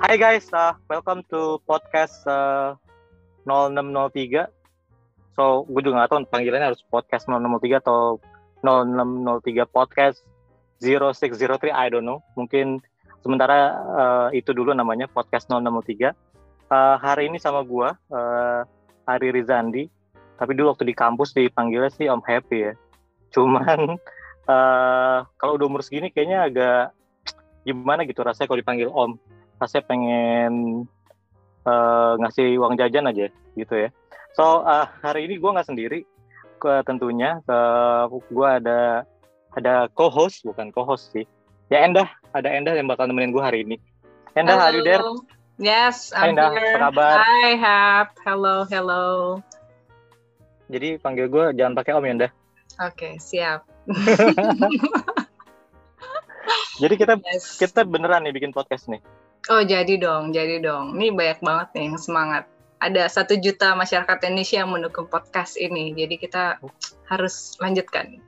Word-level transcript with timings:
Hai 0.00 0.16
guys, 0.16 0.48
uh, 0.56 0.72
welcome 0.88 1.20
to 1.28 1.60
podcast 1.68 2.24
uh, 2.24 2.72
0603. 3.44 4.48
So, 5.36 5.68
gue 5.68 5.84
juga 5.84 6.00
gak 6.00 6.16
tahu 6.16 6.24
panggilannya 6.24 6.72
harus 6.72 6.80
podcast 6.88 7.28
0603 7.28 7.84
atau 7.84 8.16
0603 8.64 9.68
podcast 9.68 10.24
0603, 10.80 11.68
I 11.68 11.92
don't 11.92 12.08
know. 12.08 12.24
Mungkin 12.32 12.80
sementara 13.20 13.76
uh, 13.76 14.28
itu 14.32 14.56
dulu 14.56 14.72
namanya 14.72 15.04
podcast 15.04 15.52
0603. 15.52 16.16
Uh, 16.72 16.96
hari 16.96 17.28
ini 17.28 17.36
sama 17.36 17.60
gue, 17.60 17.92
uh, 17.92 18.64
Ari 19.04 19.36
Rizandi. 19.36 19.84
Tapi 20.40 20.56
dulu 20.56 20.72
waktu 20.72 20.88
di 20.88 20.96
kampus 20.96 21.36
dipanggilnya 21.36 21.92
sih 21.92 22.08
Om 22.08 22.24
Happy 22.24 22.72
ya. 22.72 22.72
Cuman 23.36 24.00
uh, 24.48 25.28
kalau 25.36 25.60
udah 25.60 25.66
umur 25.68 25.84
segini 25.84 26.08
kayaknya 26.08 26.48
agak 26.48 26.96
gimana 27.68 28.08
gitu 28.08 28.24
rasanya 28.24 28.48
kalau 28.48 28.64
dipanggil 28.64 28.88
Om 28.88 29.20
saya 29.68 29.84
pengen 29.84 30.84
uh, 31.66 32.14
ngasih 32.20 32.56
uang 32.60 32.78
jajan 32.80 33.08
aja 33.10 33.28
gitu 33.58 33.74
ya. 33.76 33.88
So 34.32 34.62
uh, 34.62 34.86
hari 35.02 35.26
ini 35.26 35.36
gue 35.42 35.50
nggak 35.50 35.68
sendiri, 35.68 36.06
ke 36.60 36.72
tentunya 36.86 37.40
ke 37.44 37.58
gue 38.30 38.48
ada 38.48 39.02
ada 39.56 39.90
co-host 39.96 40.46
bukan 40.46 40.70
co-host 40.70 41.10
sih. 41.10 41.26
Ya 41.72 41.82
Endah, 41.82 42.06
ada 42.30 42.48
Endah 42.50 42.74
yang 42.74 42.86
bakal 42.86 43.10
nemenin 43.10 43.34
gue 43.34 43.42
hari 43.42 43.66
ini. 43.66 43.76
Endah, 44.38 44.58
are 44.58 44.74
you 44.74 44.86
there? 44.86 45.02
Yes, 45.60 46.14
I'm 46.14 46.32
Hai 46.32 46.38
Endah, 46.38 46.50
here. 46.54 46.78
apa 46.78 46.80
kabar? 46.88 47.14
Hi, 47.20 47.50
Hap. 47.58 48.08
Hello, 48.24 48.64
hello. 48.70 49.04
Jadi 50.70 51.02
panggil 51.02 51.26
gue 51.26 51.50
jangan 51.58 51.74
pakai 51.74 51.92
Om 51.98 52.04
ya 52.06 52.12
Endah. 52.14 52.32
Oke, 52.86 53.18
siap. 53.18 53.66
Jadi 56.80 56.94
kita 56.96 57.20
Yes. 57.20 57.60
kita 57.60 57.84
beneran 57.84 58.24
nih 58.24 58.32
bikin 58.32 58.56
podcast 58.56 58.88
nih. 58.88 59.02
Oh, 59.48 59.64
jadi 59.64 59.96
dong, 59.96 60.36
jadi 60.36 60.60
dong. 60.60 61.00
Ini 61.00 61.16
banyak 61.16 61.40
banget 61.40 61.68
nih 61.72 61.84
yang 61.88 61.96
semangat. 61.96 62.44
Ada 62.80 63.08
satu 63.08 63.40
juta 63.40 63.72
masyarakat 63.72 64.20
Indonesia 64.28 64.60
yang 64.60 64.68
mendukung 64.72 65.08
podcast 65.08 65.56
ini. 65.56 65.96
Jadi 65.96 66.20
kita 66.20 66.60
harus 67.08 67.56
lanjutkan. 67.56 68.20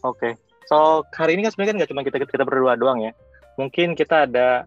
Oke. 0.00 0.40
So 0.72 1.04
hari 1.12 1.36
ini 1.36 1.44
kan 1.44 1.52
sebenarnya 1.52 1.70
kan 1.72 1.76
nggak 1.84 1.90
cuma 1.92 2.02
kita 2.04 2.16
kita 2.24 2.44
berdua 2.48 2.80
doang 2.80 3.04
ya. 3.04 3.12
Mungkin 3.60 3.92
kita 3.92 4.24
ada 4.24 4.64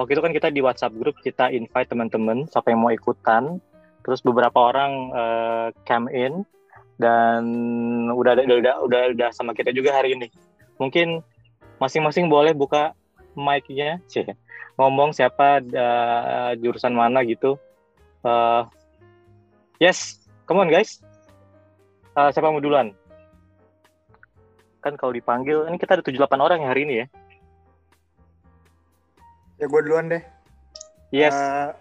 waktu 0.00 0.16
itu 0.16 0.22
kan 0.24 0.32
kita 0.32 0.48
di 0.48 0.64
WhatsApp 0.64 0.96
grup 0.96 1.16
kita 1.20 1.52
invite 1.52 1.92
teman-teman 1.92 2.48
siapa 2.48 2.72
yang 2.72 2.80
mau 2.80 2.92
ikutan. 2.92 3.60
Terus 4.04 4.20
beberapa 4.24 4.72
orang 4.72 4.92
eh, 5.12 5.66
came 5.84 6.08
in 6.12 6.44
dan 6.96 7.42
udah, 8.12 8.40
udah 8.40 8.76
udah 8.88 9.02
udah 9.12 9.28
sama 9.36 9.52
kita 9.52 9.72
juga 9.72 9.92
hari 9.92 10.16
ini. 10.16 10.28
Mungkin 10.80 11.20
masing-masing 11.76 12.32
boleh 12.32 12.56
buka 12.56 12.96
mic-nya, 13.36 14.00
ngomong 14.78 15.14
siapa 15.14 15.62
eh, 15.62 16.50
jurusan 16.58 16.94
mana 16.94 17.22
gitu. 17.22 17.58
Eh, 18.24 18.62
yes, 19.78 20.22
come 20.46 20.64
on 20.64 20.72
guys. 20.72 21.02
Eh, 22.14 22.30
siapa 22.30 22.50
mau 22.50 22.62
duluan? 22.62 22.94
kan 24.84 25.00
kalau 25.00 25.16
dipanggil 25.16 25.64
ini 25.64 25.80
kita 25.80 25.96
ada 25.96 26.04
78 26.04 26.44
orang 26.44 26.60
ya 26.60 26.68
hari 26.68 26.84
ini 26.84 26.94
ya. 27.00 27.06
Ya 29.56 29.64
gue 29.64 29.80
duluan 29.80 30.12
deh. 30.12 30.20
Yes. 31.08 31.32
Eh, 31.32 31.72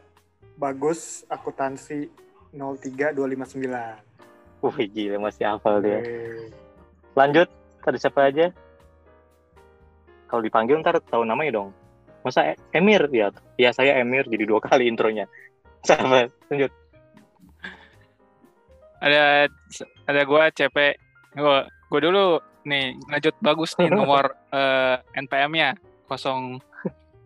bagus 0.55 1.27
akuntansi 1.27 2.07
03259. 2.55 4.63
Wih 4.63 4.87
gila 4.87 5.27
masih 5.27 5.43
hafal 5.43 5.83
dia. 5.83 5.99
Lanjut, 7.19 7.51
ada 7.83 7.97
siapa 7.99 8.31
aja? 8.31 8.55
Kalau 10.33 10.41
dipanggil 10.41 10.81
ntar 10.81 10.97
tahu 10.97 11.29
namanya 11.29 11.61
dong. 11.61 11.69
Masa 12.25 12.57
E- 12.57 12.57
Emir? 12.73 13.05
Ya, 13.13 13.29
ya 13.53 13.69
saya 13.69 14.01
Emir 14.01 14.25
jadi 14.25 14.49
dua 14.49 14.57
kali 14.65 14.89
intronya. 14.89 15.29
Siapa? 15.85 16.25
Lanjut. 16.49 16.73
ada 19.03 19.51
ada 20.07 20.21
gua 20.23 20.47
CP 20.47 20.95
gua 21.35 21.67
gua 21.91 21.99
dulu 21.99 22.39
nih 22.63 22.95
lanjut 23.11 23.35
bagus 23.43 23.75
nih 23.75 23.91
nomor 23.99 24.31
eh, 24.47 24.95
NPM-nya 25.19 25.75
kosong 26.07 26.55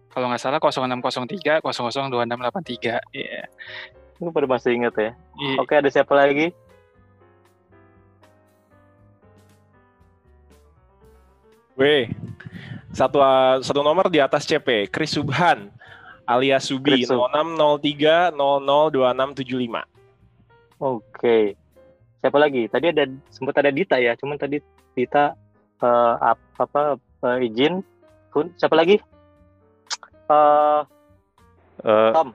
kalau 0.10 0.26
nggak 0.34 0.42
salah 0.42 0.58
0603 0.58 1.62
002683 1.62 3.14
iya 3.14 3.46
Lu 4.18 4.34
pada 4.34 4.50
masih 4.50 4.74
inget 4.74 4.98
ya. 4.98 5.12
Iya. 5.38 5.56
Oke, 5.62 5.78
ada 5.78 5.90
siapa 5.94 6.18
lagi? 6.18 6.50
Weh, 11.78 12.10
satu 12.90 13.22
uh, 13.22 13.62
satu 13.62 13.86
nomor 13.86 14.10
di 14.10 14.18
atas 14.18 14.50
CP, 14.50 14.90
Chris 14.90 15.14
Subhan 15.14 15.70
alias 16.28 16.68
Subi 16.68 17.06
Chris 17.06 17.08
Sub. 17.08 17.22
0603 17.32 18.34
002675. 18.36 19.86
Oke. 20.82 21.56
Siapa 22.20 22.38
lagi? 22.42 22.68
Tadi 22.68 22.86
ada 22.92 23.06
sempat 23.30 23.56
ada 23.62 23.72
Dita 23.72 23.96
ya, 24.02 24.18
cuman 24.18 24.36
tadi 24.36 24.60
Dita 24.98 25.38
eh, 25.80 26.14
apa, 26.18 26.42
apa 26.60 26.98
eh, 27.38 27.48
izin. 27.48 27.86
Pun 28.34 28.52
siapa 28.58 28.76
lagi? 28.76 28.98
Eh 30.28 30.82
Eh, 31.86 32.12
Tom. 32.14 32.34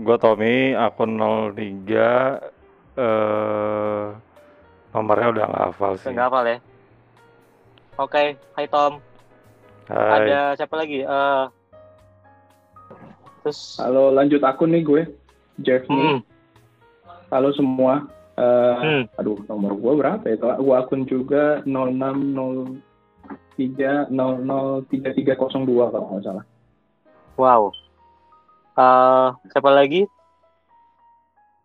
gue 0.00 0.16
Tommy, 0.16 0.72
akun 0.72 1.20
03, 1.20 2.40
eh 2.96 4.04
nomornya 4.96 5.28
udah 5.36 5.44
nggak 5.52 5.64
hafal 5.68 5.92
sih. 6.00 6.08
Enggak 6.08 6.32
hafal 6.32 6.44
ya. 6.48 6.56
Oke, 7.96 8.36
hai 8.36 8.68
Tom. 8.68 9.00
Hai. 9.88 10.28
Ada 10.28 10.60
siapa 10.60 10.76
lagi? 10.76 11.00
Eh 11.00 11.44
terus 13.46 13.78
Halo, 13.78 14.10
lanjut 14.10 14.42
akun 14.42 14.74
nih 14.74 14.82
gue, 14.82 15.06
Jeff 15.62 15.86
nih. 15.86 16.18
Hmm, 16.18 16.26
Halo 17.30 17.54
semua. 17.56 18.04
Eh, 18.36 18.76
hmm. 18.76 19.16
Aduh, 19.16 19.40
nomor 19.48 19.72
gue 19.78 19.92
berapa 19.96 20.28
ya? 20.28 20.36
Gue 20.36 20.76
akun 20.76 21.08
juga 21.08 21.64
0603 21.64 24.12
003302 24.12 25.92
kalau 25.94 26.06
nggak 26.10 26.26
salah. 26.26 26.44
Wow. 27.40 27.72
Eh, 28.76 29.28
siapa 29.56 29.72
lagi? 29.72 30.04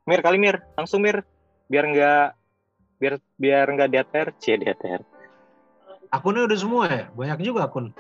Mir 0.08 0.24
kali 0.24 0.40
Mir, 0.40 0.63
langsung 0.80 1.03
Mir, 1.03 1.28
biar 1.68 1.92
nggak 1.92 2.40
biar 3.02 3.18
biar 3.36 3.68
nggak 3.68 3.92
DTR, 3.92 4.31
c 4.38 4.56
DTR. 4.56 5.10
Akunnya 6.11 6.44
udah 6.44 6.57
semua 6.59 6.83
ya? 6.91 7.07
Banyak 7.16 7.39
juga 7.39 7.72
akun. 7.72 7.95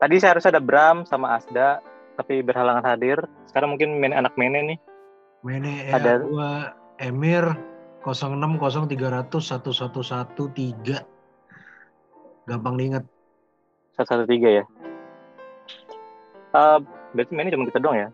Tadi 0.00 0.16
saya 0.16 0.36
harus 0.36 0.48
ada 0.48 0.56
Bram 0.58 1.04
sama 1.04 1.36
Asda, 1.36 1.84
tapi 2.16 2.40
berhalangan 2.40 2.84
hadir. 2.84 3.20
Sekarang 3.44 3.76
mungkin 3.76 4.00
main 4.00 4.16
anak 4.16 4.32
mene 4.40 4.74
nih. 4.74 4.78
Mene 5.44 5.92
Ada- 5.92 6.16
ya 6.16 6.24
gua 6.24 6.50
Emir 6.96 7.44
060300 8.04 9.44
1113. 9.44 11.04
Gampang 12.48 12.74
diingat. 12.80 13.04
Satu 13.96 14.08
satu 14.16 14.24
tiga 14.24 14.48
ya. 14.48 14.64
Eh, 16.54 16.78
berarti 17.12 17.32
mainnya 17.36 17.52
cuma 17.52 17.68
kita 17.68 17.80
doang 17.84 17.98
ya. 17.98 18.08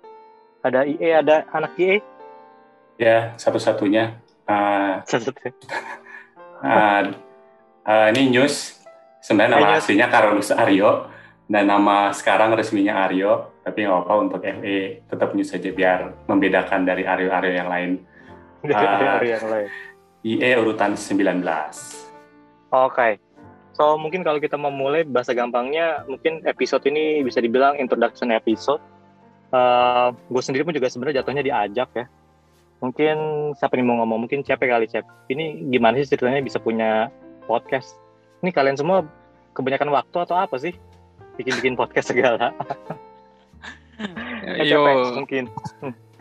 Ada 0.66 0.84
IE, 0.84 1.10
ada 1.14 1.46
anak 1.54 1.72
IE. 1.78 2.02
Ya, 3.00 3.32
satu-satunya. 3.40 4.20
Uh, 4.44 5.00
Satu 5.08 5.32
satu. 5.32 5.40
uh, 6.60 7.16
uh, 7.86 8.06
ini 8.12 8.28
news. 8.28 8.79
Sebenarnya 9.20 9.52
nama 9.56 9.68
news. 9.76 9.80
aslinya 9.84 10.06
Carolus 10.08 10.50
Aryo 10.50 10.90
dan 11.46 11.64
nama 11.66 12.10
sekarang 12.10 12.52
resminya 12.52 13.04
Aryo. 13.04 13.52
Tapi 13.60 13.84
nggak 13.84 13.92
apa-apa 13.94 14.14
untuk 14.18 14.40
FE 14.40 14.78
tetap 15.04 15.36
news 15.36 15.48
saja 15.48 15.68
biar 15.68 15.98
membedakan 16.24 16.82
dari 16.82 17.04
Aryo-Aryo 17.04 17.52
yang 17.54 17.68
lain. 17.68 17.90
Dari 18.60 18.76
Ah. 18.76 19.16
hari 19.16 19.28
yang 19.32 19.46
lain. 19.48 19.68
IE 20.20 20.50
urutan 20.52 20.92
19. 20.92 21.40
Oke. 22.68 23.16
So 23.72 23.96
mungkin 23.96 24.20
kalau 24.20 24.36
kita 24.36 24.60
mau 24.60 24.68
mulai 24.68 25.00
bahasa 25.02 25.32
gampangnya, 25.32 26.04
mungkin 26.04 26.44
episode 26.44 26.84
ini 26.84 27.24
bisa 27.24 27.40
dibilang 27.40 27.76
introduction 27.76 28.28
episode. 28.28 28.80
gue 30.30 30.42
sendiri 30.44 30.62
pun 30.62 30.70
juga 30.70 30.86
sebenarnya 30.86 31.24
jatuhnya 31.24 31.42
diajak 31.42 31.88
ya. 31.90 32.06
Mungkin 32.78 33.16
siapa 33.56 33.74
yang 33.74 33.88
mau 33.88 33.96
ngomong? 34.00 34.24
Mungkin 34.24 34.40
siapa 34.40 34.62
kali 34.62 34.86
Cep. 34.86 35.02
Ini 35.26 35.68
gimana 35.68 35.98
sih 35.98 36.08
ceritanya 36.08 36.38
bisa 36.38 36.56
punya 36.56 37.10
podcast? 37.44 37.96
Ini 38.40 38.52
kalian 38.52 38.76
semua 38.76 39.02
kebanyakan 39.52 39.90
waktu 39.90 40.16
atau 40.20 40.36
apa 40.36 40.56
sih? 40.56 40.74
Bikin-bikin 41.36 41.74
podcast 41.74 42.10
segala. 42.10 42.52
Eh, 44.40 44.64
yo 44.64 44.80
mungkin. 45.12 45.44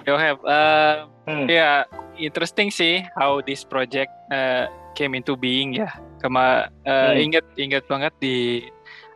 yo 0.03 0.15
have 0.15 0.39
eh, 0.43 0.95
Hmm. 1.29 1.45
ya 1.45 1.85
interesting 2.17 2.73
sih 2.73 3.05
how 3.13 3.37
this 3.39 3.61
project 3.61 4.09
eh, 4.33 4.65
came 4.97 5.13
into 5.13 5.37
being 5.37 5.77
ya 5.77 5.93
kema 6.17 6.67
eh, 6.83 7.13
Hmm. 7.13 7.23
inget 7.23 7.45
inget 7.55 7.85
banget 7.85 8.11
di 8.17 8.65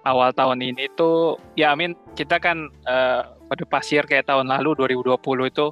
awal 0.05 0.29
tahun 0.31 0.61
ini 0.61 0.93
tuh 0.93 1.35
ya 1.57 1.73
amin 1.73 1.97
kita 2.13 2.37
kan 2.37 2.69
eh, 2.85 3.21
pada 3.25 3.63
pasir 3.65 4.05
kayak 4.05 4.29
tahun 4.29 4.45
lalu 4.47 4.77
2020 4.77 5.17
itu 5.49 5.67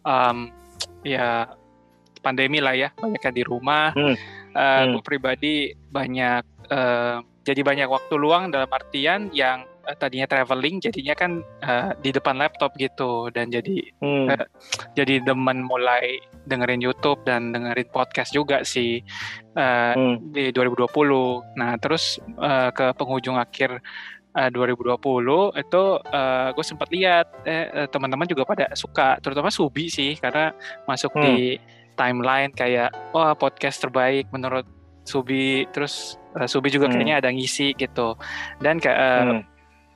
em, 0.00 0.54
ya 1.02 1.50
pandemi 2.22 2.62
lah 2.62 2.72
ya 2.72 2.88
banyak 2.94 3.18
yang 3.20 3.34
di 3.34 3.44
rumah 3.44 3.90
Hmm. 3.92 4.14
Eh, 4.50 4.80
Hmm. 4.80 4.94
gue 4.94 5.02
pribadi 5.02 5.54
banyak 5.90 6.42
eh, 6.70 7.16
jadi 7.50 7.60
banyak 7.66 7.88
waktu 7.90 8.14
luang 8.14 8.54
dalam 8.54 8.70
artian 8.70 9.28
yang 9.34 9.66
tadinya 9.98 10.28
traveling 10.30 10.78
jadinya 10.78 11.18
kan 11.18 11.42
uh, 11.66 11.90
di 11.98 12.14
depan 12.14 12.38
laptop 12.38 12.70
gitu 12.78 13.26
dan 13.34 13.50
jadi 13.50 13.90
Hmm. 13.98 14.30
uh, 14.30 14.46
jadi 14.94 15.18
demen 15.26 15.66
mulai 15.66 16.22
dengerin 16.46 16.78
YouTube 16.78 17.18
dan 17.26 17.50
dengerin 17.50 17.90
podcast 17.90 18.30
juga 18.30 18.62
sih 18.62 19.02
uh, 19.58 19.92
Hmm. 19.98 20.30
di 20.30 20.54
2020. 20.54 21.42
Nah, 21.58 21.74
terus 21.82 22.22
uh, 22.38 22.70
ke 22.70 22.94
penghujung 22.94 23.34
akhir 23.34 23.82
uh, 24.36 24.50
2020 24.52 25.58
itu 25.58 25.82
uh, 25.98 26.48
gue 26.54 26.64
sempat 26.64 26.88
lihat 26.94 27.26
eh, 27.44 27.66
eh, 27.74 27.88
teman-teman 27.90 28.30
juga 28.30 28.46
pada 28.46 28.70
suka, 28.78 29.18
terutama 29.18 29.50
Subi 29.50 29.90
sih 29.90 30.14
karena 30.18 30.54
masuk 30.86 31.10
Hmm. 31.18 31.24
di 31.24 31.58
timeline 31.98 32.54
kayak 32.54 32.94
wah 33.12 33.34
podcast 33.34 33.82
terbaik 33.82 34.30
menurut 34.32 34.64
Subi, 35.04 35.64
terus 35.72 36.16
uh, 36.36 36.46
Subi 36.46 36.68
juga 36.68 36.86
Hmm. 36.86 36.94
kayaknya 36.98 37.16
ada 37.20 37.30
ngisi 37.32 37.72
gitu. 37.74 38.14
Dan 38.60 38.78
kayak 38.78 38.98
uh, 38.98 39.22
Hmm. 39.24 39.40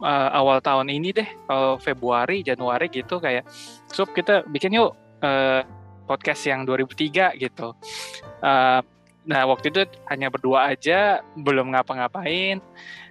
uh, 0.01 0.29
awal 0.35 0.59
tahun 0.61 0.91
ini 0.91 1.12
deh, 1.12 1.29
kalau 1.47 1.77
Februari, 1.79 2.43
Januari 2.43 2.89
gitu 2.89 3.21
kayak 3.21 3.47
Sub 3.93 4.11
kita 4.11 4.43
bikin 4.49 4.75
yuk 4.75 4.93
uh, 5.23 5.62
podcast 6.05 6.45
yang 6.45 6.67
2003 6.67 7.33
gitu. 7.39 7.73
Uh, 8.43 8.81
nah 9.25 9.49
waktu 9.49 9.73
itu 9.73 9.89
hanya 10.12 10.29
berdua 10.29 10.69
aja, 10.69 11.25
belum 11.33 11.73
ngapa-ngapain. 11.73 12.61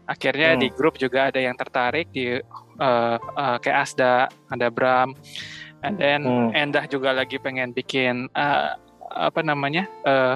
Akhirnya 0.04 0.54
Hmm. 0.54 0.62
di 0.62 0.68
grup 0.70 1.00
juga 1.00 1.32
ada 1.32 1.40
yang 1.40 1.56
tertarik 1.56 2.12
di 2.12 2.38
uh, 2.78 3.16
uh, 3.16 3.58
kayak 3.64 3.88
Asda, 3.88 4.28
ada 4.52 4.68
Bram, 4.68 5.16
and 5.82 5.96
then 5.96 6.28
Hmm. 6.28 6.52
Endah 6.52 6.84
juga 6.86 7.16
lagi 7.16 7.40
pengen 7.40 7.72
bikin 7.72 8.28
uh, 8.36 8.76
apa 9.14 9.40
namanya 9.42 9.86
uh, 10.04 10.36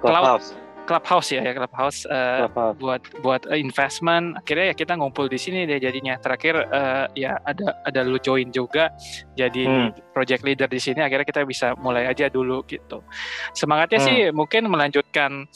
Clubhouse. 0.00 0.54
clubhouse 0.86 1.34
ya, 1.34 1.42
ya 1.42 1.50
clubhouse. 1.50 2.06
uh, 2.06 2.46
Clubhouse. 2.46 2.76
buat 2.78 3.02
buat 3.18 3.42
investment 3.50 4.38
akhirnya 4.38 4.70
ya 4.70 4.74
kita 4.76 4.94
ngumpul 4.94 5.26
di 5.26 5.34
sini 5.34 5.66
deh 5.66 5.82
jadinya 5.82 6.14
terakhir 6.16 6.62
uh, 6.70 7.10
ya 7.12 7.42
ada 7.42 7.74
ada 7.82 8.06
lu 8.06 8.16
join 8.16 8.48
juga 8.50 8.94
jadi 9.34 9.66
Hmm. 9.66 9.90
project 10.14 10.46
leader 10.46 10.70
di 10.70 10.78
sini 10.78 11.02
akhirnya 11.02 11.26
kita 11.26 11.42
bisa 11.42 11.74
mulai 11.76 12.06
aja 12.06 12.30
dulu 12.30 12.62
gitu 12.64 13.02
semangatnya 13.50 13.98
Hmm. 13.98 14.06
sih 14.06 14.18
mungkin 14.30 14.70
melanjutkan 14.70 15.50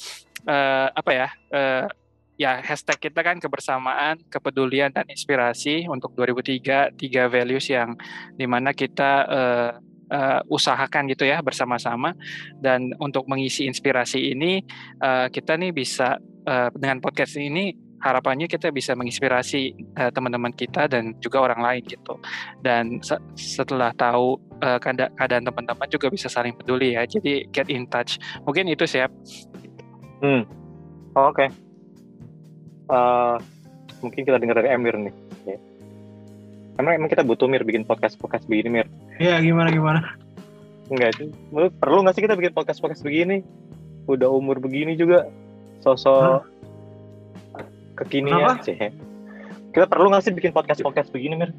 uh, 0.51 0.89
apa 0.91 1.11
ya 1.15 1.29
uh, 1.55 1.87
ya 2.35 2.59
hashtag 2.59 2.99
kita 2.99 3.21
kan 3.21 3.39
kebersamaan 3.39 4.19
kepedulian 4.27 4.91
dan 4.91 5.07
inspirasi 5.07 5.87
untuk 5.87 6.11
2003 6.17 6.97
tiga 6.97 7.29
values 7.29 7.71
yang 7.71 7.95
di 8.35 8.49
mana 8.49 8.73
kita 8.73 9.13
uh, 9.29 9.71
uh, 10.12 10.43
usahakan 10.51 11.09
gitu 11.09 11.25
ya 11.25 11.41
bersama-sama 11.41 12.12
dan 12.61 12.93
untuk 13.01 13.25
mengisi 13.31 13.65
inspirasi 13.65 14.35
ini 14.35 14.61
uh, 15.01 15.31
kita 15.31 15.57
nih 15.57 15.73
bisa 15.73 16.19
uh, 16.47 16.69
dengan 16.77 17.01
podcast 17.01 17.39
ini 17.41 17.73
harapannya 18.01 18.49
kita 18.49 18.73
bisa 18.73 18.97
menginspirasi 18.97 19.77
uh, 20.01 20.09
teman-teman 20.11 20.53
kita 20.57 20.89
dan 20.89 21.12
juga 21.21 21.45
orang 21.45 21.61
lain 21.61 21.83
gitu 21.85 22.17
dan 22.65 22.99
se- 23.05 23.21
setelah 23.37 23.93
tahu 23.93 24.41
uh, 24.65 24.81
keada- 24.81 25.12
keadaan 25.21 25.45
teman-teman 25.45 25.89
juga 25.89 26.09
bisa 26.09 26.29
saling 26.33 26.56
peduli 26.56 26.97
ya 26.97 27.05
jadi 27.05 27.45
get 27.53 27.69
in 27.69 27.85
touch 27.89 28.17
mungkin 28.45 28.69
itu 28.73 28.89
siap 28.89 29.13
Hmm. 30.21 30.45
Oh, 31.17 31.33
Oke. 31.33 31.49
Eh, 32.91 33.37
mungkin 34.05 34.21
kita 34.21 34.37
dengar 34.37 34.61
dari 34.61 34.69
Emir 34.69 34.95
nih. 35.01 35.15
Ya. 36.76 36.81
Emang, 36.82 36.93
emang 36.96 37.11
kita 37.11 37.26
butuh 37.26 37.50
Mir 37.50 37.67
bikin 37.67 37.82
podcast-podcast 37.84 38.46
begini 38.46 38.81
Mir? 38.81 38.87
Iya 39.19 39.43
gimana 39.43 39.69
gimana? 39.70 40.00
Enggak. 40.90 41.19
Menurut- 41.50 41.75
Perlu 41.78 41.99
nggak 42.02 42.14
sih 42.17 42.22
kita 42.25 42.34
bikin 42.38 42.55
podcast-podcast 42.55 43.02
begini? 43.02 43.43
Udah 44.06 44.31
umur 44.31 44.58
begini 44.58 44.96
juga. 44.96 45.28
Sosok 45.81 46.44
kekinian 47.96 48.56
Kenapa? 48.56 48.64
sih. 48.64 48.76
Kita 49.70 49.87
perlu 49.87 50.08
nggak 50.11 50.25
sih 50.25 50.32
bikin 50.32 50.52
podcast-podcast 50.56 51.12
begini 51.12 51.34
Mir? 51.37 51.50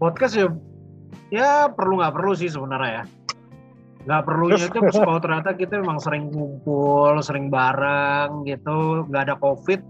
Podcast 0.00 0.34
ya 0.34 0.46
ya 1.30 1.70
perlu 1.70 2.00
nggak 2.02 2.14
perlu 2.14 2.32
sih 2.34 2.50
sebenarnya 2.50 2.90
ya. 2.90 3.04
Nggak 4.00 4.22
perlunya 4.26 4.56
itu 4.64 4.78
kalau 4.80 5.20
ternyata 5.20 5.52
kita 5.54 5.76
memang 5.76 6.00
sering 6.00 6.32
ngumpul, 6.32 7.20
sering 7.20 7.52
bareng 7.52 8.48
gitu, 8.48 9.04
nggak 9.12 9.22
ada 9.28 9.36
covid, 9.36 9.84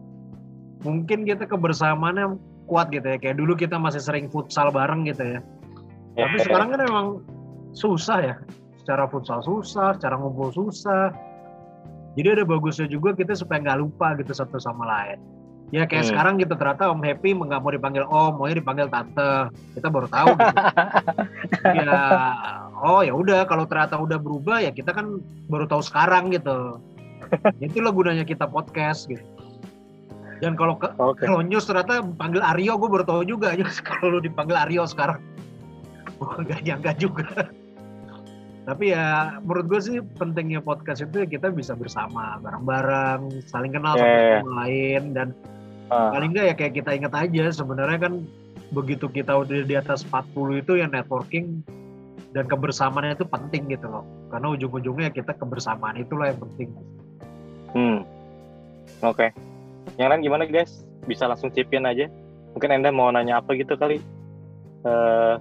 mungkin 0.82 1.22
kita 1.22 1.46
kebersamaannya 1.46 2.34
kuat 2.70 2.94
gitu 2.94 3.02
ya. 3.02 3.19
Kayak 3.19 3.43
dulu 3.43 3.58
kita 3.58 3.75
masih 3.75 3.99
sering 3.99 4.31
futsal 4.31 4.70
bareng 4.70 5.02
gitu 5.11 5.38
ya. 5.38 5.40
Tapi 6.14 6.37
sekarang 6.46 6.70
kan 6.70 6.81
memang 6.87 7.06
susah 7.75 8.19
ya. 8.22 8.34
Secara 8.78 9.11
futsal 9.11 9.43
susah, 9.43 9.99
secara 9.99 10.14
ngumpul 10.14 10.55
susah. 10.55 11.11
Jadi 12.14 12.38
ada 12.38 12.44
bagusnya 12.46 12.87
juga 12.87 13.14
kita 13.14 13.34
supaya 13.34 13.62
nggak 13.62 13.78
lupa 13.82 14.14
gitu 14.19 14.31
satu 14.31 14.62
sama 14.62 14.87
lain. 14.87 15.19
Ya 15.70 15.87
kayak 15.87 16.02
Hmm. 16.02 16.11
sekarang 16.11 16.34
gitu 16.43 16.58
ternyata 16.58 16.90
Om 16.90 16.99
Happy 17.06 17.31
nggak 17.31 17.62
mau 17.62 17.70
dipanggil 17.70 18.02
Om, 18.02 18.43
maunya 18.43 18.58
dipanggil 18.58 18.90
Tante. 18.90 19.55
Kita 19.78 19.87
baru 19.87 20.11
tahu 20.11 20.34
gitu. 20.34 20.56
ya, 21.78 21.99
oh 22.82 23.06
ya 23.06 23.14
udah 23.14 23.46
kalau 23.46 23.70
ternyata 23.70 23.94
udah 24.02 24.19
berubah 24.19 24.58
ya 24.67 24.75
kita 24.75 24.90
kan 24.90 25.22
baru 25.46 25.70
tahu 25.70 25.82
sekarang 25.87 26.34
gitu. 26.34 26.82
Itulah 27.62 27.94
gunanya 27.94 28.26
kita 28.26 28.50
podcast 28.50 29.06
gitu. 29.06 29.22
Dan 30.40 30.56
kalau 30.56 30.81
ke, 30.81 30.88
Oke. 30.96 31.28
kalau 31.28 31.44
news 31.44 31.69
ternyata 31.69 32.00
panggil 32.16 32.40
Aryo, 32.40 32.81
gue 32.81 32.88
baru 32.88 33.04
tahu 33.04 33.22
juga 33.25 33.52
kalau 33.88 34.16
lu 34.16 34.20
dipanggil 34.20 34.56
Aryo 34.56 34.88
sekarang. 34.88 35.20
Gue 36.20 36.44
gak 36.44 36.60
nyangka 36.64 36.92
juga. 36.96 37.28
Tapi 38.69 38.92
ya 38.92 39.40
menurut 39.40 39.66
gue 39.72 39.81
sih 39.81 39.96
pentingnya 40.20 40.60
podcast 40.60 41.00
itu 41.00 41.25
ya 41.25 41.26
kita 41.26 41.48
bisa 41.48 41.72
bersama 41.72 42.37
bareng-bareng, 42.44 43.40
saling 43.48 43.72
kenal 43.72 43.96
Ya, 43.96 44.00
satu 44.00 44.08
ya, 44.12 44.20
ya. 44.20 44.38
sama 44.40 44.52
lain 44.64 45.02
dan 45.16 45.28
Ah. 45.90 46.14
paling 46.14 46.31
enggak 46.31 46.46
ya 46.46 46.54
kayak 46.54 46.75
kita 46.78 46.90
ingat 46.94 47.12
aja 47.19 47.44
sebenarnya 47.50 47.98
kan 47.98 48.22
begitu 48.70 49.10
kita 49.10 49.34
udah 49.34 49.66
di 49.66 49.75
atas 49.75 50.06
40 50.06 50.62
itu 50.62 50.78
ya 50.78 50.86
networking 50.86 51.66
dan 52.31 52.46
kebersamaannya 52.46 53.19
itu 53.19 53.26
penting 53.26 53.66
gitu 53.75 53.90
loh. 53.90 54.06
Karena 54.31 54.54
ujung-ujungnya 54.54 55.10
kita 55.10 55.34
kebersamaan 55.34 55.98
itulah 55.98 56.31
yang 56.31 56.38
penting. 56.38 56.69
Hmm. 57.75 57.98
Oke. 59.02 59.34
Yang 59.99 60.09
lain 60.11 60.23
gimana 60.23 60.44
guys? 60.49 60.85
Bisa 61.05 61.29
langsung 61.29 61.53
chip 61.53 61.71
in 61.73 61.88
aja. 61.88 62.06
Mungkin 62.56 62.71
Anda 62.71 62.91
mau 62.91 63.09
nanya 63.11 63.38
apa 63.41 63.55
gitu 63.55 63.79
kali? 63.79 64.03
Eh, 64.85 65.37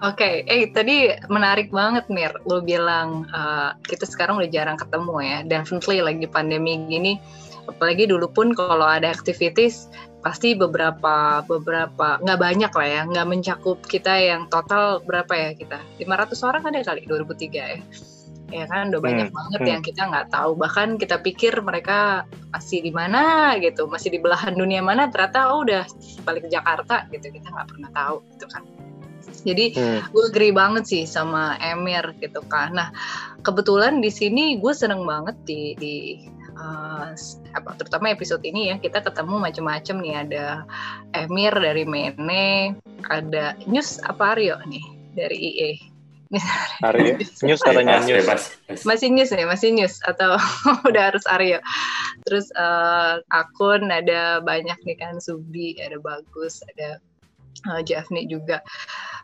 Oke, 0.00 0.48
eh 0.48 0.64
tadi 0.72 1.12
menarik 1.28 1.68
banget 1.68 2.08
Mir, 2.08 2.32
lo 2.48 2.64
bilang 2.64 3.28
uh, 3.36 3.76
kita 3.84 4.08
sekarang 4.08 4.40
udah 4.40 4.48
jarang 4.48 4.80
ketemu 4.80 5.14
ya, 5.20 5.38
definitely 5.44 6.00
lagi 6.00 6.24
pandemi 6.24 6.80
gini, 6.88 7.20
apalagi 7.68 8.08
dulu 8.08 8.32
pun 8.32 8.56
kalau 8.56 8.88
ada 8.88 9.12
activities 9.12 9.92
pasti 10.24 10.56
beberapa 10.56 11.44
beberapa 11.44 12.16
nggak 12.16 12.40
banyak 12.40 12.72
lah 12.72 12.88
ya, 12.88 13.02
nggak 13.12 13.28
mencakup 13.28 13.76
kita 13.84 14.16
yang 14.16 14.48
total 14.48 15.04
berapa 15.04 15.36
ya 15.36 15.50
kita, 15.52 15.76
500 16.00 16.48
orang 16.48 16.62
ada 16.64 16.80
kali 16.80 17.04
2003 17.04 17.52
ya, 17.52 17.80
ya 18.50 18.66
kan 18.66 18.90
udah 18.90 19.00
banyak 19.00 19.28
Hmm, 19.30 19.38
banget 19.38 19.60
hmm. 19.62 19.70
yang 19.70 19.82
kita 19.82 20.02
nggak 20.10 20.28
tahu, 20.34 20.50
bahkan 20.58 20.98
kita 20.98 21.16
pikir 21.22 21.54
mereka 21.62 22.26
masih 22.50 22.82
di 22.82 22.92
mana 22.92 23.54
gitu, 23.62 23.86
masih 23.86 24.10
di 24.10 24.18
belahan 24.18 24.58
dunia 24.58 24.82
mana, 24.82 25.06
ternyata 25.08 25.54
oh 25.54 25.62
udah 25.62 25.86
balik 26.26 26.46
ke 26.46 26.50
Jakarta 26.50 27.06
gitu, 27.14 27.30
kita 27.30 27.48
nggak 27.48 27.68
pernah 27.70 27.90
tahu 27.94 28.16
gitu 28.34 28.46
kan. 28.50 28.62
Jadi 29.40 29.64
hmm. 29.72 30.12
gue 30.12 30.24
agree 30.28 30.52
banget 30.52 30.84
sih 30.84 31.02
sama 31.08 31.56
Emir 31.62 32.12
gitu 32.20 32.42
kan. 32.50 32.76
Nah 32.76 32.88
kebetulan 33.40 34.04
di 34.04 34.10
sini 34.12 34.60
gue 34.60 34.72
seneng 34.74 35.06
banget 35.08 35.36
di 35.48 35.72
di 35.80 35.96
uh, 36.60 37.12
apa 37.56 37.70
terutama 37.80 38.12
episode 38.12 38.44
ini 38.44 38.74
ya 38.74 38.76
kita 38.76 39.00
ketemu 39.00 39.40
macam-macam 39.40 39.96
nih 40.02 40.14
ada 40.28 40.46
Emir 41.16 41.54
dari 41.56 41.84
Mene, 41.88 42.76
ada 43.08 43.56
News 43.64 44.00
apa 44.04 44.36
Aryo 44.36 44.60
nih 44.68 44.84
dari 45.16 45.36
IE. 45.36 45.89
Aryo, 46.86 47.18
news 47.46 47.58
katanya 47.58 48.06
news. 48.06 48.22
bebas, 48.22 48.42
bebas. 48.70 48.82
Masih 48.86 49.10
news 49.10 49.34
nih, 49.34 49.46
masih 49.50 49.74
news 49.74 49.98
atau 50.06 50.38
udah 50.88 51.02
harus 51.10 51.26
Aryo. 51.26 51.58
Terus 52.22 52.54
eh, 52.54 53.14
akun 53.34 53.90
ada 53.90 54.38
banyak 54.38 54.78
nih 54.86 54.96
kan 54.98 55.18
Subi, 55.18 55.74
ada 55.82 55.98
Bagus, 55.98 56.62
ada 56.74 57.02
uh, 57.66 57.82
Jafni 57.82 58.30
juga. 58.30 58.62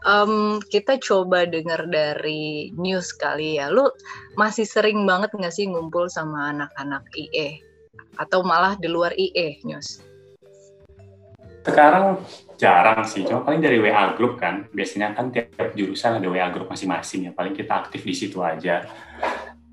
Em, 0.04 0.58
kita 0.68 0.98
coba 1.00 1.46
dengar 1.46 1.86
dari 1.88 2.74
news 2.74 3.14
kali 3.16 3.62
ya. 3.62 3.70
Lu 3.70 3.88
masih 4.34 4.66
sering 4.66 5.06
banget 5.06 5.32
nggak 5.32 5.54
sih 5.54 5.70
ngumpul 5.70 6.10
sama 6.10 6.52
anak-anak 6.52 7.06
IE? 7.16 7.62
Atau 8.18 8.42
malah 8.42 8.74
di 8.76 8.90
luar 8.90 9.14
IE 9.16 9.62
news? 9.62 10.02
Sekarang 11.66 12.22
jarang 12.56 13.04
sih, 13.04 13.22
cuma 13.24 13.44
paling 13.44 13.60
dari 13.60 13.76
WA 13.78 14.16
group 14.16 14.40
kan. 14.40 14.64
Biasanya 14.72 15.12
kan 15.12 15.28
tiap 15.28 15.72
jurusan 15.72 16.18
ada 16.18 16.28
WA 16.28 16.48
group 16.48 16.68
masing-masing 16.68 17.28
ya. 17.28 17.32
Paling 17.32 17.52
kita 17.52 17.84
aktif 17.84 18.02
di 18.02 18.16
situ 18.16 18.40
aja. 18.40 18.84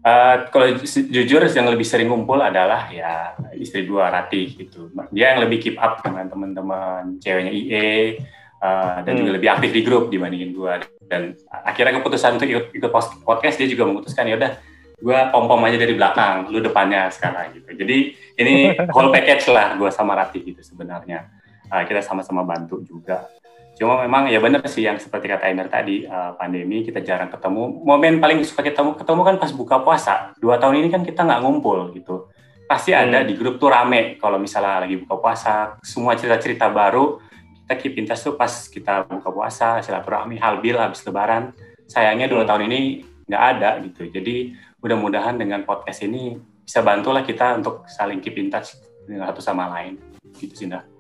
Eh, 0.04 0.36
kalau 0.52 0.68
ju- 0.76 1.08
jujur 1.08 1.48
yang 1.48 1.72
lebih 1.72 1.88
sering 1.88 2.12
ngumpul 2.12 2.36
adalah 2.36 2.92
ya 2.92 3.40
istri 3.56 3.88
gua 3.88 4.12
Ratih 4.12 4.52
gitu. 4.52 4.92
Dia 5.16 5.32
yang 5.32 5.48
lebih 5.48 5.64
keep 5.64 5.78
up 5.80 6.04
dengan 6.04 6.28
teman-teman 6.28 7.24
ceweknya 7.24 7.56
IE 7.56 8.20
eh, 8.64 8.96
dan 9.04 9.12
Hmm. 9.12 9.20
juga 9.24 9.32
lebih 9.40 9.50
aktif 9.52 9.72
di 9.72 9.82
grup 9.84 10.12
dibandingin 10.12 10.52
gua. 10.52 10.84
Dan 11.08 11.40
akhirnya 11.48 12.04
keputusan 12.04 12.36
untuk 12.36 12.48
ikut, 12.52 12.66
ikut 12.76 12.92
podcast 13.24 13.56
dia 13.56 13.68
juga 13.68 13.88
memutuskan 13.88 14.28
ya 14.28 14.36
udah 14.36 14.52
gua 15.00 15.32
pom-pom 15.32 15.60
aja 15.64 15.80
dari 15.80 15.96
belakang, 15.96 16.52
lu 16.52 16.60
depannya 16.60 17.08
sekarang 17.08 17.56
gitu. 17.60 17.72
Jadi 17.72 17.98
ini 18.40 18.76
whole 18.92 19.08
package 19.08 19.52
lah 19.56 19.80
gua 19.80 19.88
sama 19.88 20.20
Ratih 20.20 20.44
gitu 20.44 20.60
sebenarnya. 20.60 21.32
Uh, 21.74 21.84
kita 21.90 22.06
sama-sama 22.06 22.46
bantu 22.46 22.86
juga. 22.86 23.26
Cuma 23.74 23.98
memang 24.06 24.30
ya 24.30 24.38
benar 24.38 24.62
sih 24.70 24.86
yang 24.86 25.02
seperti 25.02 25.26
kata 25.26 25.50
Emir 25.50 25.66
tadi, 25.66 26.06
uh, 26.06 26.38
pandemi 26.38 26.86
kita 26.86 27.02
jarang 27.02 27.34
ketemu. 27.34 27.82
Momen 27.82 28.22
paling 28.22 28.46
suka 28.46 28.62
ketemu 28.62 28.94
ketemu 28.94 29.22
kan 29.26 29.36
pas 29.42 29.50
buka 29.50 29.82
puasa. 29.82 30.38
Dua 30.38 30.62
tahun 30.62 30.86
ini 30.86 30.94
kan 30.94 31.02
kita 31.02 31.26
nggak 31.26 31.42
ngumpul 31.42 31.90
gitu. 31.98 32.30
Pasti 32.70 32.94
ada 32.94 33.26
Hmm. 33.26 33.28
di 33.28 33.34
grup 33.34 33.58
tuh 33.58 33.74
rame 33.74 34.22
kalau 34.22 34.38
misalnya 34.38 34.86
lagi 34.86 35.02
buka 35.02 35.18
puasa, 35.18 35.82
semua 35.82 36.14
cerita-cerita 36.14 36.70
baru 36.70 37.18
kita 37.66 37.74
keep 37.82 37.98
in 37.98 38.06
touch 38.06 38.22
tuh 38.22 38.38
pas 38.38 38.54
kita 38.70 39.10
buka 39.10 39.34
puasa, 39.34 39.82
silaturahmi, 39.82 40.38
halbil 40.38 40.78
habis 40.78 41.02
lebaran. 41.02 41.50
Sayangnya 41.90 42.30
dua 42.30 42.46
Hmm. 42.46 42.50
tahun 42.54 42.64
ini 42.70 42.80
nggak 43.26 43.44
ada 43.58 43.82
gitu. 43.82 44.06
Jadi 44.06 44.54
mudah-mudahan 44.86 45.34
dengan 45.34 45.66
podcast 45.66 46.06
ini 46.06 46.38
bisa 46.62 46.86
bantulah 46.86 47.26
kita 47.26 47.58
untuk 47.58 47.90
saling 47.90 48.22
keep 48.22 48.38
in 48.38 48.54
touch 48.54 48.78
dengan 49.10 49.34
satu 49.34 49.42
sama 49.42 49.66
lain. 49.74 49.98
Gitu 50.38 50.54
sih, 50.54 50.68
Nda. 50.70 50.93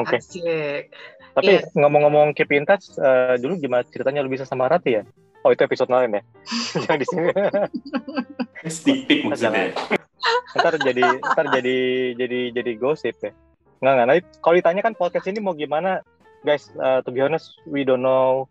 Oke. 0.00 0.16
Asik. 0.18 0.84
Tapi 1.30 1.52
Iya. 1.56 1.62
ngomong-ngomong 1.78 2.34
keep 2.34 2.50
in 2.50 2.66
touch, 2.66 2.90
eh, 2.98 3.38
dulu 3.38 3.54
gimana 3.56 3.86
ceritanya 3.86 4.20
lu 4.24 4.30
bisa 4.32 4.42
sama 4.42 4.66
Rati 4.66 4.98
ya? 4.98 5.02
Oh 5.40 5.54
itu 5.54 5.62
episode 5.64 5.88
lain 5.88 6.20
ya? 6.20 6.22
Jangan 6.84 6.98
di 7.00 7.06
sini. 7.08 7.30
Sneak 8.68 9.00
peek 9.08 9.20
maksudnya. 9.24 9.72
ntar 10.52 10.74
jadi 10.82 11.00
ntar 11.16 11.46
jadi 11.54 11.78
jadi 12.18 12.40
jadi 12.52 12.72
gosip 12.76 13.16
ya. 13.24 13.32
Nggak 13.80 13.92
nggak. 13.96 14.06
Nanti 14.10 14.22
kalau 14.44 14.54
ditanya 14.60 14.82
kan 14.84 14.92
podcast 14.98 15.30
ini 15.30 15.40
mau 15.40 15.56
gimana, 15.56 16.04
guys? 16.44 16.68
eh, 16.76 17.00
to 17.06 17.14
be 17.14 17.24
honest, 17.24 17.56
we 17.64 17.86
don't 17.86 18.04
know 18.04 18.44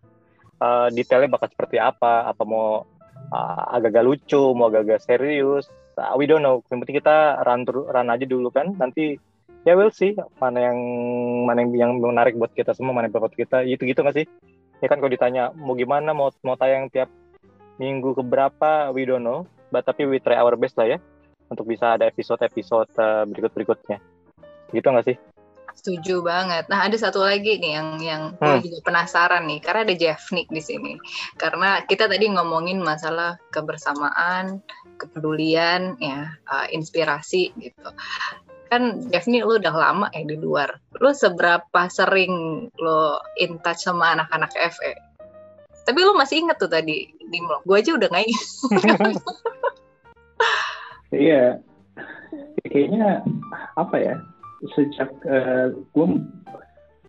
eh, 0.57 0.87
detailnya 0.95 1.29
bakal 1.29 1.51
seperti 1.51 1.77
apa. 1.77 2.25
Apa 2.25 2.41
mau 2.47 2.87
eh, 3.29 3.61
agak-agak 3.75 4.03
lucu, 4.07 4.41
mau 4.57 4.71
agak-agak 4.73 5.03
serius. 5.05 5.69
Uh, 5.99 6.15
we 6.15 6.23
don't 6.23 6.39
know. 6.39 6.63
Yang 6.71 6.79
penting 6.87 6.97
kita 7.03 7.43
run 7.43 7.67
run 7.67 8.07
aja 8.07 8.23
dulu 8.23 8.47
kan. 8.55 8.71
Nanti 8.79 9.19
ya 9.69 9.77
we'll 9.77 9.93
see 9.93 10.17
mana 10.41 10.73
yang 10.73 10.79
mana 11.45 11.61
yang, 11.61 11.71
yang 11.77 11.91
menarik 12.01 12.33
buat 12.33 12.49
kita 12.57 12.73
semua, 12.73 12.97
mana 12.97 13.05
yang 13.05 13.13
buat 13.13 13.37
kita. 13.37 13.61
Itu 13.69 13.85
gitu 13.85 14.01
nggak 14.01 14.17
sih? 14.17 14.25
Ya 14.81 14.89
kan 14.89 14.97
kalau 14.97 15.13
ditanya 15.13 15.53
mau 15.53 15.77
gimana, 15.77 16.09
mau 16.17 16.33
mau 16.41 16.57
tayang 16.57 16.89
tiap 16.89 17.13
minggu 17.77 18.17
keberapa, 18.17 18.89
we 18.89 19.05
don't 19.05 19.21
know. 19.21 19.45
But 19.69 19.85
tapi 19.85 20.09
we 20.09 20.17
try 20.17 20.41
our 20.41 20.57
best 20.57 20.81
lah 20.81 20.89
ya 20.89 20.97
untuk 21.53 21.69
bisa 21.69 21.93
ada 21.93 22.09
episode-episode 22.09 22.89
uh, 22.97 23.29
berikut-berikutnya. 23.29 24.01
Gitu 24.73 24.87
nggak 24.89 25.05
sih? 25.05 25.17
Setuju 25.79 26.19
banget. 26.25 26.67
Nah, 26.67 26.83
ada 26.83 26.97
satu 26.99 27.23
lagi 27.23 27.55
nih 27.55 27.71
yang 27.77 27.89
yang 28.03 28.23
Hmm. 28.35 28.59
gue 28.59 28.67
juga 28.67 28.91
penasaran 28.91 29.47
nih, 29.47 29.63
karena 29.63 29.87
ada 29.87 29.95
Jeff 29.95 30.27
Nick 30.35 30.51
di 30.51 30.59
sini. 30.59 30.99
Karena 31.39 31.85
kita 31.87 32.11
tadi 32.11 32.27
ngomongin 32.27 32.83
masalah 32.83 33.39
kebersamaan, 33.53 34.59
kepedulian, 34.99 35.95
ya, 36.03 36.35
uh, 36.51 36.67
inspirasi 36.73 37.55
gitu. 37.55 37.89
Kan 38.69 39.09
Jeff 39.09 39.25
Nick 39.25 39.45
lu 39.45 39.57
udah 39.57 39.73
lama 39.73 40.07
ya 40.13 40.21
di 40.25 40.37
luar. 40.37 40.77
Lu 41.01 41.09
seberapa 41.09 41.89
sering 41.89 42.65
lo 42.77 43.17
in 43.41 43.57
touch 43.65 43.85
sama 43.85 44.13
anak-anak 44.13 44.53
FE? 44.53 44.93
Tapi 45.89 45.99
lu 46.05 46.13
masih 46.13 46.45
inget 46.45 46.61
tuh 46.61 46.69
tadi 46.69 47.09
di 47.09 47.37
blog. 47.41 47.65
Gue 47.65 47.81
aja 47.81 47.97
udah 47.97 48.07
nggak 48.09 48.25
inget. 48.29 48.47
Iya, 51.09 51.57
kayaknya 52.69 53.25
apa 53.73 53.97
ya? 53.97 54.15
Sejak 54.77 55.09
gue 55.89 56.07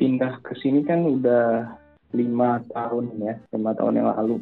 pindah 0.01 0.41
ke 0.41 0.57
sini 0.65 0.81
kan 0.89 1.05
udah 1.05 1.69
lima 2.17 2.65
tahun 2.73 3.13
ya, 3.21 3.37
lima 3.53 3.77
tahun 3.77 4.01
yang 4.01 4.09
lalu. 4.09 4.41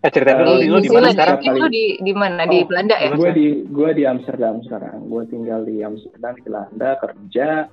Eh 0.00 0.08
ceritain 0.08 0.40
dulu 0.40 0.64
di 0.64 0.68
lu 0.72 0.78
di 0.80 0.88
mana 0.88 1.12
sekarang? 1.12 1.44
Lu 1.44 1.68
di 1.68 2.00
di 2.00 2.12
mana? 2.16 2.48
Di 2.48 2.64
Oh, 2.64 2.68
Belanda 2.72 2.96
ya? 2.96 3.12
Gue 3.12 3.30
di 3.36 3.46
gue 3.68 3.90
di 3.92 4.08
Amsterdam 4.08 4.64
sekarang. 4.64 5.12
Gue 5.12 5.28
tinggal 5.28 5.68
di 5.68 5.84
Amsterdam 5.84 6.32
di 6.40 6.42
Belanda 6.48 6.96
kerja 6.96 7.68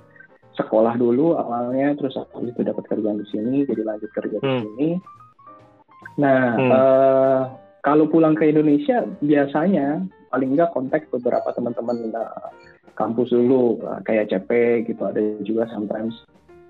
sekolah 0.60 0.94
dulu 1.00 1.38
awalnya 1.40 1.96
terus 1.96 2.18
habis 2.18 2.52
itu 2.52 2.66
dapat 2.66 2.84
kerjaan 2.84 3.22
di 3.22 3.26
sini 3.32 3.64
jadi 3.64 3.80
lanjut 3.80 4.10
kerja 4.12 4.36
di 4.36 4.44
Hmm. 4.44 4.60
sini. 4.60 4.88
Nah 6.20 6.42
Hmm. 6.52 6.70
eh, 6.74 7.40
kalau 7.80 8.04
pulang 8.12 8.36
ke 8.36 8.44
Indonesia 8.44 9.08
biasanya 9.24 10.04
paling 10.28 10.52
nggak 10.52 10.76
kontak 10.76 11.08
beberapa 11.08 11.48
teman-teman 11.56 12.12
eh, 12.12 12.50
kampus 12.92 13.32
dulu 13.32 13.80
eh, 13.88 14.00
kayak 14.04 14.28
CP 14.28 14.50
gitu 14.84 15.00
ada 15.00 15.20
juga 15.48 15.64
sometimes 15.72 16.12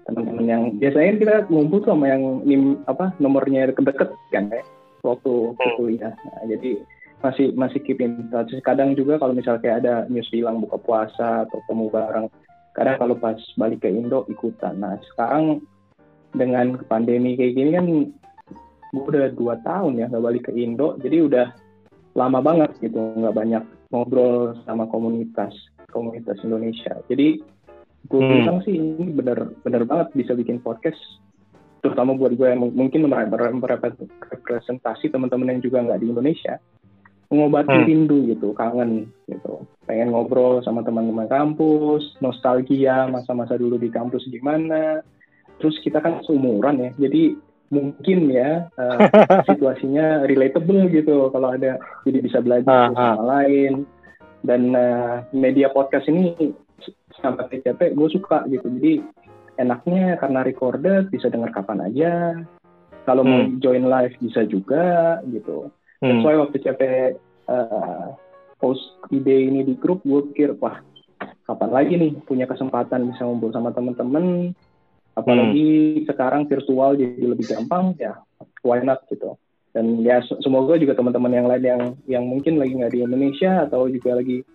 teman-teman 0.07 0.47
yang 0.47 0.62
biasanya 0.79 1.12
kita 1.19 1.35
ngumpul 1.50 1.83
tuh 1.83 1.93
sama 1.99 2.07
yang 2.15 2.47
nim, 2.47 2.79
apa 2.87 3.11
nomornya 3.19 3.75
deket-deket 3.75 4.15
kan 4.31 4.55
ya 4.55 4.62
waktu 5.02 5.33
Hmm. 5.55 5.75
kuliah. 5.78 6.14
Nah, 6.14 6.45
jadi 6.47 6.83
masih 7.19 7.50
masih 7.59 7.83
keep 7.83 7.99
in 7.99 8.31
touch. 8.31 8.55
Kadang 8.62 8.95
juga 8.95 9.19
kalau 9.19 9.35
misalnya 9.35 9.62
kayak 9.62 9.78
ada 9.83 9.95
news 10.07 10.31
bilang 10.31 10.62
buka 10.62 10.78
puasa 10.78 11.45
atau 11.50 11.59
temu 11.67 11.90
bareng, 11.90 12.31
kadang 12.78 12.97
kalau 12.99 13.19
pas 13.19 13.38
balik 13.59 13.83
ke 13.83 13.90
Indo 13.90 14.23
ikutan. 14.31 14.78
Nah 14.78 14.95
sekarang 15.14 15.59
dengan 16.31 16.78
pandemi 16.87 17.35
kayak 17.35 17.55
gini 17.59 17.71
kan 17.75 17.87
gue 18.88 19.05
udah 19.05 19.35
dua 19.35 19.59
tahun 19.67 19.99
ya 20.00 20.07
nggak 20.07 20.25
balik 20.25 20.43
ke 20.47 20.52
Indo, 20.55 20.95
jadi 21.02 21.26
udah 21.26 21.47
lama 22.14 22.38
banget 22.38 22.71
gitu 22.78 22.99
nggak 22.99 23.35
banyak 23.35 23.62
ngobrol 23.90 24.55
sama 24.62 24.87
komunitas 24.87 25.52
komunitas 25.90 26.38
Indonesia. 26.47 27.02
Jadi 27.11 27.43
gue 28.07 28.21
Hmm. 28.23 28.31
bilang 28.31 28.59
sih 28.62 28.78
ini 28.78 29.11
bener 29.11 29.59
bener 29.67 29.83
banget 29.83 30.14
bisa 30.14 30.38
bikin 30.38 30.62
podcast 30.62 30.99
terutama 31.81 32.15
buat 32.15 32.35
gue 32.35 32.49
yang 32.49 32.63
mungkin 32.75 33.07
merepresentasi 33.07 35.11
teman-teman 35.11 35.57
yang 35.57 35.61
juga 35.63 35.85
nggak 35.85 36.01
di 36.03 36.07
Indonesia 36.11 36.55
mengobati 37.29 37.69
Hmm. 37.69 37.85
rindu 37.85 38.25
gitu 38.25 38.57
kangen 38.57 39.13
gitu. 39.29 39.69
Pengen 39.85 40.17
ngobrol 40.17 40.65
sama 40.65 40.81
teman-teman 40.81 41.29
kampus 41.29 42.17
nostalgia 42.25 43.05
masa-masa 43.05 43.61
dulu 43.61 43.77
di 43.77 43.93
kampus 43.93 44.25
gimana. 44.33 45.05
Terus 45.61 45.77
kita 45.85 46.01
kan 46.01 46.25
seumuran 46.25 46.81
ya 46.81 46.91
jadi 46.97 47.37
mungkin 47.69 48.33
ya 48.33 48.73
eh, 48.73 48.99
situasinya 49.53 50.25
relatable 50.25 50.89
gitu 50.89 51.29
kalau 51.29 51.53
ada 51.53 51.77
jadi 52.09 52.19
bisa 52.25 52.41
belajar 52.41 52.97
Ah, 52.97 53.21
sama 53.21 53.45
lain. 53.45 53.85
Dan 54.41 54.73
eh, 54.73 55.29
media 55.37 55.69
podcast 55.69 56.09
ini 56.09 56.33
sampai 57.21 57.45
TCP 57.53 57.93
gue 57.93 58.09
suka 58.09 58.49
gitu. 58.49 58.73
Jadi 58.73 59.05
enaknya 59.59 60.17
karena 60.17 60.41
recorded 60.47 61.11
bisa 61.11 61.27
dengar 61.29 61.50
kapan 61.50 61.83
aja 61.85 62.12
kalau 63.05 63.27
mau 63.27 63.43
Hmm. 63.45 63.59
join 63.59 63.85
live 63.85 64.15
bisa 64.23 64.47
juga 64.47 65.19
gitu 65.27 65.69
Hmm. 65.99 66.15
That's 66.15 66.25
why 66.25 66.38
waktu 66.38 66.62
CP 66.62 66.83
uh, 67.50 68.15
post 68.62 68.83
ide 69.11 69.50
ini 69.50 69.67
di 69.67 69.75
grup, 69.75 70.07
gue 70.07 70.31
pikir, 70.31 70.55
wah, 70.62 70.79
kapan 71.43 71.71
lagi 71.75 71.95
nih 71.99 72.12
punya 72.23 72.47
kesempatan 72.47 73.11
bisa 73.11 73.27
ngumpul 73.27 73.50
sama 73.50 73.75
temen-temen, 73.75 74.55
apalagi 75.19 76.03
sekarang 76.07 76.47
virtual 76.47 76.95
jadi 76.95 77.19
lebih 77.19 77.50
gampang, 77.50 77.99
ya 77.99 78.15
why 78.62 78.79
not 78.79 79.03
gitu. 79.11 79.35
Dan 79.75 80.07
ya 80.07 80.23
se- 80.23 80.38
semoga 80.38 80.79
juga 80.79 80.95
teman-teman 80.95 81.35
yang 81.35 81.47
lain 81.50 81.65
yang 81.67 81.83
yang 82.07 82.25
mungkin 82.31 82.62
lagi 82.62 82.79
nggak 82.79 82.95
di 82.95 83.00
Indonesia 83.03 83.67
atau 83.67 83.91
juga 83.91 84.23
lagi 84.23 84.47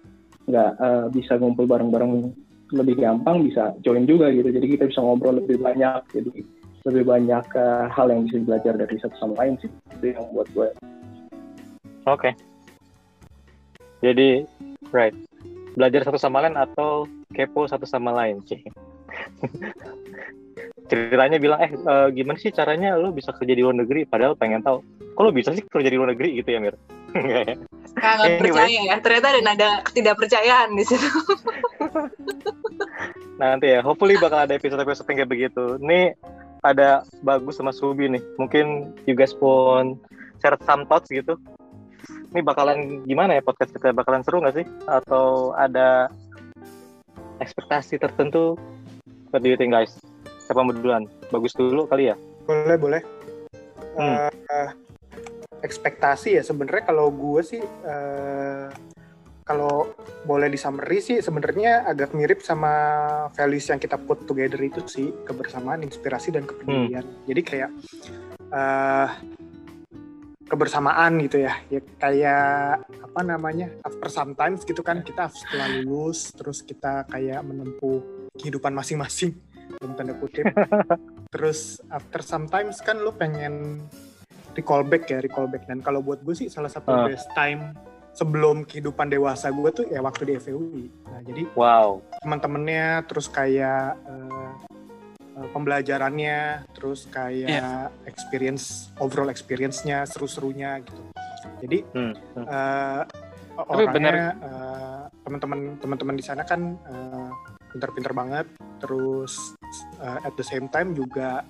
nggak 0.48 0.72
uh, 0.80 1.06
bisa 1.12 1.36
ngumpul 1.40 1.68
bareng-bareng 1.68 2.32
lebih 2.74 2.98
gampang 2.98 3.46
bisa 3.46 3.78
join 3.86 4.10
juga 4.10 4.34
gitu. 4.34 4.50
Jadi 4.50 4.68
kita 4.78 4.90
bisa 4.90 5.00
ngobrol 5.00 5.38
lebih 5.38 5.62
banyak, 5.62 6.02
jadi 6.10 6.32
lebih 6.84 7.04
banyak 7.08 7.46
uh, 7.56 7.88
hal 7.88 8.12
yang 8.12 8.28
bisa 8.28 8.44
belajar 8.44 8.74
dari 8.76 8.96
satu 9.00 9.16
sama 9.22 9.34
lain 9.40 9.56
sih. 9.62 9.70
Itu 9.96 10.06
yang 10.18 10.26
buat 10.34 10.50
gue 10.52 10.68
Oke. 12.04 12.36
Jadi, 14.04 14.44
right. 14.92 15.16
Belajar 15.80 16.04
satu 16.04 16.20
sama 16.20 16.44
lain 16.44 16.60
atau 16.60 17.08
kepo 17.32 17.64
satu 17.64 17.88
sama 17.88 18.12
lain, 18.12 18.44
sih. 18.44 18.60
Ceritanya 20.92 21.40
bilang, 21.40 21.64
eh 21.64 21.72
eh, 21.72 22.08
gimana 22.12 22.36
sih 22.36 22.52
caranya 22.52 23.00
lo 23.00 23.16
bisa 23.16 23.32
kerja 23.32 23.56
di 23.56 23.64
luar 23.64 23.80
negeri? 23.80 24.04
Padahal 24.04 24.36
pengen 24.36 24.60
tahu. 24.60 24.84
Kok 25.16 25.24
lo 25.24 25.32
bisa 25.32 25.56
sih 25.56 25.64
kerja 25.64 25.88
di 25.88 25.96
luar 25.96 26.12
negeri 26.12 26.44
gitu 26.44 26.50
ya, 26.52 26.60
Mir? 26.60 26.76
Enggak? 27.94 28.04
Sangat 28.04 28.28
Anyway. 28.28 28.42
percaya 28.42 28.80
ya. 28.84 28.96
Ternyata 29.00 29.28
ada 29.30 29.42
nada 29.42 29.70
ketidakpercayaan 29.86 30.70
di 30.76 30.84
situ. 30.86 31.10
Nah, 33.34 33.58
nanti 33.58 33.66
ya, 33.74 33.82
hopefully 33.82 34.14
bakal 34.22 34.46
ada 34.46 34.54
episode-episode 34.54 35.10
yang 35.10 35.26
kayak 35.26 35.32
begitu. 35.34 35.64
Ini 35.82 36.14
ada 36.62 37.02
Bagus 37.26 37.58
sama 37.58 37.74
Subi 37.74 38.06
nih. 38.06 38.22
Mungkin 38.38 38.94
you 39.10 39.18
guys 39.18 39.34
pun 39.34 39.98
share 40.40 40.56
some 40.64 40.86
thoughts 40.86 41.10
gitu. 41.10 41.36
Ini 42.30 42.46
bakalan 42.46 43.02
gimana 43.10 43.38
ya 43.38 43.42
podcast 43.42 43.74
kita? 43.74 43.90
Bakalan 43.90 44.22
seru 44.22 44.38
nggak 44.38 44.64
sih? 44.64 44.66
Atau 44.86 45.52
ada 45.58 46.14
ekspektasi 47.42 47.98
tertentu? 47.98 48.54
What 49.34 49.42
do 49.42 49.50
you 49.50 49.58
think 49.58 49.74
guys? 49.74 49.98
Siapa 50.46 50.62
mau 50.62 50.72
duluan? 50.72 51.10
Bagus 51.34 51.58
dulu 51.58 51.90
kali 51.90 52.14
ya? 52.14 52.16
Boleh, 52.46 52.78
boleh. 52.78 53.02
Hmm. 53.98 54.30
Eh, 54.30 54.70
ekspektasi 55.64 56.38
ya. 56.38 56.44
Sebenarnya 56.44 56.84
kalau 56.84 57.08
gue 57.10 57.42
sih 57.42 57.64
eh, 57.64 58.68
kalau 59.44 59.92
boleh 60.24 60.48
di 60.48 60.56
summary 60.56 61.04
sih 61.04 61.20
sebenarnya 61.20 61.84
agak 61.84 62.16
mirip 62.16 62.40
sama 62.40 62.72
values 63.36 63.68
yang 63.68 63.80
kita 63.80 63.96
put 63.96 64.28
together 64.28 64.60
itu 64.60 64.84
sih. 64.86 65.08
Kebersamaan, 65.24 65.82
inspirasi 65.88 66.36
dan 66.36 66.44
kepedulian. 66.44 67.08
Jadi 67.24 67.42
kayak 67.42 67.72
eh, 68.52 69.10
kebersamaan 70.44 71.18
gitu 71.26 71.42
ya, 71.42 71.58
ya 71.72 71.82
kayak 71.98 72.86
apa 72.86 73.22
namanya 73.26 73.72
after 73.88 74.12
sometimes 74.12 74.68
gitu 74.68 74.84
kan. 74.84 75.02
Kita 75.02 75.32
setelah 75.32 75.82
lulus 75.82 76.30
terus 76.36 76.60
kita 76.62 77.08
kayak 77.08 77.40
menempuh 77.42 78.30
kehidupan 78.36 78.76
masing-masing. 78.76 79.34
Dalam 79.80 79.96
tanda 79.96 80.14
kutip. 80.20 80.44
Terus 81.34 81.82
after 81.90 82.22
sometimes 82.22 82.78
kan 82.84 83.02
lu 83.02 83.10
pengen 83.16 83.82
recall 84.54 84.82
back 84.82 85.06
ya 85.06 85.20
recall 85.20 85.46
back 85.46 85.66
dan 85.66 85.80
kalau 85.80 86.00
buat 86.00 86.22
gue 86.22 86.34
sih 86.34 86.48
salah 86.48 86.70
satu 86.70 86.90
Ah. 86.90 87.06
best 87.06 87.28
time 87.34 87.74
sebelum 88.14 88.62
kehidupan 88.64 89.10
dewasa 89.10 89.50
gue 89.50 89.70
tuh 89.70 89.86
ya 89.88 90.00
waktu 90.00 90.24
di 90.24 90.34
FEUI 90.38 90.86
nah 91.04 91.20
jadi 91.20 91.44
Wow. 91.54 92.06
teman-temannya 92.22 93.02
terus 93.04 93.26
kayak 93.26 93.98
eh, 94.00 94.52
eh, 95.34 95.48
pembelajarannya 95.50 96.40
terus 96.72 97.06
kayak 97.08 97.50
Iya. 97.50 97.72
experience 98.06 98.94
overall 98.98 99.28
experience-nya 99.28 100.06
seru-serunya 100.06 100.78
gitu 100.82 101.02
jadi 101.60 101.78
Hmm. 101.90 102.14
Tapi 103.54 103.86
benar. 103.86 104.14
orangnya 104.14 104.30
eh, 104.42 105.04
teman-teman 105.24 105.60
teman-teman 105.78 106.16
di 106.16 106.24
sana 106.24 106.42
kan 106.42 106.78
pinter-pinter 107.70 108.14
banget 108.14 108.46
terus 108.78 109.58
eh, 109.98 110.20
at 110.22 110.34
the 110.36 110.46
same 110.46 110.70
time 110.70 110.94
juga 110.94 111.42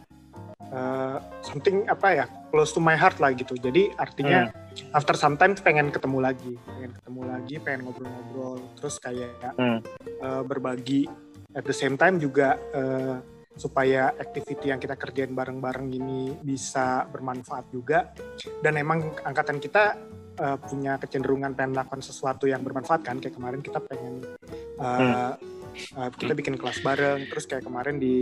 eh, 0.74 1.18
something 1.46 1.86
apa 1.86 2.08
ya 2.12 2.25
close 2.50 2.74
to 2.74 2.82
my 2.82 2.98
heart 2.98 3.22
lah 3.22 3.32
gitu. 3.38 3.53
Jadi 3.53 3.94
artinya 3.96 4.50
after 4.94 5.13
sometimes 5.13 5.62
pengen 5.62 5.94
ketemu 5.94 6.18
lagi 6.20 6.53
pengen 6.65 6.92
ketemu 6.98 7.22
lagi 7.30 7.56
pengen 7.62 7.80
ngobrol-ngobrol. 7.86 8.60
Terus 8.82 8.96
kayak 8.98 9.53
Hmm. 9.56 9.80
eh, 10.06 10.44
berbagi 10.44 11.06
at 11.53 11.63
the 11.63 11.75
same 11.75 11.94
time 11.96 12.18
juga 12.18 12.58
eh, 12.74 13.15
supaya 13.53 14.10
activity 14.18 14.74
yang 14.74 14.82
kita 14.82 14.98
kerjain 14.98 15.30
bareng-bareng 15.30 15.94
ini 15.94 16.34
bisa 16.42 17.06
bermanfaat 17.06 17.70
juga. 17.70 18.10
Dan 18.65 18.82
emang 18.82 19.13
angkatan 19.22 19.62
kita 19.62 19.98
eh, 20.34 20.58
punya 20.58 20.98
kecenderungan 20.98 21.53
pengen 21.53 21.77
melakukan 21.77 22.01
sesuatu 22.01 22.50
yang 22.50 22.65
bermanfaat 22.65 23.06
kan. 23.06 23.22
Kayak 23.22 23.38
kemarin 23.38 23.62
kita 23.62 23.77
pengen 23.86 24.25
eh, 24.82 25.34
eh, 26.01 26.10
kita 26.18 26.34
bikin 26.34 26.58
kelas 26.58 26.82
bareng. 26.82 27.30
Terus 27.30 27.46
kayak 27.46 27.63
kemarin 27.70 28.01
di 28.01 28.18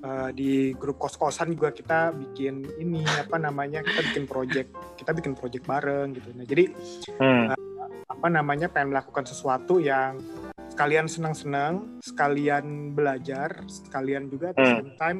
eh, 0.00 0.30
di 0.32 0.52
grup 0.74 0.96
kos-kosan 0.96 1.52
juga 1.52 1.70
kita 1.70 2.12
bikin 2.16 2.64
ini 2.80 3.04
apa 3.04 3.36
namanya 3.36 3.84
kita 3.84 4.00
bikin 4.00 4.24
project 4.24 4.68
kita 4.96 5.10
bikin 5.12 5.32
project 5.36 5.64
bareng 5.68 6.16
gitu 6.16 6.28
nah 6.34 6.44
jadi 6.44 6.64
Hmm. 7.20 7.52
apa 8.08 8.28
namanya 8.32 8.72
pengen 8.72 8.96
melakukan 8.96 9.28
sesuatu 9.28 9.76
yang 9.76 10.16
sekalian 10.72 11.04
senang-senang, 11.04 12.00
sekalian 12.00 12.96
belajar, 12.96 13.60
sekalian 13.68 14.32
juga 14.32 14.52
at 14.52 14.56
the 14.56 14.64
Hmm. 14.64 14.76
same 14.80 14.92
time 14.96 15.18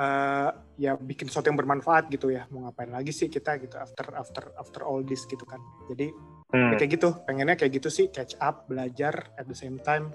eh, 0.00 0.50
ya 0.80 0.96
bikin 0.96 1.28
sesuatu 1.28 1.52
yang 1.52 1.60
bermanfaat 1.60 2.08
gitu 2.08 2.32
ya. 2.32 2.48
Mau 2.48 2.64
ngapain 2.64 2.88
lagi 2.88 3.12
sih 3.12 3.28
kita 3.28 3.60
gitu 3.60 3.76
after 3.76 4.06
after 4.16 4.44
after 4.56 4.80
all 4.86 5.04
this 5.04 5.28
gitu 5.28 5.44
kan. 5.44 5.60
Jadi 5.92 6.08
Hmm. 6.50 6.72
ya 6.72 6.74
kayak 6.80 6.92
gitu, 6.96 7.08
pengennya 7.28 7.54
kayak 7.58 7.72
gitu 7.78 7.92
sih 7.92 8.06
catch 8.08 8.32
up, 8.40 8.64
belajar 8.64 9.12
at 9.36 9.44
the 9.44 9.54
same 9.54 9.76
time 9.82 10.08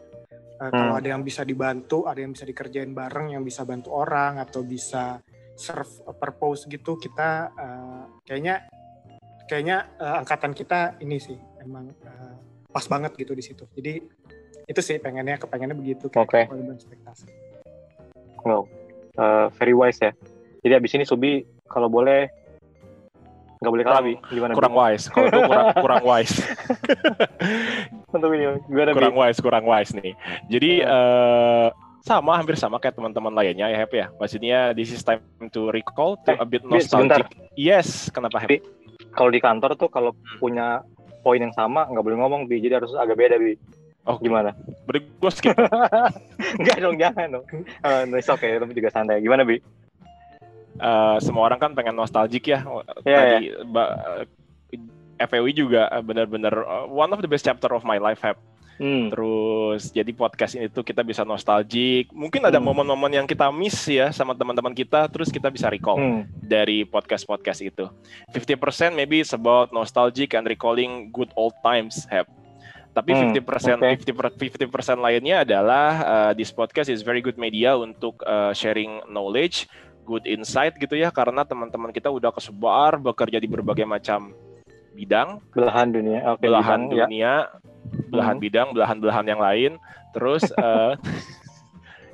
eh, 0.55 0.71
kalau 0.71 0.93
Hmm. 0.95 0.99
ada 1.03 1.07
yang 1.15 1.21
bisa 1.21 1.43
dibantu, 1.43 2.07
ada 2.07 2.19
yang 2.19 2.31
bisa 2.31 2.45
dikerjain 2.47 2.91
bareng, 2.91 3.35
yang 3.35 3.43
bisa 3.43 3.63
bantu 3.63 3.91
orang 3.91 4.39
atau 4.39 4.63
bisa 4.63 5.19
serve 5.55 6.03
a 6.03 6.11
purpose 6.11 6.67
gitu 6.67 6.99
kita 6.99 7.51
eh, 7.55 8.03
kayaknya 8.27 8.55
kayaknya 9.47 9.77
eh, 9.99 10.15
angkatan 10.19 10.51
kita 10.51 10.99
ini 10.99 11.17
sih 11.19 11.37
emang 11.63 11.87
eh, 11.91 12.35
pas 12.67 12.85
banget 12.87 13.15
gitu 13.15 13.31
di 13.31 13.43
situ. 13.43 13.63
Jadi 13.71 13.93
itu 14.65 14.81
sih 14.81 14.97
pengennya 14.97 15.37
kepengennya 15.37 15.77
begitu 15.77 16.09
kayak 16.09 16.25
Oke. 16.25 16.41
kewajiban 16.49 16.75
ekspektasi. 16.75 17.27
Wow. 18.43 18.65
Uh, 19.15 19.47
very 19.55 19.71
wise 19.71 20.01
ya. 20.03 20.11
Jadi 20.59 20.73
abis 20.75 20.91
ini 20.97 21.05
Subi 21.07 21.39
kalau 21.69 21.87
boleh 21.87 22.27
nggak 23.63 23.71
boleh 23.71 23.85
kalah, 23.87 24.03
Bi. 24.03 24.13
Gimana? 24.27 24.51
Bi? 24.51 24.57
kurang 24.59 24.75
wise 24.75 25.05
kalau 25.07 25.27
gue 25.31 25.43
kurang 25.47 25.67
kurang 25.79 26.03
wise 26.03 26.35
Untuk 28.15 28.31
ini, 28.31 28.45
kurang 28.95 29.15
wise 29.15 29.39
kurang 29.39 29.65
wise 29.67 29.91
nih 29.91 30.15
jadi 30.47 30.71
eh 30.81 31.67
sama 32.05 32.37
hampir 32.37 32.53
sama 32.53 32.77
kayak 32.77 32.95
teman-teman 32.95 33.33
lainnya 33.33 33.65
ya 33.65 33.77
Hep 33.81 33.91
ya 33.91 34.07
maksudnya 34.15 34.71
this 34.71 34.93
is 34.93 35.01
time 35.01 35.19
to 35.49 35.73
recall 35.73 36.15
to 36.21 36.31
Eh, 36.31 36.37
a 36.37 36.45
bit 36.45 36.61
Bi, 36.61 36.77
sebentar. 36.79 37.25
nostalgic 37.25 37.49
yes 37.57 38.07
kenapa 38.09 38.37
Hep 38.39 38.49
Bi. 38.49 38.59
Kalau 39.11 39.27
di 39.27 39.41
kantor 39.41 39.75
tuh 39.75 39.89
kalau 39.89 40.11
punya 40.37 40.79
poin 41.19 41.41
yang 41.41 41.51
sama 41.51 41.83
nggak 41.89 41.99
boleh 41.99 42.15
ngomong, 42.15 42.45
Bi. 42.45 42.61
Jadi 42.61 42.77
harus 42.77 42.93
agak 42.93 43.17
beda, 43.17 43.35
Bi. 43.35 43.57
oh 44.05 44.15
Gimana? 44.21 44.53
berarti 44.85 45.07
gue 45.09 45.31
skip 45.33 45.57
Enggak 46.61 46.77
dong, 46.79 46.95
jangan 46.95 47.27
dong. 47.27 47.45
Uh, 47.81 48.05
no, 48.05 48.15
it's 48.15 48.29
okay, 48.29 48.55
juga 48.61 48.93
santai. 48.93 49.19
Gimana, 49.19 49.41
Bi? 49.43 49.57
Eh, 50.75 51.17
semua 51.19 51.47
orang 51.47 51.57
kan 51.57 51.71
pengen 51.71 51.95
nostalgic 51.95 52.45
ya 52.45 52.61
Iya, 53.01 53.17
tadi 53.17 53.45
ba- 53.65 54.27
FEW 55.17 55.51
juga 55.51 55.87
eh, 55.87 55.99
benar-benar 55.99 56.53
eh, 56.53 56.85
one 56.87 57.11
of 57.11 57.19
the 57.19 57.27
best 57.27 57.43
chapter 57.43 57.71
of 57.71 57.83
my 57.83 57.97
life 57.97 58.19
Hep 58.19 58.37
Hmm. 58.75 59.07
Terus 59.07 59.87
jadi 59.87 60.11
podcast 60.11 60.51
ini 60.51 60.67
tuh 60.67 60.83
kita 60.83 60.99
bisa 60.99 61.23
nostalgic. 61.23 62.11
Mungkin 62.11 62.43
ada 62.43 62.59
Hmm. 62.59 62.67
momen-momen 62.67 63.07
yang 63.07 63.23
kita 63.23 63.47
miss 63.47 63.87
ya 63.87 64.11
sama 64.11 64.35
teman-teman 64.35 64.75
kita, 64.75 65.07
terus 65.07 65.31
kita 65.31 65.47
bisa 65.47 65.71
recall 65.71 65.95
Hmm. 65.95 66.21
dari 66.43 66.83
podcast-podcast 66.83 67.63
itu. 67.63 67.87
50% 68.35 68.91
maybe 68.91 69.23
it's 69.23 69.31
about 69.31 69.71
nostalgic 69.71 70.35
and 70.35 70.43
recalling 70.43 71.07
good 71.07 71.31
old 71.39 71.55
times, 71.63 72.03
have. 72.11 72.27
Tapi 72.91 73.15
Hmm, 73.15 73.31
50% 73.31 73.79
oke. 73.79 73.87
50 73.95 74.11
per- 74.11 74.35
50% 74.35 74.99
lainnya 74.99 75.47
adalah 75.47 75.89
uh, 76.03 76.31
this 76.35 76.51
podcast 76.51 76.91
is 76.91 76.99
very 76.99 77.23
good 77.23 77.39
media 77.39 77.79
untuk 77.79 78.19
uh, 78.27 78.51
sharing 78.51 78.99
knowledge, 79.07 79.71
good 80.03 80.27
insight 80.27 80.75
gitu 80.75 80.99
ya 80.99 81.15
karena 81.15 81.47
teman-teman 81.47 81.95
kita 81.95 82.11
udah 82.11 82.29
kesebar 82.29 82.99
bekerja 82.99 83.39
di 83.39 83.47
berbagai 83.47 83.87
macam 83.87 84.35
bidang 84.95 85.43
Belahan 85.51 85.87
dunia. 85.91 86.19
Oke, 86.31 86.47
belahan 86.47 86.87
bidang, 86.87 86.95
ya. 86.95 87.05
dunia, 87.05 87.33
belahan 88.09 88.37
Mhm. 88.39 88.43
bidang, 88.43 88.67
belahan-belahan 88.71 89.25
yang 89.27 89.41
lain. 89.43 89.71
Terus 90.15 90.43
eh, 90.57 90.91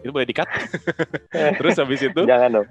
itu 0.01 0.09
boleh 0.09 0.25
dikat. 0.25 0.49
Terus 1.61 1.77
habis 1.77 2.01
itu, 2.01 2.21
Jangan 2.25 2.49
dong. 2.61 2.67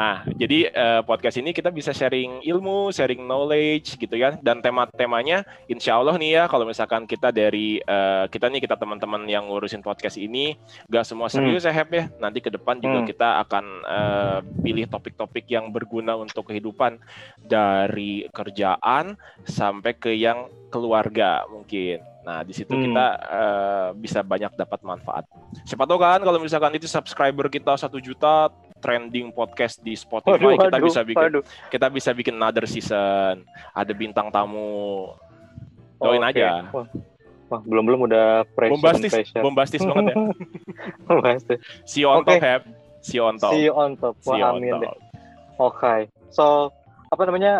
Ah 0.00 0.24
jadi 0.32 0.72
eh, 0.72 1.00
podcast 1.04 1.36
ini 1.36 1.52
kita 1.52 1.68
bisa 1.68 1.92
sharing 1.92 2.40
ilmu, 2.40 2.88
sharing 2.88 3.20
knowledge 3.20 4.00
gitu 4.00 4.16
ya. 4.16 4.40
Dan 4.40 4.64
tema-temanya, 4.64 5.44
insya 5.68 6.00
Allah 6.00 6.16
nih 6.16 6.40
ya, 6.40 6.44
kalau 6.48 6.64
misalkan 6.64 7.04
kita 7.04 7.28
dari 7.28 7.84
eh, 7.84 8.24
kita 8.32 8.48
nih 8.48 8.64
kita 8.64 8.80
teman-teman 8.80 9.28
yang 9.28 9.44
ngurusin 9.52 9.84
podcast 9.84 10.16
ini, 10.16 10.56
gak 10.88 11.04
semua 11.04 11.28
serius 11.28 11.68
ya 11.68 11.72
Hep 11.76 11.92
ya. 11.92 12.08
Nanti 12.16 12.40
ke 12.40 12.48
depan 12.48 12.80
juga 12.80 13.04
Hmm. 13.04 13.08
kita 13.12 13.28
akan 13.44 13.64
eh, 13.84 14.38
pilih 14.64 14.88
topik-topik 14.88 15.44
yang 15.52 15.68
berguna 15.68 16.16
untuk 16.16 16.48
kehidupan 16.48 16.96
dari 17.44 18.24
kerjaan 18.32 19.20
sampai 19.44 19.92
ke 20.00 20.16
yang 20.16 20.48
keluarga 20.72 21.44
mungkin. 21.52 22.00
Nah, 22.24 22.40
di 22.40 22.56
situ 22.56 22.72
Hmm. 22.72 22.88
kita 22.88 23.06
eh, 23.20 23.88
bisa 24.00 24.24
banyak 24.24 24.56
dapat 24.56 24.80
manfaat. 24.80 25.28
Siapa 25.68 25.84
tahu 25.84 26.00
kan 26.00 26.24
kalau 26.24 26.40
misalkan 26.40 26.72
itu 26.72 26.88
subscriber 26.88 27.52
kita 27.52 27.76
satu 27.76 28.00
juta 28.00 28.48
trending 28.80 29.30
podcast 29.30 29.78
di 29.78 29.92
Spotify, 29.92 30.40
Waduh, 30.40 30.56
kita 30.58 30.76
waduh, 30.76 30.86
bisa 30.88 31.00
bikin 31.04 31.22
waduh. 31.22 31.42
kita 31.68 31.86
bisa 31.86 32.10
bikin 32.10 32.34
another 32.34 32.64
season. 32.64 33.44
Ada 33.70 33.92
bintang 33.92 34.32
tamu. 34.32 35.12
Doain 35.96 36.24
Oke. 36.24 36.32
aja. 36.32 36.64
Wah, 36.72 36.88
wah, 37.46 37.60
belum-belum 37.60 38.00
udah 38.08 38.26
pressure 38.56 38.72
Bombastis, 38.74 39.12
pressure. 39.12 39.42
bombastis 39.44 39.80
banget 39.84 40.04
ya. 40.10 40.16
Bombastis. 41.06 41.58
See 41.84 42.00
you 42.02 42.08
on 42.08 42.24
Oke. 42.24 42.40
top. 42.40 42.64
See 43.00 43.16
you 43.16 43.24
on 43.24 43.36
top. 43.36 43.52
See 43.52 43.64
you 43.64 43.72
on 43.72 43.90
top. 43.96 44.14
See 44.20 44.32
you 44.32 44.44
Wah, 44.44 44.56
on 44.56 44.60
amin 44.60 44.72
deh. 44.80 44.88
top. 44.88 44.98
Oke. 45.60 45.94
So, 46.32 46.72
apa 47.08 47.22
namanya? 47.28 47.52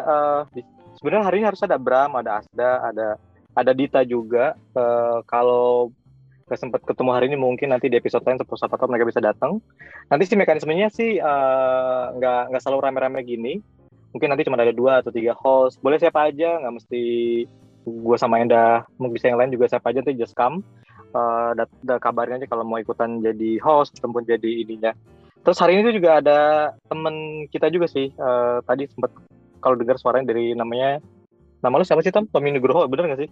di- 0.50 0.64
sebenarnya 0.96 1.24
hari 1.28 1.37
ini 1.40 1.46
harus 1.48 1.61
ada 1.61 1.76
Bram, 1.76 2.16
ada 2.16 2.40
Asda, 2.40 2.70
ada 2.88 3.06
ada 3.50 3.72
Dita 3.74 4.00
juga. 4.04 4.56
Eh, 4.72 5.18
kalau 5.26 5.92
nggak 6.51 6.59
sempat 6.59 6.83
ketemu 6.83 7.11
hari 7.15 7.31
ini, 7.31 7.39
mungkin 7.39 7.71
nanti 7.71 7.87
di 7.87 7.95
episode 7.95 8.27
lain 8.27 8.43
sepuluh 8.43 8.59
tahu 8.59 8.91
mereka 8.91 9.07
bisa 9.07 9.23
datang. 9.23 9.63
Nanti 10.11 10.27
sih 10.27 10.35
mekanismenya 10.35 10.91
sih 10.91 11.23
eh, 11.23 12.05
nggak 12.19 12.51
nggak 12.51 12.59
selalu 12.59 12.91
rame-rame 12.91 13.23
gini. 13.23 13.63
Mungkin 14.11 14.35
nanti 14.35 14.43
cuma 14.43 14.59
ada 14.59 14.75
dua 14.75 14.99
atau 14.99 15.15
tiga 15.15 15.31
host. 15.39 15.79
Boleh 15.79 16.03
siapa 16.03 16.27
aja, 16.27 16.59
nggak 16.59 16.75
mesti 16.75 17.03
gue 17.87 18.17
sama 18.19 18.43
Enda. 18.43 18.83
Mungkin 18.99 19.15
bisa 19.15 19.31
yang 19.31 19.39
lain 19.39 19.55
juga 19.55 19.71
siapa 19.71 19.95
aja, 19.95 20.03
nanti 20.03 20.19
just 20.19 20.35
come. 20.35 20.67
Eh, 21.15 21.51
dat- 21.55 22.03
kabarin 22.03 22.43
aja 22.43 22.51
kalau 22.51 22.67
mau 22.67 22.83
ikutan 22.83 23.23
jadi 23.23 23.63
host 23.63 23.95
ataupun 24.03 24.27
jadi 24.27 24.67
ininya. 24.67 24.91
Terus 25.47 25.63
hari 25.63 25.79
ini 25.79 25.87
tuh 25.87 25.95
juga 25.95 26.19
ada 26.19 26.75
temen 26.91 27.47
kita 27.55 27.71
juga 27.71 27.87
sih. 27.87 28.11
eh, 28.11 28.59
tadi 28.67 28.91
sempat 28.91 29.15
kalau 29.63 29.79
dengar 29.79 30.03
suaranya 30.03 30.35
dari 30.35 30.59
namanya 30.59 30.99
nama 31.63 31.79
lu 31.79 31.87
siapa 31.87 32.03
sih 32.03 32.11
Tom? 32.11 32.27
Tommy 32.27 32.51
Nugroho, 32.51 32.91
bener 32.91 33.15
gak 33.15 33.23
sih? 33.23 33.31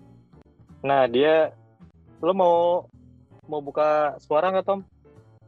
Nah 0.87 1.11
dia, 1.11 1.51
lo 2.23 2.31
mau 2.31 2.87
mau 3.49 3.65
buka 3.65 4.21
suara 4.21 4.53
nggak 4.53 4.69
Tom? 4.69 4.81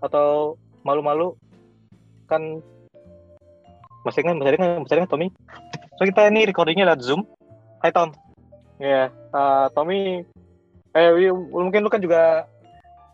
Atau 0.00 0.56
malu-malu? 0.82 1.36
Kan 2.26 2.64
masih 4.02 4.24
kan 4.24 4.40
masih 4.40 4.56
kan 4.56 4.80
masih 4.80 4.96
kan 5.04 5.10
Tommy? 5.12 5.28
So 6.00 6.08
kita 6.08 6.32
ini 6.32 6.48
recordingnya 6.48 6.88
lewat 6.88 7.04
Zoom. 7.04 7.28
Hai 7.84 7.92
Tom. 7.92 8.16
Ya, 8.80 9.12
eh, 9.12 9.66
Tommy. 9.76 10.24
Eh, 10.96 11.10
mungkin 11.52 11.84
lu 11.84 11.92
kan 11.92 12.00
juga 12.00 12.48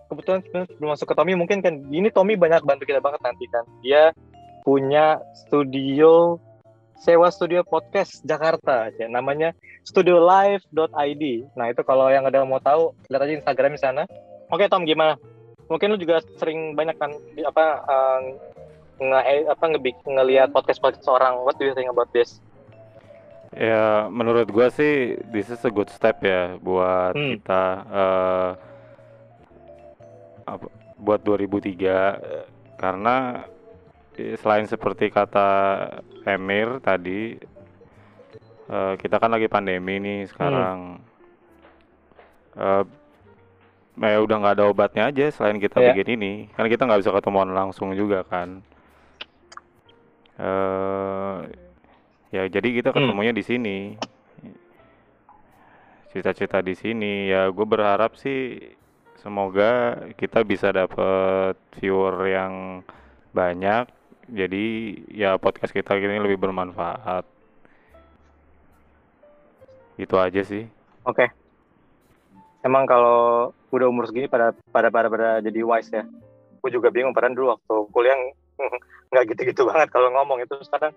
kebetulan 0.06 0.40
sebelum 0.46 0.94
masuk 0.94 1.10
ke 1.10 1.14
Tommy 1.18 1.34
mungkin 1.34 1.58
kan 1.58 1.82
ini 1.90 2.08
Tommy 2.14 2.38
banyak 2.38 2.62
bantu 2.62 2.86
kita 2.86 3.02
banget 3.02 3.20
nanti 3.26 3.44
kan. 3.50 3.66
Dia 3.82 4.14
punya 4.62 5.18
studio 5.34 6.38
sewa 6.96 7.28
studio 7.28 7.60
podcast 7.66 8.24
Jakarta 8.24 8.88
aja 8.88 9.04
namanya 9.10 9.52
studiolive.id. 9.84 11.24
Nah, 11.54 11.66
itu 11.68 11.82
kalau 11.84 12.08
yang 12.08 12.24
ada 12.24 12.42
mau 12.42 12.58
tahu 12.58 12.96
lihat 13.12 13.22
aja 13.26 13.34
Instagram 13.42 13.76
di 13.76 13.80
sana. 13.82 14.02
Oke 14.50 14.70
Tom 14.70 14.86
gimana? 14.86 15.18
mungkin 15.66 15.90
lu 15.94 15.98
juga 15.98 16.22
sering 16.38 16.78
banyak 16.78 16.94
kan 16.94 17.10
di, 17.34 17.42
apa 17.42 17.82
uh, 17.90 18.20
nge 19.02 19.50
apa 19.50 19.64
ngebik 19.66 19.98
ngelihat 20.06 20.54
podcast 20.54 20.78
podcast 20.80 21.10
orang 21.10 21.42
what 21.42 21.58
do 21.58 21.66
you 21.66 21.74
think 21.74 21.90
about 21.90 22.08
this 22.14 22.38
Ya, 23.56 24.04
menurut 24.12 24.52
gua 24.52 24.68
sih 24.68 25.16
this 25.32 25.48
is 25.48 25.62
a 25.64 25.72
good 25.72 25.88
step 25.88 26.20
ya 26.20 26.60
buat 26.60 27.16
Hmm. 27.16 27.40
kita 27.40 27.62
eh 27.88 28.50
apa, 30.44 30.66
buat 31.00 31.24
2003 31.24 31.80
eh, 31.82 32.44
karena 32.76 33.46
eh, 34.14 34.36
selain 34.36 34.68
seperti 34.68 35.08
kata 35.08 35.48
Emir 36.28 36.84
tadi 36.84 37.38
eh, 38.68 38.94
kita 39.00 39.16
kan 39.16 39.32
lagi 39.32 39.48
pandemi 39.48 39.98
nih 40.04 40.20
sekarang. 40.28 41.00
Eh 43.96 44.18
udah 44.20 44.36
nggak 44.36 44.54
ada 44.60 44.64
obatnya 44.68 45.08
aja 45.08 45.32
selain 45.32 45.56
kita 45.56 45.80
Iya. 45.80 45.96
bikin 45.96 46.20
ini. 46.20 46.32
Kan 46.52 46.68
kita 46.68 46.84
nggak 46.84 47.00
bisa 47.00 47.12
ketemuan 47.12 47.48
langsung 47.50 47.92
juga 47.92 48.22
kan. 48.22 48.60
eh 50.36 51.36
ya 52.28 52.44
jadi 52.44 52.68
kita 52.76 52.92
Hmm. 52.92 53.08
ketemunya 53.08 53.32
di 53.32 53.40
sini. 53.40 53.96
Cita-cita 56.12 56.60
di 56.60 56.76
sini 56.76 57.28
ya 57.28 57.48
gue 57.48 57.64
berharap 57.64 58.16
sih 58.16 58.60
semoga 59.16 59.96
kita 60.16 60.44
bisa 60.44 60.68
dapet 60.70 61.56
viewer 61.80 62.28
yang 62.28 62.84
banyak. 63.32 63.88
Jadi 64.28 64.64
ya 65.08 65.40
podcast 65.40 65.72
kita 65.72 65.96
ini 65.96 66.20
lebih 66.20 66.36
bermanfaat. 66.36 67.24
Itu 69.96 70.20
aja 70.20 70.44
sih. 70.44 70.68
Oke. 71.02 71.32
Emang 72.66 72.82
kalau 72.82 73.54
udah 73.70 73.86
umur 73.86 74.10
segini 74.10 74.26
pada 74.26 74.50
pada 74.74 74.90
pada 74.90 75.06
pada 75.06 75.28
jadi 75.38 75.62
wise 75.62 75.94
ya. 75.94 76.02
Gue 76.58 76.74
juga 76.74 76.90
bingung 76.90 77.14
padahal 77.14 77.38
dulu 77.38 77.54
waktu 77.54 77.74
kuliah 77.94 78.18
nggak 79.14 79.24
gitu-gitu 79.30 79.62
banget 79.70 79.86
kalau 79.94 80.10
ngomong 80.10 80.42
itu 80.42 80.58
sekarang 80.66 80.90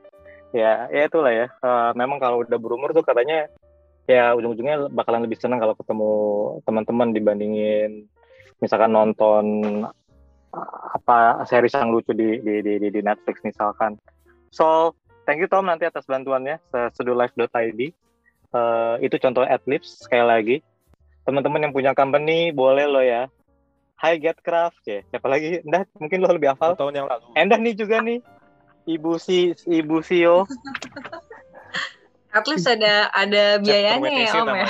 ya 0.49 0.89
ya 0.89 1.05
itulah 1.05 1.29
ya. 1.29 1.45
Eh, 1.45 1.91
memang 1.93 2.17
kalau 2.17 2.41
udah 2.41 2.57
berumur 2.57 2.89
tuh 2.89 3.05
katanya 3.05 3.45
ya 4.09 4.33
ujung-ujungnya 4.33 4.89
bakalan 4.89 5.29
lebih 5.29 5.37
senang 5.37 5.61
kalau 5.61 5.77
ketemu 5.77 6.11
teman-teman 6.65 7.13
dibandingin 7.13 8.09
misalkan 8.57 8.89
nonton 8.89 9.45
eh, 10.49 10.77
apa 10.97 11.45
series 11.45 11.77
yang 11.77 11.93
lucu 11.93 12.17
di 12.17 12.41
di 12.41 12.65
di, 12.65 12.89
di, 12.89 13.01
Netflix 13.05 13.45
misalkan. 13.45 14.01
So, 14.49 14.97
thank 15.29 15.37
you 15.37 15.45
Tom 15.45 15.69
nanti 15.69 15.85
atas 15.85 16.09
bantuannya 16.09 16.57
sedulife.id. 16.97 17.81
Eh, 18.49 18.95
itu 19.05 19.15
contoh 19.21 19.45
adlibs 19.45 20.01
sekali 20.01 20.25
lagi 20.25 20.57
teman-teman 21.23 21.69
yang 21.69 21.73
punya 21.73 21.91
company 21.95 22.51
boleh 22.53 22.85
lo 22.87 23.01
ya. 23.03 23.27
Hi 23.99 24.15
Getcraft 24.15 24.79
ya. 24.87 25.03
Siapa 25.11 25.27
lagi? 25.27 25.59
Endah 25.63 25.83
mungkin 25.99 26.23
lo 26.23 26.31
lebih 26.31 26.55
hafal. 26.55 26.75
Tahun 26.79 26.95
yang 26.95 27.07
lalu. 27.07 27.25
Endah 27.35 27.59
nih 27.59 27.75
juga 27.75 27.99
nih. 27.99 28.23
Ibu 28.87 29.19
si 29.19 29.53
ibu 29.69 30.01
Sio 30.01 30.47
At 32.29 32.45
least 32.45 32.69
ada 32.69 33.09
ada 33.09 33.57
biayanya 33.57 34.09
ya 34.13 34.31
Om 34.39 34.49
ya. 34.53 34.67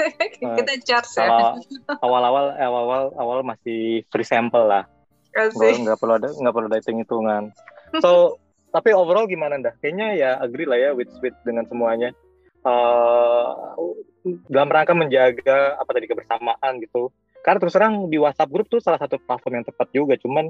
Kita 0.58 0.72
charge 0.84 1.12
ya. 1.20 1.56
awal-awal 2.00 2.56
awal-awal 2.56 3.02
awal 3.20 3.38
masih 3.44 4.02
free 4.08 4.24
sample 4.24 4.64
lah. 4.64 4.88
Nggak 5.34 5.52
Kasih. 5.52 5.74
nggak 5.84 5.98
perlu 6.00 6.14
ada 6.16 6.28
nggak 6.32 6.54
perlu 6.54 6.66
ada 6.70 6.78
hitung 6.78 6.98
hitungan 7.02 7.42
so 7.98 8.38
tapi 8.74 8.94
overall 8.94 9.26
gimana 9.26 9.58
dah 9.58 9.74
kayaknya 9.82 10.14
ya 10.14 10.30
agree 10.38 10.62
lah 10.66 10.78
ya 10.78 10.90
with 10.94 11.10
with 11.22 11.36
dengan 11.46 11.68
semuanya. 11.68 12.10
Eh, 12.64 13.46
dalam 14.48 14.72
rangka 14.72 14.96
menjaga 14.96 15.76
apa 15.76 15.90
tadi 15.92 16.06
kebersamaan 16.08 16.80
gitu. 16.80 17.12
Karena 17.44 17.60
terus 17.60 17.76
terang 17.76 18.08
di 18.08 18.16
WhatsApp 18.16 18.48
grup 18.48 18.66
tuh 18.72 18.80
salah 18.80 18.96
satu 18.96 19.20
platform 19.20 19.60
yang 19.60 19.66
tepat 19.68 19.88
juga 19.92 20.16
cuman 20.16 20.48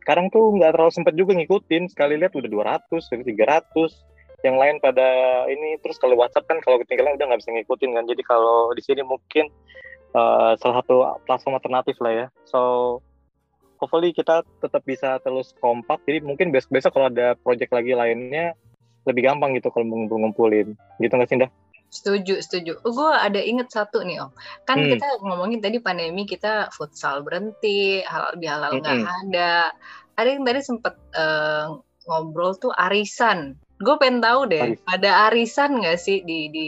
sekarang 0.00 0.30
tuh 0.30 0.54
nggak 0.54 0.70
terlalu 0.78 0.92
sempet 0.94 1.14
juga 1.18 1.34
ngikutin. 1.34 1.90
Sekali 1.90 2.14
lihat 2.14 2.32
udah 2.38 2.46
200 2.46 2.86
udah 2.90 3.26
300 3.26 4.46
yang 4.46 4.56
lain 4.56 4.80
pada 4.80 5.08
ini 5.52 5.76
terus 5.84 6.00
kalau 6.00 6.16
WhatsApp 6.16 6.48
kan 6.48 6.62
kalau 6.64 6.80
ketinggalan 6.80 7.18
udah 7.18 7.26
nggak 7.34 7.40
bisa 7.42 7.52
ngikutin 7.52 7.90
kan. 7.98 8.04
Jadi 8.06 8.22
kalau 8.22 8.70
di 8.72 8.82
sini 8.86 9.02
mungkin 9.02 9.50
eh, 10.14 10.52
salah 10.62 10.76
satu 10.80 11.18
platform 11.26 11.58
alternatif 11.58 11.98
lah 11.98 12.12
ya. 12.14 12.26
So 12.46 12.60
hopefully 13.82 14.14
kita 14.14 14.46
tetap 14.62 14.86
bisa 14.86 15.18
terus 15.26 15.52
kompak. 15.58 15.98
Jadi 16.06 16.22
mungkin 16.22 16.54
besok 16.54 16.70
besok 16.70 16.94
kalau 16.94 17.10
ada 17.10 17.34
project 17.34 17.74
lagi 17.74 17.98
lainnya 17.98 18.54
lebih 19.08 19.26
gampang 19.26 19.56
gitu 19.56 19.72
kalau 19.72 19.88
ngumpul-ngumpulin 19.88 20.76
gitu 21.00 21.12
nggak 21.16 21.28
sih 21.28 21.40
Dah? 21.40 21.50
Setuju, 21.90 22.38
setuju. 22.38 22.78
Oh, 22.80 22.94
gue 22.94 23.10
ada 23.10 23.42
inget 23.42 23.66
satu 23.68 24.00
nih 24.00 24.22
Om. 24.22 24.30
Kan 24.62 24.78
Hmm. 24.78 24.90
kita 24.90 25.06
ngomongin 25.20 25.58
tadi 25.58 25.78
pandemi 25.78 26.22
kita 26.22 26.70
futsal 26.70 27.20
berhenti, 27.20 27.98
halal 28.06 28.38
bihalal 28.38 28.78
nggak 28.78 28.96
Mm-mm. 28.96 29.14
ada. 29.26 29.74
Ada 30.14 30.28
yang 30.30 30.46
tadi 30.46 30.60
sempet 30.62 30.94
eh, 31.12 31.66
ngobrol 32.06 32.54
tuh 32.54 32.70
arisan. 32.70 33.58
Gue 33.80 33.96
pengen 33.96 34.20
tahu 34.20 34.44
deh, 34.44 34.76
Aris- 34.76 34.84
ada 34.86 35.10
arisan 35.26 35.80
nggak 35.80 35.96
sih 35.96 36.20
di 36.20 36.52
di 36.52 36.66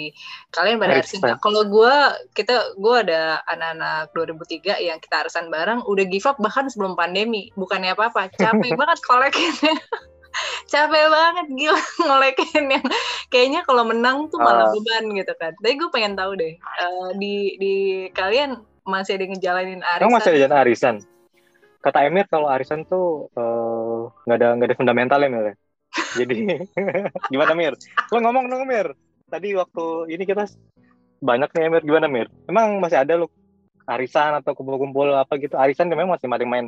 kalian 0.48 0.80
pada 0.80 0.96
arisan? 0.96 1.20
Arisan. 1.20 1.38
Kalau 1.38 1.68
gue 1.68 1.94
kita 2.32 2.72
gue 2.74 2.96
ada 3.04 3.44
anak-anak 3.44 4.16
2003 4.16 4.80
yang 4.80 4.96
kita 4.96 5.20
arisan 5.20 5.52
bareng 5.52 5.84
udah 5.84 6.04
give 6.08 6.24
up 6.24 6.40
bahkan 6.40 6.66
sebelum 6.66 6.96
pandemi. 6.96 7.52
Bukannya 7.52 7.92
apa-apa, 7.92 8.32
capek 8.32 8.72
banget 8.80 8.98
kolekinnya. 9.04 9.76
Capek 10.66 11.06
banget 11.08 11.46
gila 11.52 11.82
ngolekin 12.06 12.64
yang 12.68 12.84
kayaknya 13.28 13.60
kalau 13.62 13.84
menang 13.84 14.28
tuh 14.28 14.38
malah 14.38 14.68
Ah. 14.68 14.72
beban 14.72 15.04
gitu 15.12 15.32
kan. 15.36 15.52
Tapi 15.56 15.74
gue 15.76 15.90
pengen 15.90 16.14
tahu 16.14 16.32
deh 16.34 16.54
eh, 16.56 17.08
di 17.16 17.34
di 17.56 17.74
kalian 18.10 18.56
masih 18.82 19.14
ada 19.14 19.24
ngejalanin 19.28 19.80
arisan? 19.80 20.02
Emang 20.02 20.16
masih 20.16 20.30
ada 20.32 20.40
jalan 20.42 20.58
arisan? 20.58 20.96
Kata 21.82 21.98
Emir 22.02 22.26
kalau 22.26 22.46
arisan 22.46 22.86
tuh 22.86 23.28
eh, 23.32 24.00
nggak 24.24 24.36
ada 24.38 24.48
nggak 24.56 24.68
ada 24.70 24.78
fundamentalnya 24.78 25.28
Mir. 25.28 25.44
ya. 25.44 25.54
Jadi 26.24 26.36
gimana 27.32 27.52
Mir? 27.52 27.74
Lo 28.08 28.18
ngomong 28.18 28.48
dong 28.48 28.64
Mir. 28.64 28.94
Tadi 29.26 29.56
waktu 29.56 29.84
ini 30.10 30.24
kita 30.24 30.44
banyak 31.18 31.50
nih 31.50 31.62
Emir 31.68 31.82
gimana 31.82 32.06
Mir? 32.06 32.28
Emang 32.44 32.78
masih 32.78 33.00
ada 33.00 33.14
lo 33.14 33.28
arisan 33.82 34.38
atau 34.38 34.54
kumpul-kumpul 34.54 35.10
apa 35.10 35.34
gitu? 35.36 35.58
Arisan 35.58 35.90
memang 35.90 36.06
masih 36.06 36.26
main 36.26 36.46
main. 36.46 36.66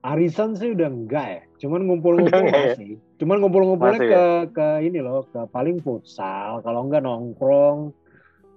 Arisan 0.00 0.56
sih 0.56 0.72
udah 0.72 0.88
enggak 0.88 1.26
ya. 1.28 1.42
Cuman 1.66 1.84
ngumpul-ngumpul 1.84 2.40
ya? 2.48 2.72
masih. 2.72 2.96
Cuman 3.20 3.36
ngumpul-ngumpulnya 3.44 4.00
ke 4.00 4.08
ya? 4.08 4.24
ke 4.48 4.68
ini 4.88 4.98
loh, 5.04 5.28
ke 5.28 5.44
paling 5.52 5.76
futsal, 5.84 6.64
kalau 6.64 6.88
enggak 6.88 7.04
nongkrong. 7.04 7.92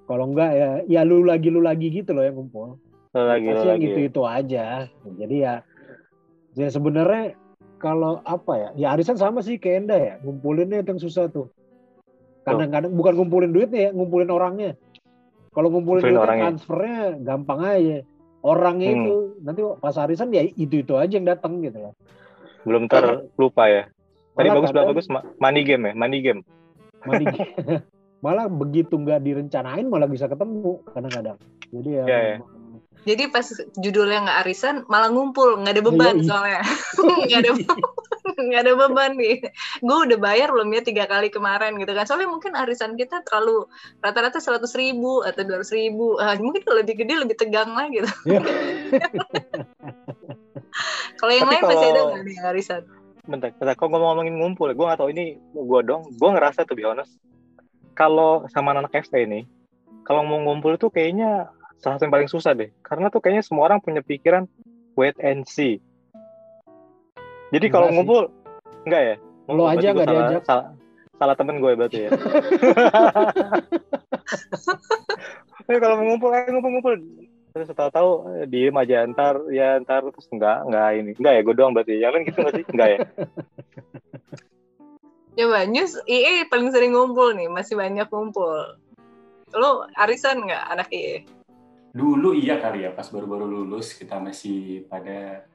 Kalau 0.08 0.25
enggak 0.32 0.51
ya 0.56 0.69
ya 0.88 1.01
lu 1.03 1.27
lagi 1.27 1.51
lu 1.51 1.60
lagi 1.60 1.91
gitu 1.91 2.15
loh 2.15 2.23
yang 2.23 2.39
ngumpul. 2.39 2.79
Lagi 3.12 3.45
Pasti 3.51 3.67
yang 3.67 3.79
lagi. 3.79 3.88
itu-itu 3.91 4.21
aja. 4.23 4.65
Jadi 5.19 5.36
ya 5.43 5.53
ya 6.56 6.67
sebenarnya 6.71 7.36
kalau 7.75 8.23
apa 8.23 8.53
ya? 8.56 8.69
Ya 8.79 8.88
arisan 8.95 9.19
sama 9.19 9.43
sih 9.43 9.60
kayak 9.60 9.84
Enda 9.84 9.97
ya. 9.99 10.13
Ngumpulinnya 10.23 10.79
itu 10.79 10.95
yang 10.95 11.03
susah 11.03 11.27
tuh. 11.27 11.51
Kadang-kadang 12.47 12.91
bukan 12.95 13.19
ngumpulin 13.19 13.51
duitnya 13.51 13.88
ya, 13.88 13.91
ngumpulin 13.91 14.32
orangnya. 14.32 14.79
Kalau 15.51 15.67
ngumpulin 15.71 16.03
Ngumpulin 16.03 16.15
duitnya 16.15 16.23
orangnya. 16.23 16.43
transfernya 16.47 16.99
gampang 17.23 17.60
aja. 17.63 17.97
Orangnya 18.43 18.91
Hmm. 18.91 18.99
itu 18.99 19.15
nanti 19.39 19.62
pas 19.79 19.95
arisan 19.95 20.27
ya 20.29 20.43
itu-itu 20.43 20.93
aja 20.93 21.10
yang 21.10 21.25
datang 21.25 21.63
gitu 21.63 21.79
loh. 21.79 21.93
Belum 22.63 22.86
terlupa 22.86 23.63
ya. 23.65 23.88
Tadi 24.34 24.47
Malah 24.47 24.56
bagus 24.58 24.69
kadang- 24.69 24.89
bagus 24.89 25.06
ma- 25.08 25.27
money 25.38 25.62
game 25.62 25.84
ya, 25.86 25.93
money 25.93 26.19
game. 26.19 26.41
Mandi- 27.03 27.27
malah 28.23 28.47
begitu 28.47 28.95
nggak 28.95 29.19
direncanain 29.19 29.84
malah 29.84 30.08
bisa 30.08 30.27
ketemu 30.27 30.79
kadang-kadang. 30.88 31.38
Jadi 31.69 31.89
ya, 31.93 32.03
Iya, 32.03 32.19
iya. 32.19 32.38
Jadi 33.03 33.23
pas 33.27 33.43
judulnya 33.75 34.23
nggak 34.23 34.39
arisan 34.41 34.75
malah 34.88 35.08
ngumpul 35.08 35.60
nggak 35.60 35.75
ada 35.75 35.84
beban 35.84 36.15
iya. 36.17 36.25
soalnya 36.25 36.60
nggak 37.27 37.39
ada 37.41 37.51
nggak 38.47 38.61
ada 38.65 38.73
beban 38.75 39.11
nih. 39.15 39.37
Gue 39.79 39.97
udah 40.09 40.17
bayar 40.17 40.49
belum 40.49 40.69
ya 40.73 40.81
tiga 40.81 41.05
kali 41.05 41.29
kemarin 41.29 41.77
gitu 41.77 41.91
kan. 41.91 42.05
Soalnya 42.05 42.29
mungkin 42.29 42.53
arisan 42.53 42.97
kita 42.97 43.21
terlalu 43.23 43.69
rata-rata 43.99 44.41
seratus 44.41 44.73
ribu 44.73 45.21
atau 45.21 45.41
dua 45.45 45.61
ribu. 45.63 46.17
Ah, 46.17 46.37
mungkin 46.37 46.61
kalau 46.65 46.81
lebih 46.81 47.05
gede 47.05 47.13
lebih 47.21 47.37
tegang 47.37 47.71
lah 47.73 47.87
gitu. 47.89 48.09
Iya. 48.25 48.41
kalau 51.19 51.31
yang 51.31 51.47
Tapi 51.47 51.55
lain 51.55 51.63
masih 51.63 51.87
ada 51.87 51.93
kalau- 51.93 52.11
nggak 52.13 52.23
nih 52.25 52.37
arisan? 52.49 52.83
Bentar, 53.23 53.55
bentar. 53.55 53.75
Kok 53.79 53.87
ngomong-ngomongin 53.87 54.35
ngumpul, 54.35 54.67
gue 54.75 54.83
gak 54.83 54.99
tahu 54.99 55.15
ini 55.15 55.39
gue 55.55 55.81
dong. 55.87 56.03
Gue 56.19 56.29
ngerasa 56.35 56.67
tuh, 56.67 56.75
be 56.75 56.83
honest. 56.83 57.15
Kalau 57.95 58.43
sama 58.51 58.75
anak 58.75 58.91
FT 58.91 59.23
ini, 59.23 59.47
kalau 60.03 60.27
mau 60.27 60.43
ngumpul 60.43 60.75
tuh 60.75 60.91
kayaknya 60.91 61.47
salah 61.79 61.95
satu 61.95 62.11
yang 62.11 62.15
paling 62.19 62.27
susah 62.27 62.51
deh. 62.51 62.75
Karena 62.83 63.07
tuh 63.07 63.23
kayaknya 63.23 63.47
semua 63.47 63.71
orang 63.71 63.79
punya 63.79 64.03
pikiran 64.03 64.43
wait 64.99 65.15
and 65.23 65.47
see. 65.47 65.79
Jadi 67.53 67.65
kalau 67.69 67.87
Enggak 67.87 67.97
ngumpul, 68.01 68.23
enggak 68.89 69.01
ya? 69.05 69.15
Lo 69.45 69.63
aja 69.69 69.93
gua 69.93 70.01
nggak 70.01 70.07
salah, 70.09 70.25
diajak. 70.25 70.43
Salah, 70.49 70.65
salah 71.21 71.35
temen 71.37 71.61
gue 71.61 71.71
berarti 71.77 71.99
ya. 72.09 72.09
Tapi 75.63 75.77
kalau 75.79 75.95
mau 76.01 76.05
ngumpul, 76.11 76.29
ayo 76.33 76.49
ngumpul-ngumpul. 76.49 76.93
Terus 77.53 77.69
tahu-tahu 77.69 78.09
eh, 78.41 78.45
diem 78.49 78.73
aja 78.73 79.05
ntar 79.13 79.37
ya 79.53 79.77
ntar 79.85 80.01
terus 80.09 80.25
enggak 80.33 80.65
enggak 80.65 80.89
ini 80.97 81.13
enggak 81.13 81.33
ya 81.37 81.41
gue 81.45 81.53
doang 81.53 81.77
berarti 81.77 82.01
yang 82.01 82.09
lain 82.17 82.25
gitu 82.25 82.41
nggak 82.41 82.55
sih 82.57 82.65
enggak 82.65 82.89
ya 82.89 82.99
Coba 85.37 85.65
News 85.69 85.93
IE 86.09 86.49
paling 86.49 86.73
sering 86.73 86.97
ngumpul 86.97 87.37
nih, 87.37 87.49
masih 87.53 87.77
banyak 87.77 88.09
ngumpul. 88.09 88.73
Lo 89.53 89.85
arisan 90.01 90.45
nggak 90.49 90.65
anak 90.65 90.89
IE? 90.89 91.25
dulu 91.93 92.33
iya 92.33 92.57
kali 92.57 92.89
ya 92.89 92.91
pas 92.91 93.05
baru-baru 93.05 93.45
lulus 93.45 93.93
kita 93.93 94.17
masih 94.17 94.89
pada 94.89 95.45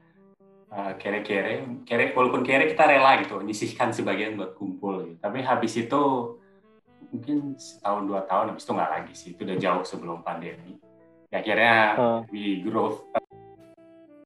uh, 0.70 0.92
kere-kere 0.96 1.64
kere 1.82 2.12
walaupun 2.12 2.42
kere 2.42 2.66
kita 2.66 2.84
rela 2.84 3.20
gitu 3.20 3.40
nyisihkan 3.40 3.90
sebagian 3.90 4.34
buat 4.34 4.52
kumpul 4.54 5.04
gitu. 5.06 5.18
tapi 5.18 5.40
habis 5.40 5.74
itu 5.74 6.02
mungkin 7.08 7.56
setahun 7.56 8.04
dua 8.04 8.20
tahun 8.24 8.52
habis 8.52 8.64
itu 8.64 8.72
nggak 8.72 8.92
lagi 8.92 9.12
sih 9.12 9.30
itu 9.32 9.40
udah 9.42 9.56
jauh 9.56 9.82
sebelum 9.82 10.20
pandemi 10.20 10.76
ya 11.28 11.40
akhirnya 11.40 11.76
Hmm. 11.94 12.20
we 12.28 12.60
grow 12.60 13.00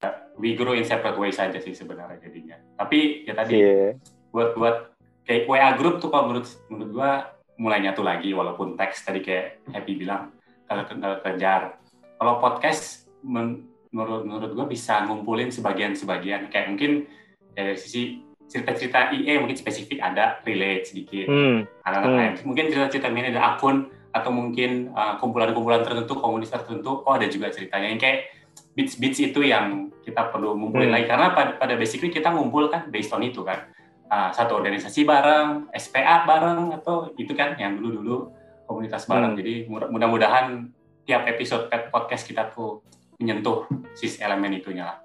uh, 0.02 0.14
we 0.37 0.55
grow 0.55 0.72
in 0.72 0.83
separate 0.83 1.14
ways 1.14 1.38
saja 1.38 1.59
sih 1.59 1.72
sebenarnya 1.72 2.18
jadinya 2.20 2.57
tapi 2.74 3.22
ya 3.22 3.35
tadi 3.35 3.55
Iya. 3.55 3.98
buat 4.31 4.55
buat 4.55 4.76
kayak 5.22 5.46
WA 5.46 5.70
group 5.74 5.98
tuh 5.98 6.11
kalau 6.11 6.28
menurut 6.28 6.46
menurut 6.66 6.90
gua 6.92 7.11
mulai 7.55 7.78
nyatu 7.81 8.02
lagi 8.02 8.35
walaupun 8.35 8.74
teks 8.74 9.07
tadi 9.07 9.22
kayak 9.22 9.62
Happy 9.70 9.94
bilang 9.94 10.35
kalau 10.66 10.83
kalau 10.88 11.18
kejar 11.22 11.78
kalau 12.18 12.38
podcast 12.38 13.07
men- 13.22 13.70
menurut 13.92 14.24
menurut 14.24 14.50
gua 14.52 14.66
bisa 14.66 15.05
ngumpulin 15.05 15.48
sebagian 15.48 15.92
sebagian 15.92 16.48
kayak 16.48 16.72
mungkin 16.72 17.05
dari 17.52 17.76
sisi 17.76 18.24
cerita-cerita 18.48 19.12
IE 19.12 19.38
mungkin 19.38 19.55
spesifik 19.55 20.00
ada 20.00 20.40
relate 20.42 20.85
sedikit 20.85 21.28
Hmm. 21.28 21.64
Hmm. 21.85 22.33
mungkin 22.44 22.68
cerita-cerita 22.68 23.09
ini 23.09 23.31
ada 23.31 23.57
akun 23.57 23.88
atau 24.12 24.28
mungkin 24.28 24.92
uh, 24.92 25.16
kumpulan-kumpulan 25.16 25.81
tertentu 25.81 26.16
komunitas 26.16 26.61
tertentu 26.61 27.00
oh 27.00 27.12
ada 27.12 27.24
juga 27.26 27.48
ceritanya 27.48 27.88
yang 27.88 28.00
kayak 28.00 28.28
beats-beats 28.72 29.20
itu 29.22 29.40
yang 29.40 29.88
kita 30.00 30.28
perlu 30.28 30.52
ngumpulin 30.52 30.88
Hmm. 30.88 30.96
lagi 30.96 31.07
karena 31.09 31.26
pada, 31.33 31.57
pada 31.57 31.74
basically 31.76 32.09
kita 32.09 32.28
ngumpul 32.28 32.68
kan 32.68 32.88
based 32.88 33.12
on 33.12 33.22
itu 33.22 33.40
kan 33.40 33.68
Ah, 34.12 34.28
satu 34.28 34.61
organisasi 34.61 35.09
bareng 35.09 35.72
SPA 35.72 36.28
bareng 36.28 36.68
atau 36.76 37.16
itu 37.16 37.33
kan 37.33 37.57
yang 37.57 37.81
dulu-dulu 37.81 38.28
komunitas 38.68 39.09
bareng 39.09 39.33
Hmm. 39.33 39.40
jadi 39.40 39.55
mudah- 39.64 39.88
mudah-mudahan 39.88 40.68
tiap 41.09 41.24
episode 41.24 41.72
podcast 41.88 42.28
kita 42.28 42.52
tuh 42.52 42.85
menyentuh 43.20 43.68
sis 43.92 44.20
elemen 44.22 44.57
itunya 44.57 44.87
lah 44.88 44.98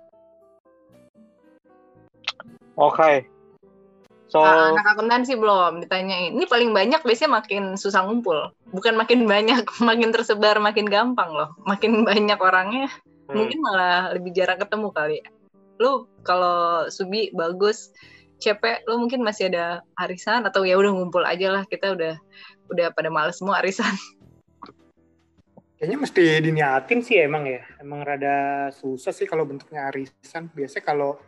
Oke. 2.78 3.26
So, 4.28 4.44
Ah, 4.44 4.76
anak 4.76 4.94
akuntansi 4.96 5.34
belum 5.40 5.82
ditanyain. 5.82 6.36
Ini 6.36 6.46
paling 6.46 6.76
banyak 6.76 7.02
biasanya 7.02 7.42
makin 7.42 7.74
susah 7.74 8.06
ngumpul. 8.06 8.54
Bukan 8.70 8.94
makin 8.94 9.26
banyak, 9.26 9.66
makin 9.90 10.14
tersebar, 10.14 10.62
makin 10.62 10.86
gampang 10.86 11.34
loh. 11.34 11.58
Makin 11.66 12.06
banyak 12.06 12.38
orangnya, 12.38 12.88
hmm. 13.28 13.34
mungkin 13.34 13.60
malah 13.66 14.14
lebih 14.14 14.36
jarang 14.36 14.62
ketemu 14.62 14.88
kali. 14.94 15.20
Lu 15.82 16.06
kalau 16.22 16.86
Subi 16.92 17.34
bagus, 17.34 17.90
CP 18.38 18.86
lu 18.86 19.02
mungkin 19.02 19.26
masih 19.26 19.50
ada 19.50 19.82
arisan 19.98 20.46
atau 20.46 20.62
ya 20.62 20.78
udah 20.78 20.94
ngumpul 20.94 21.26
aja 21.26 21.50
lah. 21.50 21.64
Kita 21.66 21.98
udah 21.98 22.14
udah 22.70 22.94
pada 22.94 23.10
males 23.10 23.40
semua 23.40 23.64
arisan. 23.64 23.90
Kayaknya 25.78 25.98
mesti 26.02 26.24
diniatin 26.42 27.00
sih 27.06 27.22
emang 27.22 27.46
ya. 27.46 27.62
Emang 27.78 28.02
rada 28.02 28.68
susah 28.74 29.14
sih 29.14 29.30
kalau 29.30 29.46
bentuknya 29.46 29.86
arisan. 29.94 30.50
Biasanya 30.50 30.82
kalau 30.82 31.22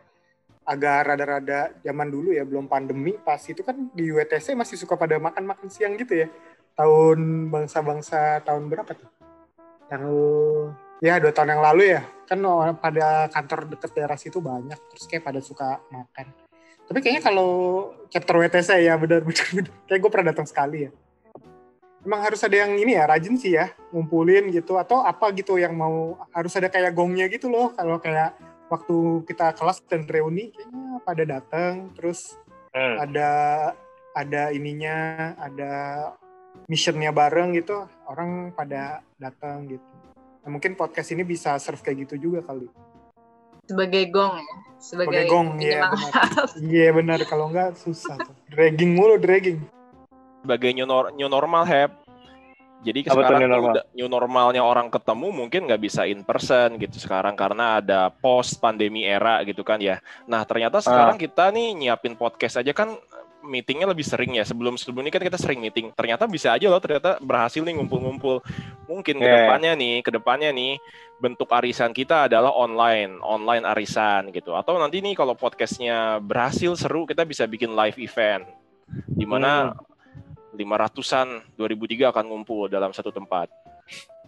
agak 0.65 1.05
rada-rada 1.05 1.69
zaman 1.85 2.09
dulu 2.09 2.33
ya, 2.33 2.41
belum 2.49 2.65
pandemi, 2.65 3.13
pas 3.13 3.37
itu 3.45 3.61
kan 3.61 3.93
di 3.93 4.09
UTC 4.09 4.57
masih 4.57 4.73
suka 4.73 4.97
pada 4.97 5.21
makan-makan 5.21 5.69
siang 5.69 5.93
gitu 6.01 6.25
ya. 6.25 6.27
Tahun 6.73 7.49
bangsa-bangsa 7.53 8.41
tahun 8.41 8.73
berapa 8.73 8.89
tuh? 8.89 9.09
Yang 9.93 10.03
ya 11.05 11.21
dua 11.21 11.29
tahun 11.29 11.53
yang 11.53 11.63
lalu 11.69 11.83
ya. 11.93 12.01
Kan 12.25 12.41
pada 12.81 13.29
kantor 13.29 13.69
deket 13.69 13.93
daerah 13.93 14.17
situ 14.17 14.41
banyak. 14.41 14.81
Terus 14.97 15.05
kayak 15.05 15.29
pada 15.29 15.45
suka 15.45 15.77
makan. 15.93 16.25
Tapi 16.89 16.97
kayaknya 17.05 17.21
kalau 17.21 17.49
chapter 18.09 18.33
WTC 18.33 18.81
ya 18.81 18.97
benar-benar 18.97 19.45
kayak 19.85 19.99
gue 20.01 20.09
pernah 20.09 20.33
datang 20.33 20.49
sekali 20.49 20.89
ya 20.89 20.91
emang 22.05 22.21
harus 22.23 22.39
ada 22.41 22.55
yang 22.55 22.75
ini 22.75 22.95
ya 22.95 23.03
rajin 23.05 23.35
sih 23.35 23.55
ya 23.55 23.71
ngumpulin 23.91 24.51
gitu 24.51 24.79
atau 24.79 25.03
apa 25.03 25.31
gitu 25.35 25.59
yang 25.59 25.75
mau 25.75 26.15
harus 26.31 26.53
ada 26.55 26.71
kayak 26.71 26.95
gongnya 26.95 27.27
gitu 27.27 27.51
loh 27.51 27.71
kalau 27.75 27.99
kayak 27.99 28.35
waktu 28.69 29.25
kita 29.25 29.51
kelas 29.57 29.81
dan 29.89 30.05
reuni 30.05 30.53
kayaknya 30.53 31.01
pada 31.03 31.23
datang 31.25 31.91
terus 31.95 32.37
Hmm. 32.69 33.01
ada 33.01 33.29
ada 34.13 34.53
ininya 34.53 35.33
ada 35.41 35.73
missionnya 36.69 37.09
bareng 37.09 37.57
gitu 37.57 37.81
orang 38.05 38.53
pada 38.53 39.01
datang 39.17 39.65
gitu 39.65 39.81
nah, 40.45 40.53
mungkin 40.53 40.77
podcast 40.77 41.09
ini 41.09 41.25
bisa 41.25 41.57
serve 41.57 41.81
kayak 41.81 42.05
gitu 42.05 42.29
juga 42.29 42.45
kali 42.45 42.69
Sebagai 43.65 44.09
gong 44.09 44.37
ya. 44.37 44.53
Sebagai, 44.77 45.17
sebagai 45.17 45.23
gong 45.33 45.49
ya 45.57 45.81
penyemangat. 45.89 46.13
benar 46.13 46.45
iya 46.61 46.87
benar 46.93 47.19
kalau 47.25 47.49
enggak 47.49 47.73
susah 47.73 48.21
tuh 48.21 48.37
dragging 48.53 48.93
mulu 48.93 49.17
dragging 49.17 49.65
sebagai 50.41 50.71
new, 50.71 50.87
nor 50.87 51.11
new 51.15 51.27
normal 51.27 51.63
heb 51.67 51.91
jadi 52.79 53.11
Apa 53.11 53.27
sekarang 53.27 53.39
new, 53.43 53.51
normal? 53.51 53.73
New 53.91 54.07
normalnya 54.07 54.63
orang 54.63 54.87
ketemu 54.87 55.27
mungkin 55.35 55.67
nggak 55.67 55.81
bisa 55.83 56.07
in 56.07 56.23
person 56.23 56.79
gitu 56.79 56.95
sekarang 56.95 57.35
karena 57.35 57.83
ada 57.83 58.07
post 58.07 58.55
pandemi 58.63 59.03
era 59.03 59.43
gitu 59.43 59.67
kan 59.67 59.83
ya. 59.83 59.99
Nah 60.31 60.47
ternyata 60.47 60.79
ah. 60.79 60.83
sekarang 60.83 61.17
ah. 61.19 61.21
kita 61.21 61.51
nih 61.51 61.75
nyiapin 61.75 62.15
podcast 62.15 62.63
aja 62.63 62.71
kan 62.71 62.95
meetingnya 63.39 63.87
lebih 63.87 64.03
sering 64.03 64.35
ya 64.35 64.43
sebelum 64.43 64.75
sebelum 64.75 65.07
ini 65.07 65.11
kan 65.15 65.23
kita 65.23 65.39
sering 65.39 65.63
meeting 65.63 65.95
ternyata 65.95 66.27
bisa 66.27 66.51
aja 66.51 66.67
loh 66.67 66.79
ternyata 66.83 67.23
berhasil 67.23 67.63
nih 67.63 67.71
ngumpul-ngumpul 67.79 68.43
mungkin 68.83 69.15
yeah. 69.15 69.23
ke 69.23 69.27
depannya 69.31 69.73
iya. 69.73 69.79
nih 69.79 69.95
ke 70.03 70.11
depannya 70.11 70.49
nih 70.51 70.73
bentuk 71.23 71.47
arisan 71.47 71.95
kita 71.95 72.27
adalah 72.27 72.51
online 72.51 73.15
online 73.23 73.63
arisan 73.63 74.35
gitu 74.35 74.59
atau 74.59 74.75
nanti 74.75 74.99
nih 74.99 75.15
kalau 75.15 75.39
podcastnya 75.39 76.19
berhasil 76.19 76.75
seru 76.75 77.07
kita 77.07 77.23
bisa 77.23 77.47
bikin 77.47 77.71
live 77.71 77.95
event 77.95 78.43
di 79.07 79.23
mana 79.23 79.71
hmm 79.71 79.88
lima 80.53 80.75
ratusan 80.79 81.41
2003 81.57 82.11
akan 82.13 82.23
ngumpul 82.29 82.69
dalam 82.71 82.89
satu 82.93 83.13
tempat. 83.13 83.49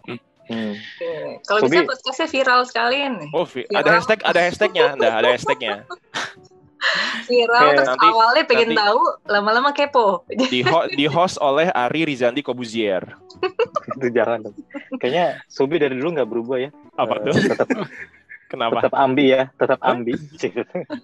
Hmm. 0.06 0.20
hmm. 0.50 1.42
Kalau 1.46 1.60
bisa 1.66 1.86
podcastnya 1.86 2.28
viral 2.30 2.62
sekali 2.68 2.98
nih. 3.08 3.30
Oh, 3.34 3.46
vi 3.46 3.66
viral. 3.66 3.80
ada 3.80 3.90
hashtag, 3.98 4.20
ada 4.26 4.40
hashtagnya, 4.42 4.88
nah, 4.98 5.12
ada 5.22 5.30
hashtagnya. 5.34 5.76
viral 7.30 7.62
okay, 7.62 7.76
terus 7.78 7.90
nanti, 7.94 8.08
awalnya 8.10 8.44
pengen 8.50 8.70
nanti, 8.74 8.82
tahu, 8.82 9.02
lama-lama 9.30 9.70
kepo. 9.72 10.26
Di, 10.28 10.66
ho 10.66 10.90
di 10.90 11.06
host 11.06 11.38
oleh 11.38 11.70
Ari 11.70 12.10
Rizandi 12.10 12.42
Kobuzier. 12.42 13.06
Itu 13.98 14.08
jarang. 14.10 14.50
Kayaknya 14.98 15.46
Subi 15.46 15.78
dari 15.78 15.98
dulu 15.98 16.18
nggak 16.18 16.30
berubah 16.30 16.58
ya. 16.58 16.70
Apa 16.98 17.22
eh, 17.22 17.30
tuh? 17.30 17.34
Tetap 17.54 17.68
Kenapa? 18.52 18.84
Tetap 18.84 18.96
ambi 19.00 19.32
ya, 19.32 19.48
tetap 19.56 19.80
ambi. 19.80 20.12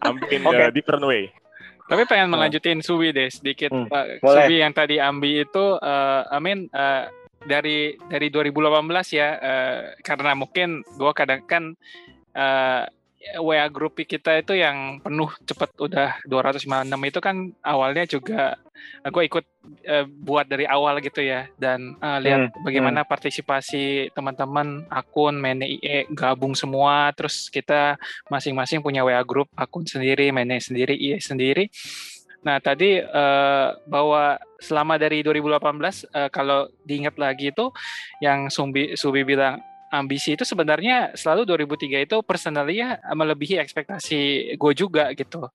ambi 0.04 0.36
okay. 0.36 0.68
uh, 0.68 0.72
different 0.76 1.08
way. 1.08 1.32
Tapi 1.88 2.04
pengen 2.04 2.30
melanjutin 2.36 2.84
Suwi 2.84 3.16
deh 3.16 3.32
sedikit. 3.32 3.72
Hmm, 3.72 3.88
Pak. 3.88 4.20
boleh. 4.20 4.46
Suwi 4.46 4.56
yang 4.60 4.74
tadi 4.76 5.00
Ambi 5.00 5.48
itu, 5.48 5.66
eh 5.80 6.22
Amin 6.36 6.68
eh, 6.68 7.04
dari 7.48 7.96
dari 8.12 8.28
2018 8.28 9.16
ya, 9.16 9.30
eh, 9.40 9.80
karena 10.04 10.36
mungkin 10.36 10.84
gua 11.00 11.16
kadang 11.16 11.48
kan 11.48 11.64
eh, 12.36 12.84
WA 13.40 13.68
grup 13.68 14.00
kita 14.00 14.40
itu 14.40 14.56
yang 14.56 15.04
penuh 15.04 15.32
cepet 15.44 15.70
udah 15.80 16.22
256 16.28 17.10
itu 17.12 17.20
kan 17.20 17.36
awalnya 17.66 18.04
juga 18.08 18.56
gue 19.08 19.24
ikut 19.26 19.46
eh, 19.84 20.06
buat 20.06 20.46
dari 20.48 20.66
awal 20.68 21.00
gitu 21.02 21.22
ya. 21.24 21.48
Dan 21.56 21.96
eh, 21.98 22.20
lihat 22.24 22.56
bagaimana 22.62 23.04
partisipasi 23.04 24.12
teman-teman 24.12 24.86
akun 24.92 25.38
main 25.38 25.62
IE 25.62 26.08
gabung 26.14 26.54
semua. 26.54 27.12
Terus 27.14 27.48
kita 27.48 27.96
masing-masing 28.28 28.82
punya 28.82 29.06
WA 29.06 29.22
grup 29.24 29.48
akun 29.54 29.86
sendiri 29.86 30.30
mainnya 30.32 30.60
sendiri 30.60 30.94
IE 30.96 31.18
sendiri. 31.22 31.70
Nah 32.46 32.64
tadi 32.64 33.02
eh, 33.02 33.70
bahwa 33.90 34.38
selama 34.62 34.96
dari 34.96 35.20
2018 35.26 36.08
eh, 36.14 36.30
kalau 36.32 36.70
diingat 36.86 37.20
lagi 37.20 37.52
itu 37.52 37.74
yang 38.24 38.48
Sumbi 38.48 38.96
Subi 38.96 39.28
bilang 39.28 39.60
ambisi 39.92 40.36
itu 40.36 40.44
sebenarnya 40.44 41.16
selalu 41.16 41.48
2003 41.56 42.08
itu 42.08 42.18
personally 42.24 42.84
ya 42.84 43.00
melebihi 43.16 43.60
ekspektasi 43.60 44.54
gue 44.60 44.74
juga 44.76 45.12
gitu. 45.16 45.48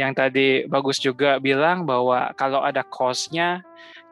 Yang 0.00 0.12
tadi 0.16 0.48
bagus 0.66 0.98
juga 1.00 1.36
bilang 1.40 1.84
bahwa 1.84 2.32
kalau 2.36 2.64
ada 2.64 2.80
cost-nya 2.84 3.64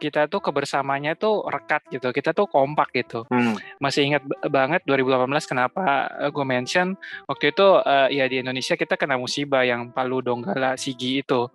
kita 0.02 0.26
tuh 0.26 0.42
kebersamanya 0.42 1.14
tuh 1.14 1.46
rekat 1.46 1.86
gitu, 1.94 2.10
kita 2.10 2.34
tuh 2.34 2.50
kompak 2.50 2.90
gitu. 2.90 3.22
Hmm. 3.30 3.54
Masih 3.78 4.10
ingat 4.10 4.26
banget 4.50 4.82
2018 4.82 5.30
kenapa 5.46 6.10
gue 6.26 6.44
mention 6.44 6.98
waktu 7.30 7.54
itu 7.54 7.66
eh, 7.86 8.08
ya 8.18 8.26
di 8.26 8.42
Indonesia 8.42 8.74
kita 8.74 8.98
kena 8.98 9.14
musibah 9.14 9.62
yang 9.62 9.94
Palu 9.94 10.18
Donggala 10.20 10.74
Sigi 10.74 11.22
itu. 11.22 11.46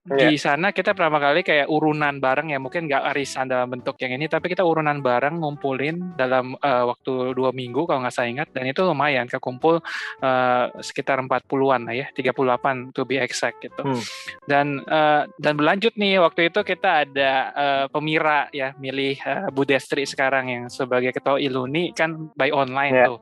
Di 0.00 0.40
sana 0.40 0.72
kita 0.72 0.96
pertama 0.96 1.20
kali 1.20 1.44
kayak 1.44 1.68
urunan 1.68 2.16
bareng 2.24 2.48
ya 2.48 2.56
mungkin 2.56 2.88
nggak 2.88 3.04
arisan 3.12 3.52
dalam 3.52 3.68
bentuk 3.68 4.00
yang 4.00 4.16
ini 4.16 4.32
tapi 4.32 4.48
kita 4.48 4.64
urunan 4.64 5.04
bareng 5.04 5.36
ngumpulin 5.36 6.16
dalam 6.16 6.56
eh, 6.56 6.84
waktu 6.88 7.36
dua 7.36 7.52
minggu 7.52 7.84
kalau 7.84 8.00
nggak 8.00 8.14
saya 8.16 8.32
ingat 8.32 8.48
dan 8.56 8.64
itu 8.64 8.80
lumayan 8.80 9.28
kekumpul 9.28 9.84
eh, 10.24 10.64
sekitar 10.80 11.20
40-an 11.20 11.84
lah 11.84 11.94
ya 11.94 12.06
38 12.16 12.96
to 12.96 13.04
be 13.04 13.20
exact 13.20 13.60
gitu. 13.60 13.76
Hmm. 13.84 14.00
dan 14.48 14.80
eh, 14.88 15.22
dan 15.36 15.52
berlanjut 15.60 15.92
nih 16.00 16.16
waktu 16.16 16.48
itu 16.48 16.64
kita 16.64 17.04
ada 17.04 17.30
eh, 17.52 17.84
pemira 17.92 18.48
ya 18.56 18.72
milih 18.80 19.20
eh, 19.20 19.52
Bu 19.52 19.68
Destri 19.68 20.08
sekarang 20.08 20.48
yang 20.48 20.64
sebagai 20.72 21.12
ketua 21.12 21.36
Iluni 21.36 21.92
kan 21.92 22.32
by 22.32 22.48
online 22.48 22.88
Ya. 22.90 23.06
tuh. 23.06 23.20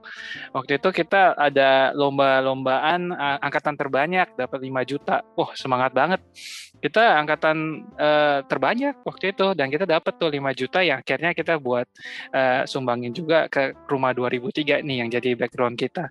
Waktu 0.55 0.79
itu 0.81 0.89
kita 0.95 1.35
ada 1.35 1.91
lomba-lombaan 1.93 3.11
eh, 3.11 3.39
angkatan 3.43 3.75
terbanyak 3.75 4.39
dapat 4.39 4.59
5 4.63 4.71
juta. 4.87 5.27
Wah 5.35 5.51
semangat 5.59 5.91
banget 5.91 6.23
kita 6.79 7.19
angkatan 7.19 7.87
uh, 7.99 8.41
terbanyak 8.47 9.03
waktu 9.03 9.35
itu 9.35 9.55
dan 9.59 9.69
kita 9.69 9.85
dapat 9.85 10.15
tuh 10.17 10.31
5 10.31 10.39
juta 10.55 10.79
yang 10.83 11.03
akhirnya 11.03 11.35
kita 11.35 11.59
buat 11.59 11.87
uh, 12.35 12.63
sumbangin 12.65 13.11
juga 13.11 13.51
ke 13.51 13.75
rumah 13.91 14.15
2003 14.15 14.87
nih 14.87 14.97
yang 15.05 15.09
jadi 15.11 15.35
background 15.35 15.77
kita. 15.77 16.11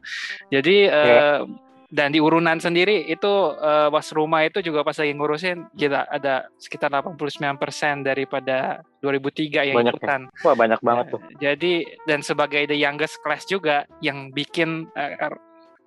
Jadi 0.51 0.91
uh, 0.91 1.08
yeah 1.08 1.39
dan 1.88 2.12
di 2.12 2.19
urunan 2.19 2.60
sendiri 2.60 3.08
itu 3.08 3.32
uh, 3.56 3.88
was 3.88 4.12
rumah 4.12 4.43
itu 4.43 4.60
juga 4.60 4.84
pas 4.84 4.99
lagi 4.99 5.15
ngurusin 5.15 5.71
gila 5.71 6.03
ada 6.12 6.51
sekitar 6.60 6.91
89% 6.91 8.03
daripada 8.03 8.84
2003 8.99 9.71
yang 9.71 9.77
banyak 9.80 9.95
ya? 9.95 9.99
ikutan. 10.03 10.21
Ya? 10.27 10.43
Wah 10.43 10.56
banyak 10.60 10.80
banget 10.84 11.06
tuh. 11.15 11.21
Jadi 11.39 11.88
dan 12.03 12.19
sebagai 12.19 12.67
the 12.67 12.75
youngest 12.75 13.23
class 13.23 13.47
juga 13.47 13.88
yang 14.03 14.36
bikin 14.36 14.91
uh, 14.99 15.32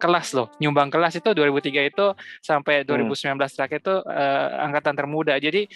kelas 0.01 0.33
loh 0.33 0.49
nyumbang 0.57 0.89
kelas 0.89 1.21
itu 1.21 1.31
2003 1.37 1.93
itu 1.93 2.07
sampai 2.41 2.83
2019 2.89 3.37
hmm. 3.37 3.53
terakhir 3.53 3.79
itu 3.85 3.95
uh, 4.01 4.49
angkatan 4.65 4.97
termuda 4.97 5.37
jadi 5.37 5.69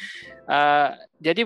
uh, 0.49 0.97
jadi 1.21 1.45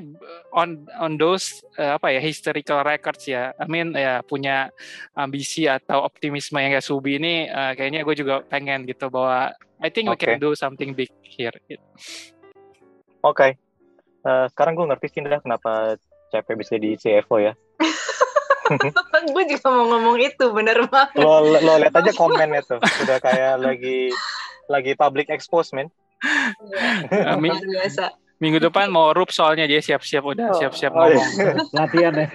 on 0.54 0.86
on 1.02 1.18
those 1.18 1.66
uh, 1.76 1.98
apa 1.98 2.14
ya 2.14 2.20
historical 2.22 2.86
records 2.86 3.26
ya 3.26 3.50
I 3.58 3.66
mean 3.66 3.92
ya 3.98 4.22
punya 4.22 4.70
ambisi 5.18 5.66
atau 5.66 6.06
optimisme 6.06 6.62
yang 6.62 6.78
kayak 6.78 6.86
Subi 6.86 7.18
ini 7.18 7.50
uh, 7.50 7.74
kayaknya 7.74 8.06
gue 8.06 8.14
juga 8.14 8.46
pengen 8.46 8.86
gitu 8.86 9.10
bahwa 9.10 9.50
I 9.82 9.90
think 9.90 10.06
okay. 10.10 10.14
we 10.14 10.18
can 10.34 10.38
do 10.38 10.54
something 10.54 10.94
big 10.94 11.10
here 11.22 11.54
gitu. 11.66 11.82
Oke 13.26 13.34
okay. 13.34 13.50
uh, 14.22 14.46
sekarang 14.54 14.78
gue 14.78 14.86
ngerti 14.86 15.06
sih 15.10 15.22
kenapa 15.26 15.98
CP 16.30 16.46
bisa 16.54 16.74
di 16.78 16.94
CFO 16.94 17.36
ya 17.42 17.52
gue 19.34 19.44
juga 19.48 19.68
mau 19.72 19.84
ngomong 19.96 20.16
itu 20.20 20.44
bener 20.52 20.84
banget 20.88 21.20
lo 21.20 21.40
lo 21.44 21.72
lihat 21.80 21.94
aja 21.94 22.12
komen 22.14 22.48
itu 22.54 22.76
udah 22.76 23.18
kayak 23.22 23.54
lagi 23.60 24.12
lagi 24.68 24.92
public 24.94 25.32
expose 25.32 25.72
men 25.72 25.88
ya, 27.10 27.36
biasa 27.38 28.12
Minggu 28.38 28.62
depan 28.62 28.86
mau 28.86 29.10
rup 29.10 29.34
soalnya 29.34 29.66
dia 29.66 29.82
siap-siap 29.82 30.22
udah 30.22 30.54
oh, 30.54 30.58
siap-siap 30.62 30.94
oh, 30.94 31.10
ngomong. 31.10 31.26
Iya. 31.26 31.52
Latihan 31.74 32.14
ya. 32.14 32.28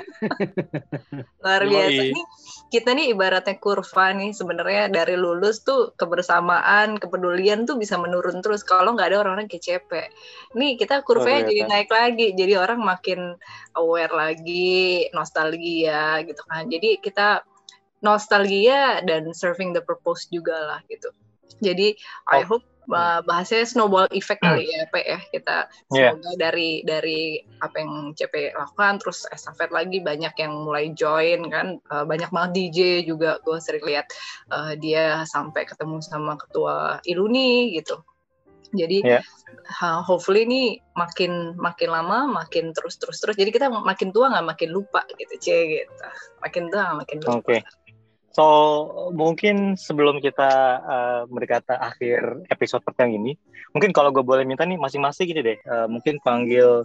Luar 1.40 1.64
biasa 1.64 2.02
nih. 2.12 2.24
Kita 2.74 2.90
nih 2.98 3.14
ibaratnya 3.14 3.62
kurva 3.62 4.18
nih 4.18 4.34
sebenarnya 4.34 4.90
dari 4.90 5.14
lulus 5.14 5.62
tuh 5.62 5.94
kebersamaan, 5.94 6.98
kepedulian 6.98 7.70
tuh 7.70 7.78
bisa 7.78 8.02
menurun 8.02 8.42
terus 8.42 8.66
kalau 8.66 8.98
nggak 8.98 9.14
ada 9.14 9.22
orang-orang 9.22 9.46
kecepe. 9.46 10.10
Nih 10.58 10.74
kita 10.74 11.06
kurvanya 11.06 11.46
oh, 11.46 11.48
jadi 11.54 11.62
naik 11.70 11.94
lagi, 11.94 12.34
jadi 12.34 12.58
orang 12.58 12.82
makin 12.82 13.38
aware 13.78 14.10
lagi, 14.10 15.06
nostalgia 15.14 16.26
gitu 16.26 16.42
kan. 16.50 16.66
Jadi 16.66 16.98
kita 16.98 17.46
nostalgia 18.02 19.06
dan 19.06 19.30
serving 19.38 19.78
the 19.78 19.86
purpose 19.86 20.26
juga 20.34 20.58
lah 20.58 20.82
gitu. 20.90 21.14
Jadi 21.62 21.94
oh. 22.26 22.34
I 22.34 22.42
hope 22.42 22.66
Hmm. 22.84 23.24
bahasanya 23.24 23.66
snowball 23.66 24.12
effect 24.12 24.44
kali 24.44 24.68
ya 24.68 24.84
Pak 24.92 25.04
ya 25.08 25.20
kita 25.32 25.58
iya. 25.96 26.12
semoga 26.12 26.28
yeah. 26.28 26.36
dari 26.36 26.72
dari 26.84 27.22
apa 27.64 27.76
yang 27.80 28.12
CP 28.12 28.52
lakukan 28.54 29.00
terus 29.00 29.24
estafet 29.32 29.72
lagi 29.72 30.04
banyak 30.04 30.36
yang 30.36 30.54
mulai 30.68 30.92
join 30.92 31.48
kan 31.48 31.80
uh, 31.90 32.04
banyak 32.04 32.28
banget 32.30 32.52
DJ 32.60 32.80
juga 33.08 33.40
gue 33.48 33.58
sering 33.64 33.84
lihat 33.88 34.12
uh, 34.52 34.76
dia 34.76 35.24
sampai 35.24 35.64
ketemu 35.64 36.04
sama 36.04 36.36
ketua 36.36 37.00
Iluni 37.08 37.72
gitu 37.80 38.04
jadi 38.74 39.22
yeah. 39.22 39.24
uh, 39.80 40.02
hopefully 40.02 40.44
ini 40.44 40.82
makin 40.98 41.54
makin 41.56 41.94
lama 41.94 42.26
makin 42.26 42.74
terus 42.74 42.98
terus 42.98 43.22
terus 43.22 43.38
jadi 43.38 43.54
kita 43.54 43.70
makin 43.70 44.10
tua 44.10 44.34
nggak 44.34 44.58
makin 44.58 44.70
lupa 44.74 45.06
gitu 45.16 45.36
c 45.40 45.48
gitu 45.80 45.94
makin 46.42 46.68
tua 46.74 46.98
makin 46.98 47.18
lupa 47.22 47.40
okay. 47.40 47.62
So 48.34 48.46
mungkin 49.14 49.78
sebelum 49.78 50.18
kita 50.18 50.50
uh, 50.82 51.22
mendekati 51.30 51.78
akhir 51.78 52.50
episode 52.50 52.82
pertama 52.82 53.14
ini, 53.14 53.38
mungkin 53.78 53.94
kalau 53.94 54.10
gue 54.10 54.26
boleh 54.26 54.42
minta 54.42 54.66
nih 54.66 54.82
masing-masing 54.82 55.30
gitu 55.30 55.46
deh, 55.46 55.62
uh, 55.70 55.86
mungkin 55.86 56.18
panggil 56.26 56.82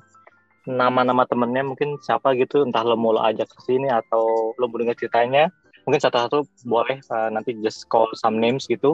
nama-nama 0.69 1.25
temennya 1.25 1.65
mungkin 1.65 1.97
siapa 2.05 2.37
gitu, 2.37 2.69
entah 2.69 2.85
lo 2.85 3.01
mau 3.01 3.17
lo 3.17 3.25
ajak 3.25 3.49
ke 3.49 3.61
sini 3.65 3.89
atau 3.89 4.53
lo 4.61 4.69
mau 4.69 4.77
dengar 4.77 5.01
ceritanya, 5.01 5.49
mungkin 5.89 6.05
satu-satu 6.05 6.45
boleh 6.69 7.01
uh, 7.09 7.33
nanti 7.33 7.57
just 7.65 7.89
call 7.89 8.13
some 8.13 8.37
names 8.37 8.69
gitu. 8.69 8.93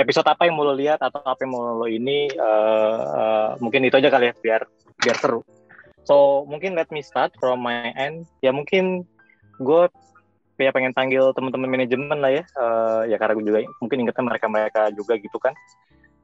Episode 0.00 0.24
apa 0.32 0.48
yang 0.48 0.56
mau 0.56 0.64
lo 0.64 0.72
lihat 0.72 1.04
atau 1.04 1.20
apa 1.28 1.44
yang 1.44 1.52
mau 1.52 1.76
lo 1.76 1.84
ini, 1.84 2.32
uh, 2.40 3.00
uh, 3.04 3.48
mungkin 3.60 3.84
itu 3.84 4.00
aja 4.00 4.08
kali 4.08 4.32
ya 4.32 4.34
biar 4.40 4.62
biar 5.04 5.16
seru. 5.20 5.44
So 6.08 6.48
mungkin 6.48 6.72
let 6.72 6.88
me 6.88 7.04
start 7.04 7.36
from 7.36 7.60
my 7.60 7.92
end. 7.92 8.24
Ya 8.40 8.56
mungkin 8.56 9.04
gue 9.60 9.92
ya 10.58 10.72
pengen 10.72 10.96
panggil 10.96 11.30
teman-teman 11.36 11.68
manajemen 11.68 12.18
lah 12.18 12.32
ya. 12.32 12.44
Uh, 12.56 13.02
ya 13.06 13.16
karena 13.20 13.36
gue 13.36 13.44
juga 13.44 13.60
mungkin 13.78 13.96
ingetnya 14.04 14.24
mereka 14.24 14.46
mereka 14.48 14.82
juga 14.96 15.14
gitu 15.20 15.36
kan. 15.36 15.52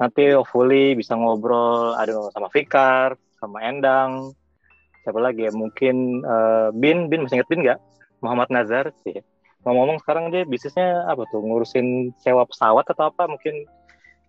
Nanti 0.00 0.32
hopefully 0.32 0.96
bisa 0.96 1.14
ngobrol 1.14 1.94
ada 1.94 2.32
sama 2.32 2.48
Fikar 2.48 3.14
sama 3.36 3.60
Endang. 3.62 4.32
Siapa 5.04 5.18
lagi 5.18 5.46
ya? 5.46 5.52
Mungkin 5.52 6.24
uh, 6.24 6.68
Bin. 6.72 7.12
Bin 7.12 7.26
masih 7.26 7.42
inget 7.42 7.50
Bin 7.50 7.60
nggak? 7.62 7.78
Muhammad 8.22 8.48
Nazar. 8.48 8.90
Sih 9.02 9.20
ngomong-ngomong 9.62 10.02
sekarang 10.02 10.24
dia 10.34 10.42
bisnisnya 10.42 11.06
apa 11.06 11.22
tuh? 11.30 11.42
Ngurusin 11.42 12.10
sewa 12.18 12.42
pesawat 12.46 12.86
atau 12.90 13.10
apa? 13.10 13.30
Mungkin 13.30 13.66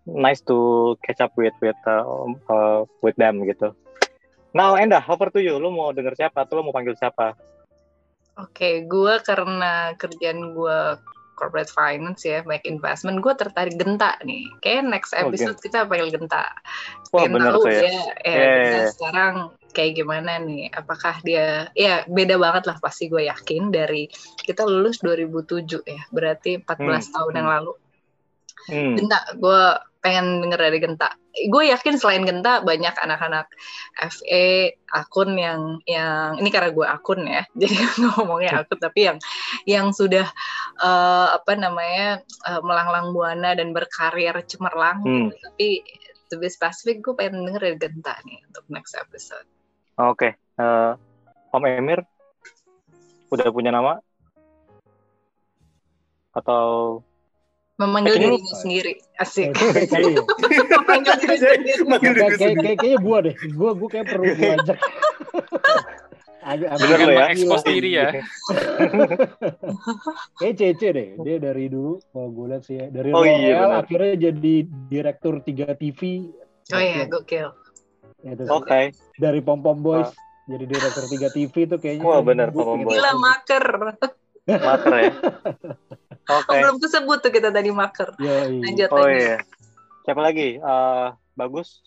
nice 0.05 0.43
to 0.43 0.93
catch 1.01 1.23
up 1.23 1.33
with 1.39 1.55
with 1.63 1.77
uh, 1.87 2.05
uh, 2.51 2.85
with 3.01 3.17
them 3.17 3.41
gitu. 3.47 3.73
Now 4.53 4.77
Enda 4.77 5.01
over 5.09 5.33
to 5.33 5.41
you. 5.41 5.57
Lu 5.57 5.73
mau 5.73 5.89
denger 5.89 6.13
siapa 6.13 6.45
atau 6.45 6.61
lu 6.61 6.69
mau 6.69 6.75
panggil 6.75 6.93
siapa 6.93 7.33
Oke, 8.41 8.89
gue 8.89 9.13
karena 9.21 9.93
kerjaan 9.93 10.57
gue 10.57 10.79
corporate 11.37 11.69
finance 11.69 12.25
ya, 12.25 12.45
banyak 12.45 12.65
investment, 12.69 13.21
gue 13.21 13.33
tertarik 13.37 13.75
genta 13.77 14.17
nih. 14.25 14.45
Kayak 14.61 14.89
next 14.89 15.11
oh, 15.17 15.27
episode 15.27 15.57
okay. 15.57 15.69
kita 15.69 15.85
panggil 15.85 16.09
genta. 16.13 16.49
Wah, 17.13 17.25
bener 17.29 17.53
tuh 17.53 17.69
ya. 17.69 17.81
ya, 17.81 17.89
ya 17.89 18.01
yeah, 18.25 18.55
yeah. 18.57 18.85
sekarang 18.89 19.35
kayak 19.73 20.01
gimana 20.01 20.41
nih? 20.41 20.69
Apakah 20.73 21.21
dia, 21.21 21.69
ya 21.77 22.05
beda 22.09 22.37
banget 22.37 22.69
lah 22.69 22.77
pasti 22.81 23.09
gue 23.09 23.29
yakin 23.29 23.69
dari 23.73 24.09
kita 24.41 24.65
lulus 24.65 25.01
2007 25.01 25.85
ya, 25.85 26.01
berarti 26.09 26.61
14 26.61 26.65
hmm. 26.65 27.13
tahun 27.13 27.33
yang 27.37 27.47
hmm. 27.49 27.55
lalu. 27.59 27.73
Hmm. 28.69 28.95
Genta, 28.97 29.19
gue 29.37 29.63
pengen 30.03 30.43
denger 30.43 30.59
dari 30.59 30.77
Genta. 30.83 31.15
Gue 31.47 31.71
yakin 31.71 31.95
selain 31.95 32.27
Genta 32.27 32.59
banyak 32.59 32.91
anak-anak 32.91 33.47
FE 34.11 34.75
akun 34.91 35.39
yang 35.39 35.79
yang 35.87 36.35
ini 36.37 36.51
karena 36.51 36.75
gue 36.75 36.83
akun 36.83 37.23
ya, 37.23 37.47
jadi 37.61 37.73
ngomongnya 38.03 38.67
akun 38.67 38.83
tapi 38.83 39.07
yang 39.07 39.17
yang 39.63 39.95
sudah 39.95 40.27
uh, 40.83 41.39
apa 41.39 41.55
namanya 41.55 42.19
uh, 42.43 42.59
melanglang 42.59 43.15
buana 43.15 43.55
dan 43.55 43.71
berkarir 43.71 44.35
cemerlang. 44.43 44.99
Hmm. 45.01 45.31
Gitu. 45.31 45.39
Tapi 45.39 45.67
to 46.27 46.35
be 46.35 46.51
specific, 46.51 46.99
gue 46.99 47.15
pengen 47.15 47.47
denger 47.47 47.71
dari 47.71 47.77
Genta 47.79 48.19
nih 48.27 48.43
untuk 48.51 48.67
next 48.67 48.99
episode. 48.99 49.47
Oke, 49.95 50.35
okay. 50.35 50.61
uh, 50.61 50.93
eh, 50.99 51.55
Om 51.55 51.63
Emir 51.69 52.03
udah 53.31 53.47
punya 53.49 53.71
nama 53.71 53.97
atau 56.33 57.01
memanggil 57.81 58.15
dirinya 58.21 58.55
sendiri. 58.61 58.93
Asik. 59.17 59.57
Memanggil 60.69 61.13
diri 61.21 61.37
sendiri. 61.37 61.81
kayaknya 62.77 62.99
gue 63.01 63.17
deh. 63.29 63.35
Gue 63.53 63.69
gue 63.77 63.89
kayak 63.89 64.05
perlu 64.09 64.25
gue 64.33 64.51
ajak. 64.61 64.77
Agak 66.43 66.75
Bener 66.75 66.99
ya 67.07 67.25
expose 67.31 67.63
diri 67.63 67.95
ya. 67.95 68.11
Kayak 70.43 70.55
Cece 70.59 70.87
deh. 70.91 71.07
Dia 71.23 71.39
dari 71.39 71.71
dulu 71.71 72.03
kalau 72.11 72.35
gue 72.35 72.45
lihat 72.51 72.63
sih 72.67 72.75
ya. 72.83 72.91
Dari 72.91 73.15
oh, 73.15 73.23
iya, 73.23 73.79
akhirnya 73.79 74.27
jadi 74.27 74.67
direktur 74.91 75.39
3 75.39 75.71
TV 75.79 76.27
oh 76.71 76.81
iya 76.83 77.03
gokil. 77.07 77.49
Ya, 78.23 78.33
oke. 78.39 78.67
Okay. 78.67 78.95
dari 79.19 79.43
Pom 79.43 79.59
Pom 79.59 79.83
Boys 79.83 80.07
uh. 80.07 80.15
jadi 80.47 80.63
direktur 80.67 81.05
3 81.11 81.35
TV 81.35 81.53
tuh 81.67 81.79
kayaknya 81.79 82.07
wah 82.07 82.19
oh, 82.19 82.23
bener 82.23 82.51
Pom 82.51 82.75
Pom 82.75 82.79
Boys. 82.87 82.95
Gila 82.95 83.13
maker 83.19 83.65
maker 84.47 84.93
ya 84.99 85.11
Okay. 86.23 86.47
Oh, 86.47 86.55
belum 86.55 86.79
kesebut 86.79 87.19
tuh 87.19 87.35
kita 87.35 87.51
tadi 87.51 87.67
maker. 87.67 88.15
Yeah, 88.15 88.47
iya. 88.47 88.63
Lanjut 88.63 88.89
oh 88.95 89.03
lagi. 89.03 89.19
iya. 89.19 89.35
Siapa 90.07 90.21
lagi? 90.23 90.49
Uh, 90.55 91.11
bagus. 91.35 91.83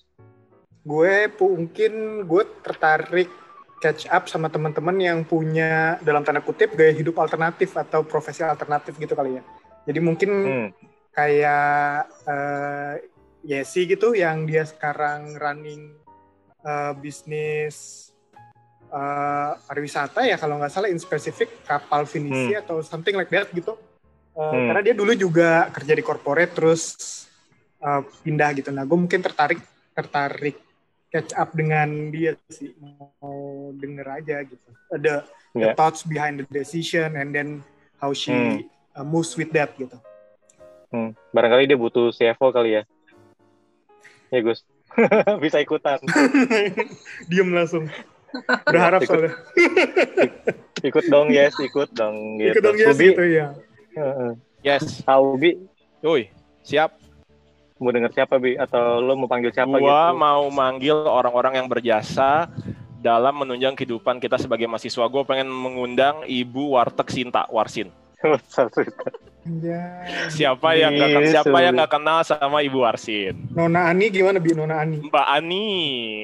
Gue 0.84 1.32
mungkin 1.40 2.20
gue 2.28 2.44
tertarik 2.60 3.32
catch 3.80 4.04
up 4.12 4.28
sama 4.28 4.52
teman-teman 4.52 4.96
yang 5.00 5.24
punya 5.24 5.96
dalam 6.04 6.20
tanda 6.20 6.44
kutip 6.44 6.76
gaya 6.76 6.92
hidup 6.92 7.16
alternatif 7.16 7.72
atau 7.80 8.04
profesi 8.04 8.44
alternatif 8.44 9.00
gitu 9.00 9.16
kali 9.16 9.40
ya. 9.40 9.42
Jadi 9.88 9.98
mungkin 10.04 10.30
hmm. 10.44 10.68
kayak 11.16 12.12
uh, 12.28 13.00
Yesi 13.40 13.88
gitu 13.88 14.12
yang 14.12 14.44
dia 14.44 14.68
sekarang 14.68 15.32
running 15.40 15.96
uh, 16.60 16.92
bisnis 16.92 18.10
uh, 18.90 19.58
pariwisata 19.66 20.26
ya 20.26 20.36
kalau 20.36 20.58
nggak 20.60 20.72
salah 20.72 20.90
in 20.90 21.00
specific 21.00 21.62
kapal 21.64 22.04
finisi 22.04 22.54
hmm. 22.54 22.62
atau 22.62 22.82
something 22.82 23.14
like 23.14 23.30
that 23.30 23.50
gitu 23.54 23.78
Uh, 24.36 24.52
hmm. 24.52 24.66
Karena 24.68 24.80
dia 24.84 24.94
dulu 24.94 25.12
juga 25.16 25.72
kerja 25.72 25.96
di 25.96 26.04
corporate 26.04 26.52
terus 26.52 26.82
uh, 27.80 28.04
pindah 28.20 28.52
gitu. 28.52 28.68
Nah, 28.68 28.84
gue 28.84 28.98
mungkin 29.00 29.24
tertarik 29.24 29.64
tertarik 29.96 30.60
catch 31.08 31.32
up 31.32 31.56
dengan 31.56 32.12
dia 32.12 32.36
sih 32.52 32.76
mau 32.76 33.72
denger 33.72 34.06
aja 34.20 34.36
gitu. 34.44 34.68
Ada 34.92 35.24
yeah. 35.56 35.60
the 35.64 35.68
thoughts 35.72 36.04
behind 36.04 36.44
the 36.44 36.46
decision 36.52 37.16
and 37.16 37.32
then 37.32 37.64
how 37.96 38.12
she 38.12 38.36
hmm. 38.36 38.68
uh, 38.92 39.00
moves 39.00 39.32
with 39.40 39.56
that 39.56 39.72
gitu. 39.80 39.96
Hmm. 40.92 41.16
Barangkali 41.32 41.64
dia 41.64 41.80
butuh 41.80 42.12
CFO 42.12 42.52
kali 42.52 42.76
ya. 42.76 42.82
Ya 44.28 44.44
Gus. 44.44 44.68
bisa 45.44 45.64
ikutan. 45.64 45.96
Diem 47.32 47.56
langsung. 47.56 47.88
Berharap 48.64 49.00
Ikut. 49.00 49.08
soalnya. 49.08 49.32
Ikut 50.88 51.04
dong, 51.08 51.26
yes, 51.28 51.56
ikut 51.56 51.88
dong 51.90 52.36
gitu. 52.36 52.52
Ikut 52.52 52.62
dong 52.62 52.76
yes 52.76 52.94
Ubi, 52.94 53.06
gitu 53.10 53.24
ya. 53.26 53.46
heeh. 53.96 54.32
Yes. 54.60 55.00
Ah, 55.02 55.18
Ubi, 55.18 55.56
Yoi, 56.00 56.28
siap. 56.60 57.00
mau 57.76 57.92
denger 57.92 58.08
siapa, 58.12 58.36
Bi? 58.36 58.56
Atau 58.56 58.98
lo 58.98 59.12
mau 59.14 59.28
panggil 59.28 59.52
siapa 59.52 59.76
Gua 59.76 60.08
gitu? 60.08 60.16
mau 60.16 60.48
manggil 60.48 60.96
orang-orang 60.96 61.60
yang 61.60 61.68
berjasa 61.68 62.48
dalam 62.96 63.36
menunjang 63.36 63.76
kehidupan 63.76 64.16
kita 64.16 64.36
sebagai 64.36 64.64
mahasiswa. 64.64 65.04
Gue 65.06 65.22
pengen 65.22 65.46
mengundang 65.46 66.24
Ibu 66.24 66.72
Warteg 66.72 67.08
Sinta 67.12 67.44
Warsin. 67.46 67.92
Ya. 69.46 70.02
Siapa 70.26 70.74
yang 70.74 70.98
nggak 70.98 71.10
Yes, 71.22 71.30
siapa 71.38 71.62
yang 71.62 71.78
nggak 71.78 71.92
kenal 71.94 72.18
sama 72.26 72.66
Ibu 72.66 72.82
Warsin? 72.82 73.46
Nona 73.54 73.86
Ani 73.94 74.10
gimana 74.10 74.42
bi 74.42 74.50
Nona 74.50 74.82
Ani? 74.82 74.98
Mbak 75.06 75.26
Ani, 75.26 75.66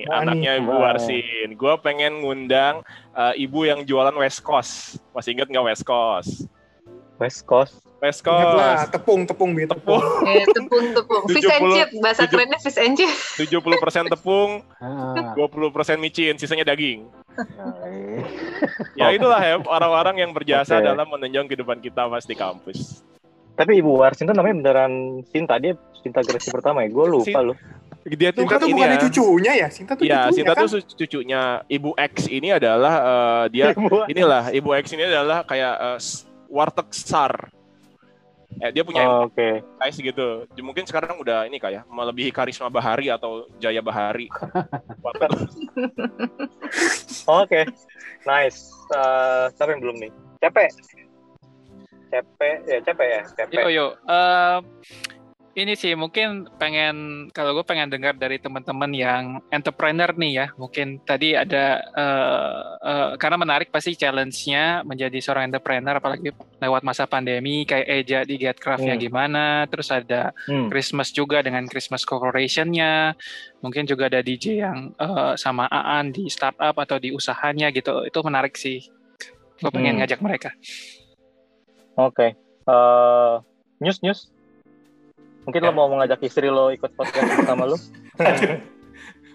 Mbak 0.03 0.19
anaknya 0.19 0.51
Ani. 0.59 0.61
Ibu 0.67 0.73
Wah. 0.75 0.81
Warsin. 0.91 1.49
Gue 1.55 1.75
pengen 1.79 2.19
ngundang 2.19 2.83
eh, 3.15 3.35
ibu 3.39 3.63
yang 3.63 3.87
jualan 3.87 4.15
West 4.19 4.43
Coast. 4.43 4.99
Masih 5.15 5.39
inget 5.39 5.47
nggak 5.47 5.67
West 5.71 5.87
Coast? 5.87 6.51
West 7.17 7.45
Coast. 7.45 7.81
West 7.99 8.19
Ingat 8.21 8.35
lah, 8.51 8.75
Coast. 8.81 8.91
tepung, 8.91 9.21
tepung 9.23 9.51
bi, 9.53 9.63
tepung. 9.65 10.03
Eh, 10.25 10.43
tepung 10.49 10.91
tepung. 10.91 11.23
Fish 11.29 11.47
and 11.47 11.63
70, 11.63 11.71
chip. 11.73 11.89
Bahasa 11.97 12.21
tujuh- 12.21 12.31
kerennya 12.33 12.59
fish 12.59 12.79
and 12.79 12.95
chip. 12.95 13.11
70% 13.39 14.11
tepung, 14.11 14.51
Ah, 14.77 15.31
20% 15.33 15.63
micin, 15.97 16.35
sisanya 16.35 16.67
daging. 16.67 17.07
Ya 18.95 19.09
itulah 19.09 19.39
ya 19.39 19.57
orang-orang 19.61 20.19
yang 20.19 20.31
berjasa 20.31 20.77
Oke. 20.77 20.85
dalam 20.85 21.07
menunjang 21.07 21.47
kehidupan 21.47 21.79
kita 21.79 22.05
pas 22.05 22.23
di 22.23 22.35
kampus. 22.35 23.01
Tapi 23.53 23.79
Ibu 23.79 23.95
Warsin 23.95 24.25
tuh 24.25 24.35
namanya 24.35 24.57
beneran 24.59 24.93
Sinta. 25.27 25.57
Dia 25.57 25.73
Sinta 25.95 26.21
generasi 26.21 26.51
pertama 26.51 26.83
ya. 26.83 26.89
Gue 26.89 27.07
lupa 27.07 27.41
loh. 27.41 27.57
Dia 28.03 28.35
tuh 28.35 28.43
Sinta 28.43 28.51
kan 28.51 28.59
tuh 28.59 28.69
ini 28.69 28.75
bukan 28.77 28.91
ya. 28.91 28.99
cucunya 29.01 29.53
ya? 29.57 29.69
Sinta 29.71 29.93
tuh 29.95 30.03
Iya, 30.03 30.19
cucunya 30.27 30.35
Sinta 30.35 30.53
kan? 30.53 30.65
tuh 30.67 30.69
cucunya 30.99 31.41
Ibu 31.65 31.91
X 31.95 32.15
ini 32.27 32.49
adalah 32.51 32.95
eh, 32.99 33.45
dia 33.51 33.67
Ibu- 33.71 34.09
inilah 34.09 34.43
Ibu 34.51 34.71
X 34.75 34.85
ini 34.91 35.05
adalah 35.05 35.39
kayak 35.43 35.75
s- 35.97 36.27
warteg 36.53 36.93
sar. 36.93 37.49
Eh, 38.61 38.69
dia 38.69 38.85
punya 38.85 39.09
Oh, 39.09 39.33
Oke. 39.33 39.65
guys 39.81 39.97
gitu. 39.97 40.45
Mungkin 40.61 40.85
sekarang 40.85 41.17
udah 41.17 41.49
ini 41.49 41.57
kayak 41.57 41.89
melebihi 41.89 42.29
karisma 42.29 42.69
Bahari 42.69 43.09
atau 43.09 43.49
Jaya 43.57 43.81
Bahari. 43.81 44.29
Warteg. 45.05 45.33
Oke. 47.25 47.61
Nice. 48.23 48.69
Eh, 48.93 49.45
siapa 49.57 49.73
yang 49.73 49.81
belum 49.81 49.97
nih? 49.99 50.13
Cepe. 50.39 50.69
Cepe, 52.13 52.51
ya 52.69 52.79
Cepe 52.85 53.05
ya. 53.09 53.21
Cepe. 53.25 53.53
Yo 53.57 53.69
yo, 53.73 53.87
Eh, 54.05 54.59
ini 55.53 55.77
sih 55.77 55.93
mungkin 55.93 56.49
pengen 56.57 57.29
kalau 57.37 57.53
gue 57.53 57.65
pengen 57.69 57.93
dengar 57.93 58.17
dari 58.17 58.41
teman-teman 58.41 58.89
yang 58.89 59.23
entrepreneur 59.53 60.09
nih 60.17 60.33
ya. 60.33 60.47
Mungkin 60.57 61.05
tadi 61.05 61.37
ada 61.37 61.77
eh, 61.93 62.61
eh, 62.81 63.09
karena 63.21 63.37
menarik 63.37 63.69
pasti 63.69 63.93
challenge-nya 63.93 64.81
menjadi 64.81 65.13
seorang 65.21 65.53
entrepreneur 65.53 66.01
apalagi 66.01 66.33
lewat 66.57 66.81
masa 66.81 67.05
pandemi 67.05 67.69
kayak 67.69 67.85
Eja 67.85 68.21
di 68.25 68.41
Getcraft-nya 68.41 68.97
Hmm. 68.97 69.05
gimana, 69.05 69.45
terus 69.69 69.93
ada 69.93 70.33
Hmm. 70.49 70.73
Christmas 70.73 71.13
juga 71.13 71.45
dengan 71.45 71.69
Christmas 71.69 72.09
Corporation-nya. 72.09 73.13
Mungkin 73.61 73.85
juga 73.85 74.09
ada 74.09 74.25
DJ 74.25 74.65
yang 74.65 74.97
eh, 74.97 75.33
sama 75.37 75.69
Aan 75.69 76.17
di 76.17 76.33
startup 76.33 76.81
atau 76.81 76.97
di 76.97 77.13
usahanya 77.13 77.69
gitu. 77.71 78.09
Itu 78.09 78.25
menarik 78.25 78.57
sih. 78.57 78.89
Gue 79.61 79.69
pengen 79.69 79.95
Hmm. 79.95 80.01
ngajak 80.01 80.21
mereka. 80.25 80.51
Oke. 82.01 82.33
Eh, 82.65 83.35
news 83.85 84.01
news. 84.01 84.33
Mungkin 85.43 85.61
lo 85.61 85.71
Ya. 85.71 85.75
mau 85.75 85.89
mengajak 85.89 86.21
istri 86.23 86.47
lo 86.47 86.71
ikut 86.71 86.91
podcast 86.95 87.27
bersama 87.37 87.67
lo? 87.67 87.77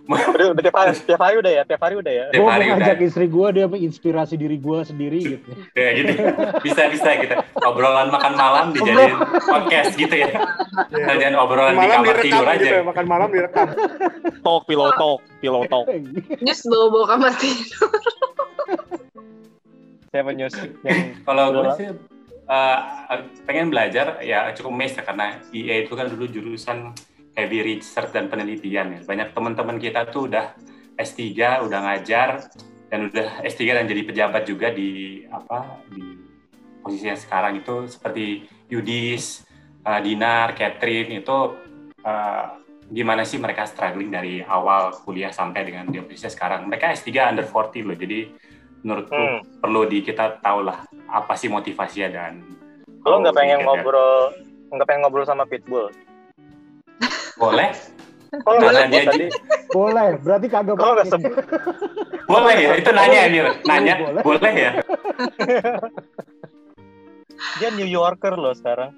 udah, 0.07 0.55
udah 0.55 0.63
tiap 0.63 0.77
hari, 0.77 0.91
tiap 1.03 1.19
hari 1.19 1.35
udah 1.35 1.51
ya, 1.51 1.63
tiap 1.67 1.83
hari 1.83 1.99
udah 1.99 2.07
ya. 2.07 2.25
Gue 2.31 2.39
mau 2.39 2.55
ngajak 2.55 2.99
istri 3.03 3.27
gue 3.27 3.47
dia 3.51 3.65
menginspirasi 3.67 4.39
diri 4.39 4.55
gue 4.55 4.79
sendiri 4.81 5.19
gitu. 5.35 5.49
Ya 5.75 5.89
gitu. 5.91 6.11
Bisa 6.63 6.87
bisa 6.87 7.09
kita 7.19 7.43
obrolan 7.59 8.07
makan 8.07 8.33
malam 8.33 8.65
dijadiin 8.71 9.19
podcast 9.43 9.99
gitu 9.99 10.15
ya. 10.15 10.31
Iya. 10.95 11.11
Jangan 11.19 11.35
obrolan 11.43 11.75
di 11.75 11.79
Malam 11.83 11.99
kamar 11.99 12.15
direkam 12.15 12.23
tidur 12.23 12.45
gitu 12.47 12.55
aja. 12.55 12.67
ya, 12.71 12.83
makan 12.87 13.05
malam 13.05 13.29
direkam. 13.29 13.67
Talk, 14.39 14.61
pillow 14.63 14.89
talk, 14.95 15.19
pillow 15.43 15.63
talk. 15.67 15.85
Just 16.39 16.63
bawa-bawa 16.65 17.05
kamar 17.11 17.31
tidur. 17.35 17.91
Siapa 20.07 20.31
news 20.31 20.55
yang 20.87 21.19
Kalau 21.27 21.51
gue 21.51 21.67
sih 21.75 21.87
eh, 22.47 22.79
pengen 23.43 23.67
belajar 23.69 24.23
ya 24.23 24.51
cukup 24.55 24.73
mes 24.73 24.95
ya 24.95 25.03
karena 25.03 25.43
IE 25.51 25.85
itu 25.85 25.93
kan 25.93 26.07
dulu 26.07 26.25
jurusan 26.31 26.95
heavy 27.37 27.61
research 27.61 28.15
dan 28.15 28.31
penelitian 28.31 28.97
ya. 28.97 28.99
Banyak 29.05 29.35
teman-teman 29.35 29.77
kita 29.77 30.09
tuh 30.09 30.31
udah 30.31 30.57
S3, 30.97 31.21
udah 31.61 31.79
ngajar 31.85 32.49
dan 32.89 33.13
udah 33.13 33.45
S3 33.45 33.77
dan 33.77 33.85
jadi 33.85 34.01
pejabat 34.07 34.43
juga 34.49 34.73
di 34.73 35.21
apa 35.29 35.83
di 35.91 36.01
posisi 36.81 37.05
yang 37.11 37.19
sekarang 37.19 37.59
itu 37.59 37.85
seperti 37.91 38.47
Yudis, 38.71 39.43
eh, 39.85 39.99
Dinar, 40.01 40.55
Catherine 40.57 41.21
itu 41.21 41.37
eh, 42.01 42.45
gimana 42.87 43.27
sih 43.27 43.35
mereka 43.35 43.67
struggling 43.67 44.07
dari 44.07 44.39
awal 44.39 44.95
kuliah 45.03 45.29
sampai 45.35 45.67
dengan 45.67 45.91
di 45.91 45.99
posisi 45.99 46.31
sekarang. 46.31 46.71
Mereka 46.71 46.95
S3 46.95 47.35
under 47.35 47.45
40 47.45 47.83
loh. 47.83 47.97
Jadi 47.99 48.19
menurutku 48.87 49.11
Hmm. 49.11 49.43
perlu 49.59 49.83
di 49.83 49.99
kita 49.99 50.39
tahu 50.39 50.63
lah 50.63 50.79
apa 51.05 51.35
sih 51.35 51.51
motivasinya 51.51 52.07
dan 52.07 52.39
lo 53.03 53.19
nggak 53.19 53.35
pengen 53.35 53.59
ya. 53.59 53.65
ngobrol 53.65 54.31
nggak 54.69 54.87
pengen 54.87 55.01
ngobrol 55.03 55.23
sama 55.23 55.43
Pitbull? 55.43 55.91
boleh 57.35 57.75
nggak 58.29 58.43
Boleh. 58.43 58.81
sebut 58.81 59.01
tadi? 59.05 59.25
Boleh, 59.69 60.07
berarti 60.17 60.47
kagak 60.47 60.73
lo 60.73 60.83
nggak 60.89 60.95
boleh. 60.97 61.07
sebut? 61.09 61.35
boleh 62.25 62.55
ya 62.57 62.71
itu 62.75 62.89
nanya 62.91 63.19
Emir 63.25 63.45
nanya 63.63 63.93
Boleh. 63.97 64.21
boleh 64.23 64.53
ya 64.53 64.71
Dia 67.57 67.69
New 67.69 67.85
Yorker 67.85 68.33
loh 68.33 68.49
sekarang. 68.51 68.97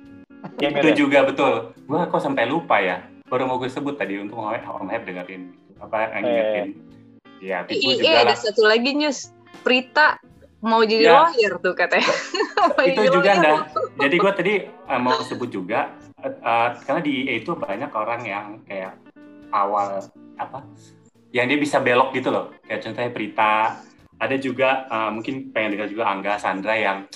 Ya, 0.57 0.71
itu 0.71 0.79
ya? 0.85 0.95
juga 0.95 1.19
betul 1.25 1.51
gua 1.83 2.07
kok 2.07 2.23
sampai 2.23 2.47
lupa 2.47 2.79
ya 2.79 3.03
baru 3.27 3.43
mau 3.45 3.59
gue 3.59 3.67
sebut 3.67 3.93
tadi 3.93 4.15
untuk 4.17 4.39
Om 4.39 4.55
Om 4.55 4.87
Heb 4.87 5.03
dengerin 5.03 5.51
apa 5.77 5.95
yang 6.09 6.11
Eh. 6.15 6.23
ingetin 6.25 6.67
ya 7.39 7.57
Pitbull 7.61 7.93
Iya, 7.93 7.99
juga 7.99 8.17
ada 8.17 8.25
lah 8.25 8.37
satu 8.37 8.61
lagi 8.63 8.89
news. 8.93 9.35
Prita 9.59 10.17
mau 10.59 10.83
jadi 10.83 11.07
Ya. 11.07 11.27
lawyer 11.27 11.55
tuh 11.57 11.71
katanya. 11.71 12.03
Itu 12.83 12.99
jadi 12.99 13.07
juga 13.11 13.31
dah 13.37 13.57
jadi 13.95 14.15
gue 14.15 14.31
tadi 14.35 14.53
eh, 14.67 14.99
mau 14.99 15.15
sebut 15.19 15.47
juga 15.47 15.95
eh, 16.19 16.27
eh, 16.27 16.69
karena 16.83 16.99
di 16.99 17.11
IE 17.23 17.33
itu 17.39 17.55
banyak 17.55 17.91
orang 17.91 18.21
yang 18.23 18.45
kayak 18.63 18.95
awal 19.51 20.03
apa 20.35 20.63
yang 21.31 21.47
dia 21.47 21.55
bisa 21.55 21.79
belok 21.79 22.11
gitu 22.11 22.27
loh 22.29 22.51
kayak 22.63 22.83
contohnya 22.83 23.11
Prita 23.11 23.53
ada 24.15 24.35
juga 24.35 24.83
eh, 24.85 25.09
mungkin 25.11 25.51
pengen 25.51 25.79
dengar 25.79 25.87
juga 25.87 26.03
Angga 26.07 26.35
Sandra 26.35 26.75
yang 26.75 27.07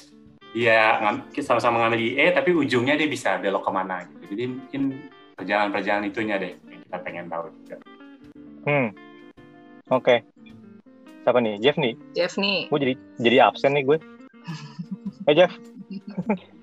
dia 0.53 1.01
sama-sama 1.41 1.81
ngambil 1.81 1.99
di 1.99 2.07
IE 2.13 2.29
tapi 2.29 2.53
ujungnya 2.53 2.93
dia 2.93 3.09
bisa 3.09 3.41
belok 3.41 3.65
ke 3.65 3.71
mana 3.73 4.05
gitu 4.05 4.23
jadi 4.31 4.43
mungkin 4.47 4.81
perjalanan-perjalanan 5.33 6.07
itunya 6.07 6.35
deh 6.37 6.53
yang 6.69 6.79
kita 6.79 6.97
pengen 7.01 7.25
tahu 7.27 7.51
juga 7.63 7.75
Hmm. 8.63 8.95
Oke. 9.91 10.23
Siapa 11.23 11.39
nih? 11.39 11.55
Jeff 11.59 11.75
nih. 11.75 11.93
Jeff 12.13 12.33
nih. 12.35 12.67
Gue 12.67 12.79
jadi 12.79 12.93
jadi 13.17 13.37
absen 13.47 13.73
nih 13.73 13.83
gue. 13.85 13.97
Eh 15.23 15.35
Jeff. 15.35 15.55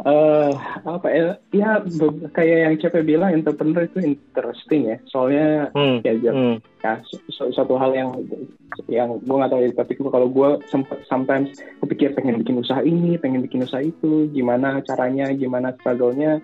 eh 0.05 0.53
apa 0.83 1.07
ya 1.07 1.39
ya 1.49 1.71
kayak 2.35 2.59
yang 2.67 2.75
CP 2.77 3.07
bilang 3.07 3.31
entrepreneur 3.31 3.87
itu 3.87 4.03
interesting 4.03 4.91
ya 4.91 4.97
soalnya 5.07 5.71
Hmm. 5.71 6.03
ya, 6.03 6.13
ya, 6.13 6.33
Hmm. 6.35 6.57
ya, 6.83 6.99
su- 7.07 7.23
su- 7.31 7.49
suatu 7.49 7.79
hal 7.79 7.95
yang 7.95 8.11
yang 8.85 9.17
gue 9.17 9.31
nggak 9.31 9.49
tahu 9.49 9.61
ya 9.63 9.71
tapi 9.73 9.93
kalau 9.97 10.27
gue 10.27 10.49
sempat 10.67 10.99
sometimes 11.07 11.53
kepikir 11.79 12.13
pengen 12.13 12.37
bikin 12.37 12.59
usaha 12.59 12.83
ini 12.83 13.17
pengen 13.17 13.41
bikin 13.41 13.63
usaha 13.63 13.81
itu 13.81 14.27
gimana 14.29 14.83
caranya 14.83 15.31
gimana 15.31 15.73
struggle-nya 15.79 16.43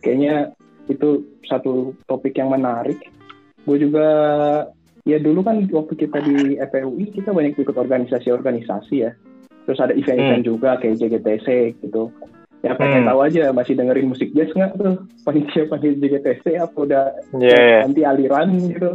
kayaknya 0.00 0.52
itu 0.90 1.22
satu 1.44 1.94
topik 2.04 2.34
yang 2.34 2.50
menarik 2.50 2.98
gue 3.62 3.76
juga 3.78 4.08
ya 5.04 5.20
dulu 5.20 5.44
kan 5.44 5.64
waktu 5.68 5.94
kita 5.94 6.18
di 6.20 6.56
FPUI 6.56 7.12
kita 7.12 7.30
banyak 7.30 7.54
ikut 7.54 7.76
organisasi-organisasi 7.76 8.94
ya 8.96 9.12
terus 9.64 9.80
ada 9.80 9.92
event-event 9.92 10.44
juga 10.44 10.76
kayak 10.76 10.96
JGTC 11.00 11.48
gitu 11.80 12.08
ya 12.60 12.72
pengen 12.74 13.04
Hmm. 13.04 13.08
tahu 13.12 13.20
aja 13.20 13.52
masih 13.52 13.76
dengerin 13.76 14.08
musik 14.08 14.32
jazz 14.32 14.48
nggak 14.52 14.72
tuh 14.76 15.04
panitia 15.28 15.68
panitia 15.68 16.00
JGTC 16.00 16.44
apa 16.56 16.76
udah 16.76 17.04
Iya. 17.36 17.52
yeah. 17.52 17.84
anti 17.84 18.02
aliran 18.02 18.48
gitu. 18.64 18.90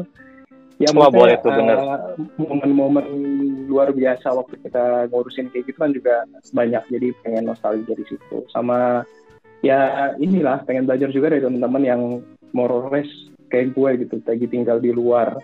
Ya 0.80 0.96
Wah, 0.96 1.12
boleh 1.12 1.36
tuh, 1.44 1.52
bener. 1.52 1.76
eh, 1.76 2.00
momen-momen 2.40 3.04
luar 3.68 3.92
biasa 3.92 4.32
waktu 4.32 4.64
kita 4.64 5.12
ngurusin 5.12 5.52
kayak 5.52 5.68
gitu 5.68 5.76
kan 5.76 5.92
juga 5.92 6.24
banyak 6.56 6.80
jadi 6.88 7.12
pengen 7.20 7.52
nostalgia 7.52 7.84
dari 7.84 8.08
situ. 8.08 8.48
Sama 8.48 9.04
ya 9.60 10.16
inilah 10.16 10.64
pengen 10.64 10.88
belajar 10.88 11.12
juga 11.12 11.36
dari 11.36 11.44
teman-teman 11.44 11.84
yang 11.84 12.02
more 12.56 12.72
or 12.72 12.88
less 12.88 13.12
kayak 13.52 13.76
gue 13.76 14.08
gitu, 14.08 14.24
lagi 14.24 14.48
tinggal 14.48 14.80
di 14.80 14.96
luar. 14.96 15.36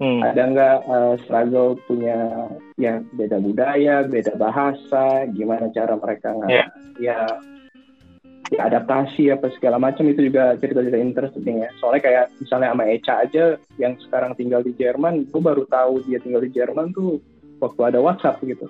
Hmm. 0.00 0.24
Ada 0.24 0.42
nggak 0.48 0.76
eh, 0.88 1.14
struggle 1.22 1.76
punya 1.84 2.48
ya 2.80 3.04
beda 3.12 3.36
budaya, 3.36 4.00
beda 4.08 4.32
bahasa, 4.40 5.28
gimana 5.28 5.68
cara 5.76 5.92
mereka 5.94 6.32
nggak 6.32 6.48
Iya. 6.48 6.64
ya 6.98 7.18
ya 8.50 8.66
adaptasi 8.66 9.30
apa 9.30 9.46
segala 9.54 9.78
macam 9.78 10.08
itu 10.10 10.26
juga 10.26 10.58
cerita-cerita 10.58 10.98
interesting 10.98 11.62
ya. 11.62 11.70
Soalnya 11.78 12.02
kayak 12.02 12.24
misalnya 12.40 12.74
sama 12.74 12.84
Eca 12.90 13.14
aja 13.22 13.44
yang 13.78 13.94
sekarang 14.02 14.34
tinggal 14.34 14.64
di 14.64 14.74
Jerman, 14.74 15.28
gue 15.30 15.42
baru 15.44 15.62
tahu 15.70 16.02
dia 16.08 16.18
tinggal 16.18 16.42
di 16.42 16.50
Jerman 16.50 16.90
tuh 16.90 17.22
waktu 17.62 17.80
ada 17.94 18.02
WhatsApp 18.02 18.42
gitu. 18.42 18.66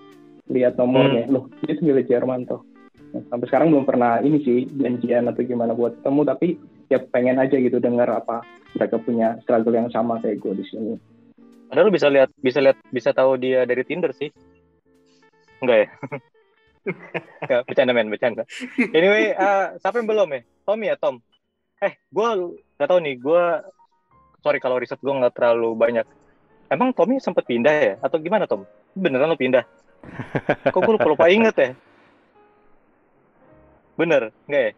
Lihat 0.50 0.76
nomornya, 0.76 1.24
Hmm. 1.24 1.32
loh 1.32 1.44
dia 1.64 1.78
tinggal 1.78 1.96
di 1.96 2.10
Jerman 2.10 2.44
tuh. 2.44 2.60
Nah, 3.10 3.22
sampai 3.32 3.46
sekarang 3.48 3.70
belum 3.72 3.86
pernah 3.88 4.18
ini 4.20 4.38
sih 4.44 4.66
janjian 4.68 5.30
atau 5.30 5.42
gimana 5.42 5.72
buat 5.72 5.96
ketemu, 6.02 6.20
tapi 6.26 6.48
ya 6.90 6.98
pengen 7.10 7.38
aja 7.38 7.56
gitu 7.56 7.78
dengar 7.78 8.10
apa 8.10 8.42
mereka 8.76 8.98
punya 8.98 9.38
struggle 9.42 9.74
yang 9.74 9.88
sama 9.90 10.18
kayak 10.20 10.42
gue 10.42 10.60
di 10.60 10.64
sini. 10.68 10.94
Padahal 11.70 11.86
lu 11.86 11.94
bisa 11.94 12.10
lihat 12.10 12.34
bisa 12.34 12.58
lihat 12.58 12.82
bisa 12.90 13.14
tahu 13.14 13.38
dia 13.38 13.62
dari 13.62 13.86
Tinder 13.86 14.10
sih. 14.10 14.34
Enggak 15.62 15.86
ya? 15.86 15.88
Enggak, 17.46 17.62
bercanda 17.70 17.92
men, 17.94 18.10
bercanda. 18.10 18.42
Anyway, 18.90 19.30
eh, 19.30 19.66
siapa 19.78 20.02
yang 20.02 20.10
belum 20.10 20.28
ya? 20.34 20.40
Tommy 20.66 20.90
ya, 20.90 20.96
Tom? 20.98 21.22
Eh, 21.78 21.94
gue 22.10 22.28
nggak 22.74 22.88
tahu 22.90 22.98
nih, 22.98 23.14
gue 23.22 23.42
sorry 24.42 24.58
kalau 24.58 24.82
riset 24.82 24.98
gue 24.98 25.14
nggak 25.14 25.30
terlalu 25.30 25.78
banyak. 25.78 26.06
Emang 26.66 26.90
Tommy 26.90 27.22
sempat 27.22 27.46
pindah 27.46 27.74
ya? 27.78 27.94
Atau 28.02 28.18
gimana, 28.18 28.50
Tom? 28.50 28.66
Beneran 28.98 29.30
lo 29.30 29.38
pindah? 29.38 29.62
Kok 30.74 30.80
gue 30.82 30.94
lupa, 30.98 31.06
lupa 31.06 31.26
inget 31.36 31.54
ya? 31.54 31.70
Bener, 33.94 34.34
enggak 34.50 34.62
ya? 34.66 34.72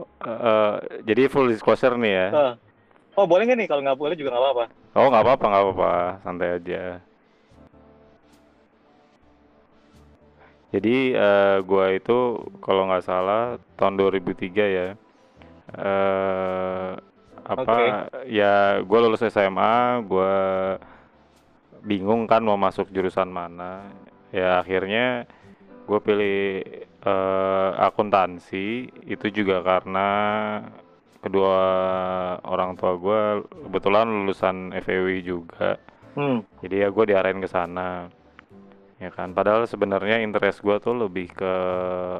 Eh, 0.00 0.30
eh, 0.30 0.74
jadi 1.04 1.28
full 1.28 1.52
disclosure 1.52 2.00
nih 2.00 2.12
ya. 2.16 2.26
Eh. 2.32 2.54
Oh, 3.16 3.24
boleh 3.24 3.48
nggak 3.48 3.58
nih? 3.64 3.68
Kalau 3.68 3.80
nggak 3.80 3.96
boleh 3.96 4.14
juga 4.14 4.36
nggak 4.36 4.44
apa-apa. 4.44 4.64
Oh 4.92 5.08
nggak 5.08 5.24
apa-apa 5.24 5.44
nggak 5.48 5.64
apa-apa, 5.64 5.92
santai 6.20 6.48
aja. 6.60 6.82
Jadi 10.76 10.96
eh, 11.16 11.56
gua 11.64 11.96
itu 11.96 12.18
kalau 12.60 12.92
nggak 12.92 13.04
salah 13.08 13.56
tahun 13.80 13.96
2003 13.96 14.64
ya. 14.68 14.88
Eh 15.72 16.90
apa 17.46 18.10
ya 18.28 18.84
gua 18.84 18.98
lulus 19.08 19.24
SMA, 19.32 20.04
gua 20.04 20.34
bingung 21.80 22.28
kan 22.28 22.44
mau 22.44 22.60
masuk 22.60 22.92
jurusan 22.92 23.32
mana. 23.32 23.88
Ya 24.28 24.60
akhirnya 24.60 25.24
gue 25.86 26.00
pilih 26.02 26.40
eh, 27.06 27.70
akuntansi 27.78 28.90
itu 29.06 29.26
juga 29.30 29.62
karena 29.62 30.08
kedua 31.26 31.54
orang 32.46 32.78
tua 32.78 32.94
gue 32.94 33.20
kebetulan 33.66 34.06
lulusan 34.06 34.70
FEW 34.78 35.20
juga. 35.20 35.76
Hmm. 36.16 36.40
jadi 36.64 36.86
ya 36.86 36.88
gue 36.88 37.04
diarahin 37.12 37.44
ke 37.44 37.48
sana 37.50 38.08
ya 38.96 39.12
kan? 39.12 39.36
Padahal 39.36 39.68
sebenarnya 39.68 40.24
interest 40.24 40.64
gue 40.64 40.80
tuh 40.80 40.96
lebih 40.96 41.28
ke 41.28 41.52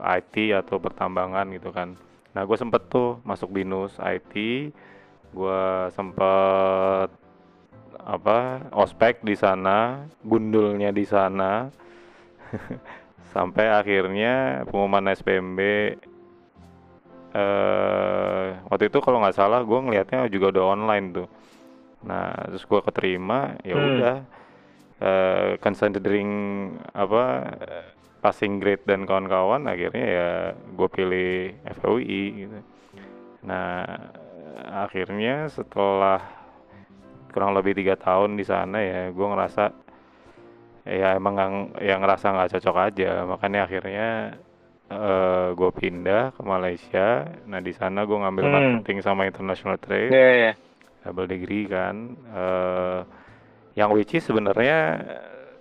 IT 0.05 0.53
atau 0.53 0.77
pertambangan 0.77 1.49
gitu 1.57 1.73
kan. 1.73 1.97
Nah 2.37 2.43
gue 2.45 2.57
sempet 2.61 2.93
tuh 2.93 3.25
masuk 3.25 3.57
binus 3.57 3.97
IT 3.97 4.35
gue 5.37 5.63
sempet 5.93 7.09
apa 8.07 8.39
ospek 8.73 9.25
di 9.25 9.33
sana 9.33 10.05
gundulnya 10.21 10.93
di 10.93 11.05
sana. 11.09 11.73
Sampai 13.35 13.69
akhirnya 13.69 14.65
pengumuman 14.69 15.13
SPMB 15.13 15.61
eh 17.37 18.47
waktu 18.73 18.89
itu 18.89 18.99
kalau 19.05 19.21
nggak 19.21 19.37
salah 19.37 19.61
gue 19.61 19.79
ngelihatnya 19.85 20.25
juga 20.33 20.47
udah 20.57 20.65
online 20.73 21.07
tuh. 21.13 21.29
Nah 22.09 22.33
terus 22.49 22.65
gue 22.65 22.81
keterima 22.81 23.61
ya 23.61 23.77
Hmm. 23.77 23.87
udah. 23.93 24.17
Eh 24.97 25.51
considering 25.61 26.31
apa 26.97 27.25
passing 28.25 28.57
grade 28.59 28.89
dan 28.89 29.05
kawan-kawan 29.05 29.69
akhirnya 29.69 30.07
ya 30.09 30.29
gue 30.57 30.89
pilih 30.89 31.53
FUI 31.79 32.25
gitu. 32.47 32.59
Nah 33.45 33.85
akhirnya 34.89 35.53
setelah 35.53 36.25
kurang 37.31 37.53
lebih 37.53 37.77
tiga 37.77 38.01
tahun 38.01 38.41
di 38.41 38.45
sana 38.49 38.81
ya 38.81 39.13
gue 39.13 39.27
ngerasa 39.29 39.65
ya 40.89 41.19
emang 41.21 41.35
nggak- 41.37 41.85
ya 41.85 41.95
ngerasa 42.01 42.27
nggak 42.33 42.51
cocok 42.57 42.77
aja. 42.89 43.11
Makanya 43.29 43.61
akhirnya 43.69 44.09
eh 44.87 45.49
gue 45.53 45.71
pindah 45.73 46.31
ke 46.33 46.43
Malaysia. 46.43 47.09
Nah 47.45 47.59
di 47.59 47.73
sana 47.75 48.07
gue 48.07 48.15
ngambil 48.17 48.45
Hmm. 48.45 48.55
marketing 48.55 48.99
sama 49.03 49.27
international 49.27 49.77
trade. 49.79 50.11
Iya, 50.11 50.31
iya. 50.33 50.53
double 51.03 51.27
degree 51.27 51.67
kan. 51.67 52.15
Eh 52.31 53.01
yang 53.77 53.93
which 53.93 54.15
is 54.15 54.25
sebenarnya 54.25 55.03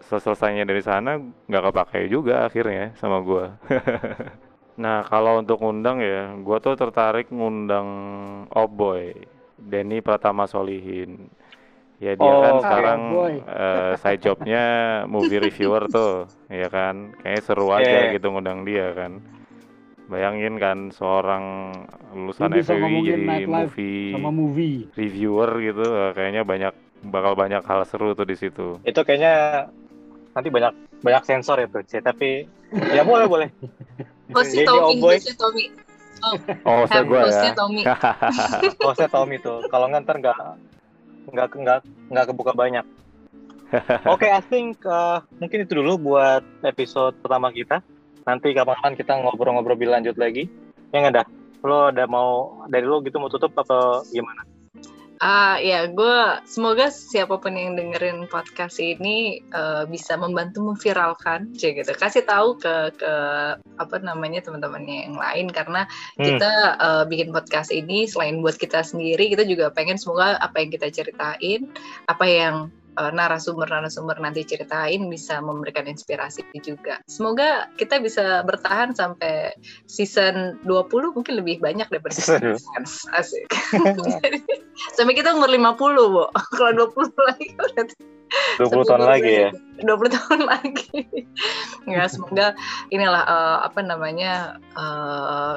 selesainya 0.05 0.63
dari 0.63 0.79
sana 0.79 1.17
nggak 1.17 1.63
kepakai 1.69 2.05
juga 2.07 2.45
akhirnya 2.45 2.93
sama 2.95 3.19
gua. 3.21 3.57
Nah 4.75 5.07
kalau 5.07 5.39
untuk 5.39 5.63
ngundang 5.63 6.03
ya 6.03 6.35
gua 6.43 6.59
tuh 6.59 6.75
tertarik 6.75 7.31
ngundang 7.31 7.87
Oboy 8.51 9.15
Denny 9.55 10.03
Pratama 10.03 10.51
Solihin 10.51 11.31
ya 12.05 12.13
dia 12.13 12.29
Oh, 12.29 12.39
kan 12.39 12.53
sekarang 12.61 12.99
eh, 13.41 13.91
side 13.97 14.21
jobnya 14.21 14.63
movie 15.09 15.41
reviewer 15.41 15.89
tuh 15.89 16.29
ya 16.47 16.69
kan 16.69 17.17
kayaknya 17.17 17.41
seru 17.41 17.73
aja 17.73 17.81
Iya. 17.81 18.13
gitu 18.13 18.29
ngundang 18.29 18.61
dia 18.61 18.93
kan 18.93 19.17
bayangin 20.05 20.61
kan 20.61 20.93
seorang 20.93 21.73
lulusan 22.13 22.53
ngomongin 22.53 23.25
jadi 23.25 23.49
movie 23.49 24.13
sama 24.13 24.29
movie. 24.29 24.77
reviewer 24.93 25.49
gitu 25.59 25.81
eh, 25.81 26.11
kayaknya 26.13 26.45
banyak 26.45 26.73
bakal 27.05 27.33
banyak 27.33 27.61
hal 27.61 27.81
seru 27.85 28.13
tuh 28.13 28.25
di 28.25 28.33
situ. 28.33 28.77
Itu 28.81 29.01
kayaknya 29.01 29.65
nanti 30.33 30.49
banyak 30.49 30.73
banyak 31.01 31.23
sensor 31.25 31.57
ya 31.57 31.67
tuh. 31.69 31.81
Tapi 31.81 32.45
ya 32.93 33.01
boleh 33.01 33.25
boleh. 33.25 33.49
Hostnya 34.29 34.61
Jadi 34.61 34.69
Tommy, 34.69 35.17
Tommy. 35.37 35.65
Oh, 36.65 36.85
saya 36.89 37.01
gua 37.05 37.29
hostnya 37.29 37.51
ya. 37.53 37.57
Tommy. 37.57 37.81
hostnya 38.89 39.09
Tommy 39.09 39.37
tuh. 39.37 39.61
Kalau 39.69 39.85
nggak 39.89 40.01
ntar 40.05 40.17
nggak 40.17 40.37
nggak 41.29 41.47
nggak 41.57 41.79
nggak 42.11 42.25
kebuka 42.31 42.53
banyak. 42.53 42.85
Oke, 44.13 44.29
I 44.29 44.41
think 44.45 44.79
uh, 44.85 45.25
mungkin 45.41 45.65
itu 45.65 45.73
dulu 45.81 46.13
buat 46.13 46.45
episode 46.61 47.17
pertama 47.19 47.49
kita. 47.49 47.81
Nanti 48.25 48.53
kapan-kapan 48.53 48.93
kita 48.97 49.11
ngobrol-ngobrol 49.21 49.77
lebih 49.77 49.89
lanjut 49.89 50.15
lagi. 50.17 50.49
Yang 50.93 51.03
ada, 51.13 51.21
lo 51.65 51.89
ada 51.89 52.05
mau 52.05 52.61
dari 52.69 52.85
lo 52.85 53.01
gitu 53.01 53.17
mau 53.17 53.29
tutup 53.29 53.53
atau 53.57 54.05
gimana? 54.09 54.54
Ah 55.25 55.57
ya, 55.57 55.89
gue 55.89 56.17
semoga 56.45 56.93
siapa 56.93 57.41
pun 57.41 57.57
yang 57.57 57.73
dengerin 57.73 58.29
podcast 58.29 58.77
ini 58.77 59.41
eh, 59.41 59.83
bisa 59.89 60.13
membantu 60.21 60.61
memviralkan, 60.61 61.49
cie 61.57 61.73
gitu. 61.73 61.97
Kasih 61.97 62.29
tahu 62.29 62.61
ke 62.61 62.93
ke 62.93 63.13
apa 63.57 63.95
namanya 64.05 64.45
teman-temannya 64.45 65.09
yang 65.09 65.17
lain 65.17 65.49
karena 65.49 65.89
Hmm. 66.21 66.29
kita 66.29 66.53
eh, 66.77 67.03
bikin 67.09 67.33
podcast 67.33 67.73
ini 67.73 68.05
selain 68.05 68.37
buat 68.45 68.53
kita 68.61 68.85
sendiri, 68.85 69.33
kita 69.33 69.49
juga 69.49 69.73
pengen 69.73 69.97
semoga 69.97 70.37
apa 70.37 70.61
yang 70.61 70.69
kita 70.69 70.93
ceritain, 70.93 71.73
apa 72.05 72.25
yang 72.29 72.69
narasumber-narasumber 72.95 74.17
nanti 74.23 74.47
ceritain 74.47 75.07
bisa 75.11 75.43
memberikan 75.43 75.85
inspirasi 75.85 76.47
juga. 76.63 77.03
Semoga 77.11 77.67
kita 77.75 77.99
bisa 77.99 78.41
bertahan 78.47 78.95
sampai 78.95 79.51
season 79.85 80.59
20 80.63 81.15
mungkin 81.15 81.33
lebih 81.39 81.59
banyak 81.59 81.87
daripada 81.91 82.15
Season 82.17 82.55
Asik. 83.11 83.45
sampai 84.97 85.13
kita 85.15 85.35
umur 85.35 85.51
50, 85.51 85.75
Bo. 86.15 86.25
Kalau 86.57 86.91
20 86.91 87.29
lagi 87.29 87.47
udah 87.55 87.85
20 88.57 88.89
tahun 88.89 89.05
lagi 89.05 89.31
ya. 89.47 89.49
20 89.85 90.15
tahun 90.17 90.41
lagi. 90.49 90.99
ya, 91.85 92.03
semoga 92.09 92.57
inilah 92.89 93.23
eh, 93.23 93.57
apa 93.69 93.79
namanya 93.85 94.57
eh, 94.75 95.55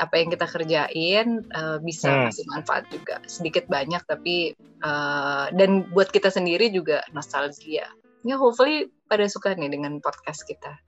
apa 0.00 0.14
yang 0.18 0.28
kita 0.32 0.46
kerjain 0.48 1.26
eh, 1.44 1.78
bisa 1.84 2.08
Hmm. 2.10 2.24
kasih 2.30 2.44
manfaat 2.50 2.84
juga 2.90 3.20
sedikit 3.28 3.68
banyak 3.68 4.02
tapi 4.08 4.52
eh, 4.58 5.46
dan 5.52 5.88
buat 5.92 6.10
kita 6.10 6.28
sendiri 6.32 6.68
juga 6.72 7.04
nostalgia. 7.12 7.86
Ya 8.24 8.36
hopefully 8.40 8.88
pada 9.08 9.28
suka 9.28 9.52
nih 9.52 9.68
dengan 9.68 10.00
podcast 10.00 10.44
kita. 10.48 10.80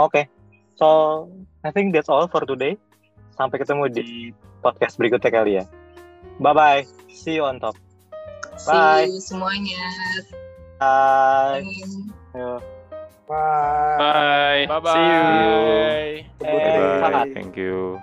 Oke. 0.00 0.26
So, 0.74 1.30
I 1.62 1.70
think 1.70 1.94
that's 1.94 2.10
all 2.10 2.26
for 2.26 2.42
today. 2.42 2.74
Sampai 3.38 3.62
ketemu 3.62 3.86
di 3.92 4.08
podcast 4.58 4.98
berikutnya 4.98 5.30
kali 5.30 5.52
ya. 5.62 5.64
Bye-bye. 6.42 6.82
See 7.14 7.38
you 7.38 7.46
on 7.46 7.62
top. 7.62 7.78
Bye. 8.66 9.06
See 9.06 9.14
you 9.14 9.22
semuanya. 9.22 9.84
Bye. 10.82 11.62
Yo. 12.34 12.73
Bye. 13.28 13.96
Bye. 13.98 14.66
Bye 14.68 14.80
bye. 14.80 14.92
See 14.94 15.00
you. 15.00 16.48
Eh, 16.48 17.00
Bye. 17.00 17.00
Sangat. 17.00 17.26
Thank 17.34 17.56
you. 17.56 18.00